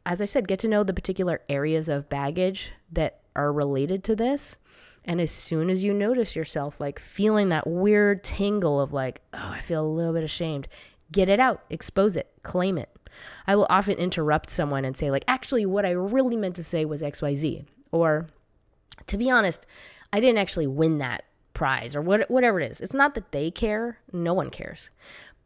as 0.05 0.21
I 0.21 0.25
said, 0.25 0.47
get 0.47 0.59
to 0.59 0.67
know 0.67 0.83
the 0.83 0.93
particular 0.93 1.41
areas 1.49 1.89
of 1.89 2.07
baggage 2.07 2.71
that 2.91 3.19
are 3.35 3.51
related 3.51 4.03
to 4.05 4.15
this 4.15 4.55
and 5.07 5.21
as 5.21 5.31
soon 5.31 5.69
as 5.69 5.85
you 5.85 5.93
notice 5.93 6.35
yourself 6.35 6.81
like 6.81 6.99
feeling 6.99 7.47
that 7.49 7.65
weird 7.65 8.23
tingle 8.23 8.81
of 8.81 8.91
like, 8.91 9.21
oh, 9.33 9.51
I 9.53 9.61
feel 9.61 9.83
a 9.83 9.87
little 9.87 10.13
bit 10.13 10.23
ashamed, 10.23 10.67
get 11.11 11.29
it 11.29 11.39
out, 11.39 11.63
expose 11.69 12.17
it, 12.17 12.29
claim 12.43 12.77
it. 12.77 12.89
I 13.45 13.55
will 13.55 13.67
often 13.69 13.97
interrupt 13.97 14.49
someone 14.49 14.85
and 14.85 14.95
say, 14.95 15.11
like, 15.11 15.23
actually, 15.27 15.65
what 15.65 15.85
I 15.85 15.91
really 15.91 16.37
meant 16.37 16.55
to 16.57 16.63
say 16.63 16.85
was 16.85 17.01
XYZ. 17.01 17.65
Or 17.91 18.27
to 19.07 19.17
be 19.17 19.29
honest, 19.29 19.65
I 20.11 20.19
didn't 20.19 20.39
actually 20.39 20.67
win 20.67 20.97
that 20.99 21.23
prize 21.53 21.95
or 21.95 22.01
what, 22.01 22.29
whatever 22.29 22.59
it 22.59 22.71
is. 22.71 22.81
It's 22.81 22.93
not 22.93 23.15
that 23.15 23.31
they 23.31 23.49
care, 23.51 23.99
no 24.13 24.33
one 24.33 24.49
cares. 24.49 24.89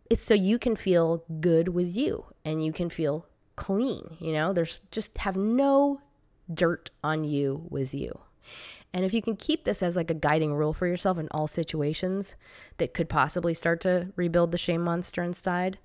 It's 0.10 0.24
so 0.24 0.34
you 0.34 0.60
can 0.60 0.76
feel 0.76 1.24
good 1.40 1.70
with 1.70 1.96
you 1.96 2.26
and 2.44 2.64
you 2.64 2.74
can 2.74 2.90
feel 2.90 3.28
clean, 3.56 4.18
you 4.20 4.34
know? 4.34 4.52
There's 4.52 4.82
just 4.92 5.18
have 5.20 5.38
no 5.38 6.02
dirt 6.54 6.90
on 7.04 7.24
you 7.24 7.66
with 7.70 7.94
you. 7.94 8.20
And 8.94 9.06
if 9.06 9.14
you 9.14 9.22
can 9.22 9.38
keep 9.38 9.64
this 9.64 9.82
as 9.82 9.96
like 9.96 10.10
a 10.10 10.16
guiding 10.16 10.54
rule 10.54 10.74
for 10.74 10.86
yourself 10.86 11.18
in 11.18 11.30
all 11.32 11.48
situations 11.48 12.36
that 12.78 12.94
could 12.94 13.08
possibly 13.08 13.54
start 13.54 13.80
to 13.82 14.12
rebuild 14.16 14.52
the 14.52 14.58
shame 14.58 14.82
monster 14.82 15.24
inside, 15.24 15.80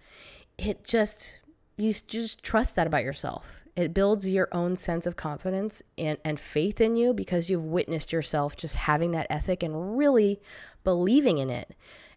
it 0.59 0.85
just, 0.85 1.39
you 1.77 1.93
just 1.93 2.43
trust 2.43 2.77
that 2.77 2.87
about 2.87 3.05
yourself. 3.05 3.63
It 3.77 3.93
builds 3.93 4.29
your 4.29 4.49
own 4.53 4.77
sense 4.77 5.05
of 5.05 5.17
confidence 5.17 5.83
and, 5.99 6.17
and 6.25 6.41
faith 6.41 6.81
in 6.81 6.97
you 6.97 7.13
because 7.13 7.51
you've 7.51 7.65
witnessed 7.65 8.13
yourself 8.13 8.57
just 8.57 8.75
having 8.75 9.11
that 9.11 9.27
ethic 9.29 9.63
and 9.63 9.99
really 9.99 10.41
believing 10.83 11.39
in 11.39 11.51
it. 11.51 11.75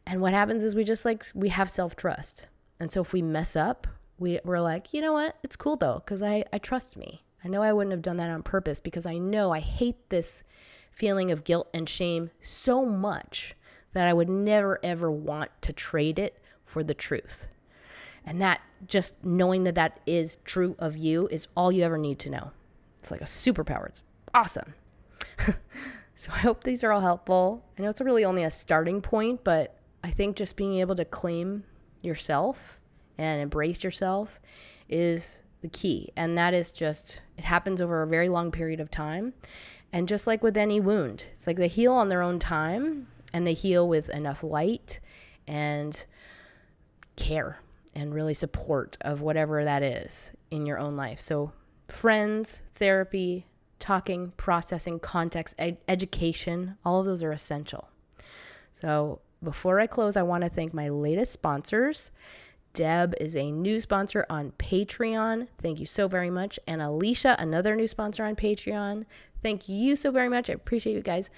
And 0.07 0.21
what 0.21 0.33
happens 0.33 0.63
is 0.63 0.73
we 0.73 0.85
just 0.85 1.03
like, 1.03 1.25
we 1.35 1.49
have 1.49 1.69
self 1.69 1.97
trust. 1.97 2.47
And 2.79 2.89
so 2.89 3.01
if 3.01 3.11
we 3.11 3.21
mess 3.21 3.57
up, 3.57 3.87
we, 4.17 4.39
we're 4.45 4.61
like, 4.61 4.93
you 4.93 5.01
know 5.01 5.13
what? 5.13 5.35
It's 5.43 5.57
cool 5.57 5.75
though, 5.75 5.95
because 5.95 6.21
I, 6.21 6.45
I 6.53 6.57
trust 6.59 6.95
me. 6.95 7.23
I 7.43 7.49
know 7.49 7.61
I 7.61 7.73
wouldn't 7.73 7.91
have 7.91 8.01
done 8.01 8.17
that 8.17 8.29
on 8.29 8.43
purpose 8.43 8.79
because 8.79 9.05
I 9.05 9.17
know 9.17 9.51
I 9.51 9.59
hate 9.59 10.09
this 10.09 10.43
feeling 10.91 11.31
of 11.31 11.43
guilt 11.43 11.69
and 11.73 11.87
shame 11.87 12.31
so 12.41 12.85
much 12.85 13.55
that 13.93 14.07
I 14.07 14.13
would 14.13 14.29
never 14.29 14.79
ever 14.83 15.11
want 15.11 15.51
to 15.61 15.73
trade 15.73 16.19
it 16.19 16.41
for 16.65 16.83
the 16.83 16.93
truth. 16.93 17.47
And 18.25 18.41
that 18.41 18.61
just 18.87 19.13
knowing 19.23 19.63
that 19.63 19.75
that 19.75 19.99
is 20.05 20.37
true 20.45 20.75
of 20.79 20.97
you 20.97 21.27
is 21.31 21.47
all 21.55 21.71
you 21.71 21.83
ever 21.83 21.97
need 21.97 22.19
to 22.19 22.29
know. 22.29 22.51
It's 22.99 23.11
like 23.11 23.21
a 23.21 23.25
superpower. 23.25 23.87
It's 23.87 24.01
awesome. 24.33 24.73
so 26.15 26.31
I 26.33 26.39
hope 26.39 26.63
these 26.63 26.83
are 26.83 26.91
all 26.91 27.01
helpful. 27.01 27.63
I 27.77 27.81
know 27.81 27.89
it's 27.89 28.01
really 28.01 28.25
only 28.25 28.43
a 28.43 28.51
starting 28.51 29.01
point, 29.01 29.43
but 29.43 29.75
I 30.03 30.11
think 30.11 30.35
just 30.35 30.55
being 30.55 30.79
able 30.79 30.95
to 30.95 31.05
claim 31.05 31.63
yourself 32.01 32.79
and 33.17 33.41
embrace 33.41 33.83
yourself 33.83 34.39
is 34.87 35.41
the 35.61 35.67
key. 35.67 36.09
And 36.15 36.37
that 36.37 36.53
is 36.53 36.71
just, 36.71 37.21
it 37.37 37.43
happens 37.43 37.81
over 37.81 38.01
a 38.01 38.07
very 38.07 38.29
long 38.29 38.51
period 38.51 38.79
of 38.79 38.89
time. 38.89 39.33
And 39.91 40.07
just 40.07 40.27
like 40.27 40.43
with 40.43 40.55
any 40.55 40.79
wound, 40.79 41.25
it's 41.33 41.47
like 41.47 41.57
they 41.57 41.67
heal 41.67 41.93
on 41.93 42.07
their 42.07 42.21
own 42.21 42.39
time 42.39 43.07
and 43.33 43.45
they 43.45 43.53
heal 43.53 43.87
with 43.87 44.09
enough 44.09 44.43
light 44.43 44.99
and 45.47 46.05
care 47.15 47.59
and 47.95 48.13
really 48.13 48.33
support 48.33 48.97
of 49.01 49.21
whatever 49.21 49.63
that 49.63 49.83
is 49.83 50.31
in 50.51 50.65
your 50.65 50.79
own 50.79 50.95
life. 50.95 51.19
So, 51.19 51.51
friends, 51.87 52.61
therapy, 52.75 53.47
talking, 53.79 54.33
processing, 54.37 54.99
context, 54.99 55.55
ed- 55.57 55.79
education, 55.87 56.77
all 56.85 56.99
of 56.99 57.05
those 57.05 57.23
are 57.23 57.31
essential. 57.31 57.89
So, 58.71 59.21
before 59.43 59.79
I 59.79 59.87
close, 59.87 60.15
I 60.15 60.21
want 60.21 60.43
to 60.43 60.49
thank 60.49 60.73
my 60.73 60.89
latest 60.89 61.31
sponsors. 61.31 62.11
Deb 62.73 63.15
is 63.19 63.35
a 63.35 63.51
new 63.51 63.79
sponsor 63.79 64.25
on 64.29 64.51
Patreon. 64.59 65.47
Thank 65.61 65.79
you 65.79 65.85
so 65.85 66.07
very 66.07 66.29
much. 66.29 66.59
And 66.67 66.81
Alicia, 66.81 67.35
another 67.39 67.75
new 67.75 67.87
sponsor 67.87 68.23
on 68.23 68.35
Patreon. 68.35 69.05
Thank 69.41 69.69
you 69.69 69.95
so 69.95 70.11
very 70.11 70.29
much. 70.29 70.49
I 70.49 70.53
appreciate 70.53 70.93
you 70.93 71.01
guys 71.01 71.29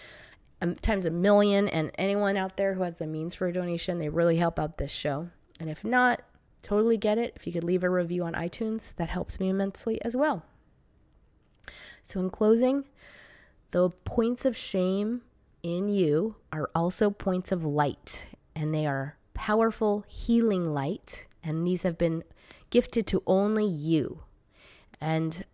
um, 0.62 0.76
times 0.76 1.06
a 1.06 1.10
million. 1.10 1.70
And 1.70 1.92
anyone 1.98 2.38
out 2.38 2.58
there 2.58 2.74
who 2.74 2.84
has 2.84 2.98
the 2.98 3.08
means 3.08 3.36
for 3.36 3.48
a 3.48 3.54
donation, 3.54 3.98
they 3.98 4.10
really 4.10 4.38
help 4.38 4.60
out 4.60 4.78
this 4.78 4.92
show. 4.92 5.30
And 5.60 5.70
if 5.70 5.84
not, 5.84 6.22
totally 6.62 6.98
get 6.98 7.18
it. 7.18 7.34
If 7.36 7.48
you 7.48 7.54
could 7.54 7.64
leave 7.64 7.84
a 7.84 7.90
review 7.90 8.24
on 8.24 8.34
iTunes, 8.34 8.96
that 8.96 9.10
helps 9.10 9.40
me 9.40 9.50
immensely 9.50 10.02
as 10.04 10.16
well. 10.16 10.44
So, 12.04 12.20
in 12.20 12.30
closing, 12.30 12.86
the 13.72 13.90
points 13.90 14.46
of 14.46 14.58
shame 14.58 15.22
in 15.64 15.90
you 15.90 16.36
are 16.52 16.70
also 16.76 17.10
points 17.10 17.52
of 17.52 17.64
light, 17.64 18.24
and 18.56 18.74
they 18.74 18.86
are 18.86 19.18
powerful 19.34 20.04
healing 20.08 20.74
light, 20.74 21.26
and 21.44 21.66
these 21.66 21.84
have 21.84 21.98
been 21.98 22.24
gifted 22.70 23.08
to 23.08 23.24
only 23.26 23.66
you. 23.66 24.24
And 25.00 25.46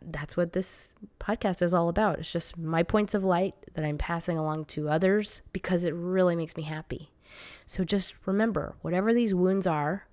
that's 0.00 0.36
what 0.36 0.52
this 0.52 0.94
podcast 1.20 1.62
is 1.62 1.72
all 1.72 1.88
about. 1.88 2.18
It's 2.18 2.32
just 2.32 2.58
my 2.58 2.82
points 2.82 3.14
of 3.14 3.24
light 3.24 3.54
that 3.74 3.84
I'm 3.84 3.98
passing 3.98 4.38
along 4.38 4.66
to 4.66 4.88
others 4.88 5.42
because 5.52 5.84
it 5.84 5.94
really 5.94 6.36
makes 6.36 6.56
me 6.56 6.64
happy. 6.64 7.10
So 7.66 7.84
just 7.84 8.14
remember 8.26 8.74
whatever 8.82 9.14
these 9.14 9.32
wounds 9.32 9.66
are, 9.66 10.06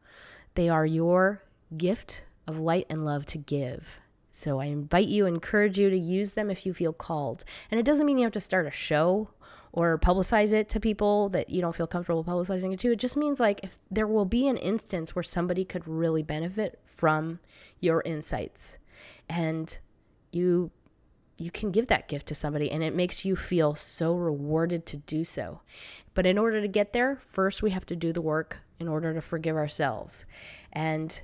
they 0.59 0.67
are 0.67 0.85
your 0.85 1.41
gift 1.77 2.21
of 2.45 2.59
light 2.59 2.85
and 2.89 3.05
love 3.05 3.25
to 3.25 3.37
give. 3.37 3.87
So 4.29 4.59
I 4.59 4.65
invite 4.65 5.07
you, 5.07 5.25
encourage 5.25 5.79
you 5.79 5.89
to 5.89 5.97
use 5.97 6.33
them 6.33 6.51
if 6.51 6.65
you 6.65 6.73
feel 6.73 6.91
called. 6.91 7.45
And 7.71 7.79
it 7.79 7.85
doesn't 7.85 8.05
mean 8.05 8.17
you 8.17 8.25
have 8.25 8.33
to 8.33 8.41
start 8.41 8.67
a 8.67 8.71
show 8.71 9.29
or 9.71 9.97
publicize 9.97 10.51
it 10.51 10.67
to 10.67 10.81
people 10.81 11.29
that 11.29 11.49
you 11.49 11.61
don't 11.61 11.73
feel 11.77 11.87
comfortable 11.87 12.25
publicizing 12.25 12.73
it 12.73 12.79
to. 12.81 12.91
It 12.91 12.99
just 12.99 13.15
means 13.15 13.39
like 13.39 13.61
if 13.63 13.79
there 13.89 14.05
will 14.05 14.25
be 14.25 14.49
an 14.49 14.57
instance 14.57 15.15
where 15.15 15.23
somebody 15.23 15.63
could 15.63 15.87
really 15.87 16.23
benefit 16.23 16.77
from 16.93 17.39
your 17.79 18.01
insights 18.01 18.79
and 19.29 19.77
you 20.33 20.71
you 21.37 21.51
can 21.51 21.71
give 21.71 21.87
that 21.87 22.09
gift 22.09 22.27
to 22.27 22.35
somebody 22.35 22.69
and 22.69 22.83
it 22.83 22.93
makes 22.93 23.23
you 23.23 23.37
feel 23.37 23.75
so 23.75 24.13
rewarded 24.13 24.85
to 24.87 24.97
do 24.97 25.23
so. 25.23 25.61
But 26.13 26.25
in 26.25 26.37
order 26.37 26.59
to 26.59 26.67
get 26.67 26.91
there, 26.91 27.21
first 27.29 27.63
we 27.63 27.71
have 27.71 27.85
to 27.85 27.95
do 27.95 28.11
the 28.11 28.21
work 28.21 28.57
in 28.79 28.87
order 28.87 29.13
to 29.13 29.21
forgive 29.21 29.55
ourselves. 29.55 30.25
And 30.71 31.21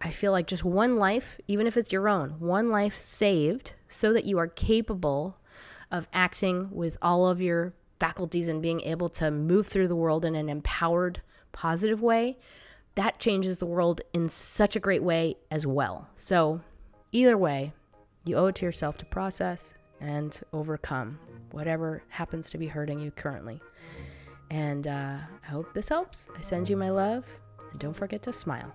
I 0.00 0.10
feel 0.10 0.32
like 0.32 0.46
just 0.46 0.64
one 0.64 0.96
life, 0.96 1.40
even 1.48 1.66
if 1.66 1.76
it's 1.76 1.92
your 1.92 2.08
own, 2.08 2.30
one 2.38 2.70
life 2.70 2.96
saved 2.96 3.74
so 3.88 4.12
that 4.12 4.24
you 4.24 4.38
are 4.38 4.48
capable 4.48 5.38
of 5.90 6.08
acting 6.12 6.68
with 6.70 6.96
all 7.00 7.26
of 7.26 7.40
your 7.40 7.74
faculties 7.98 8.48
and 8.48 8.60
being 8.60 8.80
able 8.82 9.08
to 9.08 9.30
move 9.30 9.66
through 9.66 9.88
the 9.88 9.96
world 9.96 10.24
in 10.24 10.34
an 10.34 10.48
empowered, 10.48 11.20
positive 11.52 12.02
way, 12.02 12.38
that 12.94 13.18
changes 13.18 13.58
the 13.58 13.66
world 13.66 14.00
in 14.12 14.28
such 14.28 14.74
a 14.76 14.80
great 14.80 15.02
way 15.02 15.36
as 15.50 15.66
well. 15.66 16.08
So, 16.16 16.60
either 17.12 17.36
way, 17.36 17.72
you 18.24 18.36
owe 18.36 18.46
it 18.46 18.56
to 18.56 18.64
yourself 18.64 18.96
to 18.98 19.04
process 19.04 19.74
and 20.00 20.38
overcome 20.52 21.18
whatever 21.52 22.02
happens 22.08 22.50
to 22.50 22.58
be 22.58 22.66
hurting 22.66 23.00
you 23.00 23.10
currently. 23.10 23.60
And 24.50 24.86
uh, 24.86 25.18
I 25.42 25.50
hope 25.50 25.72
this 25.72 25.88
helps. 25.88 26.30
I 26.36 26.40
send 26.40 26.68
you 26.68 26.76
my 26.76 26.90
love, 26.90 27.24
and 27.70 27.80
don't 27.80 27.94
forget 27.94 28.22
to 28.22 28.32
smile. 28.32 28.74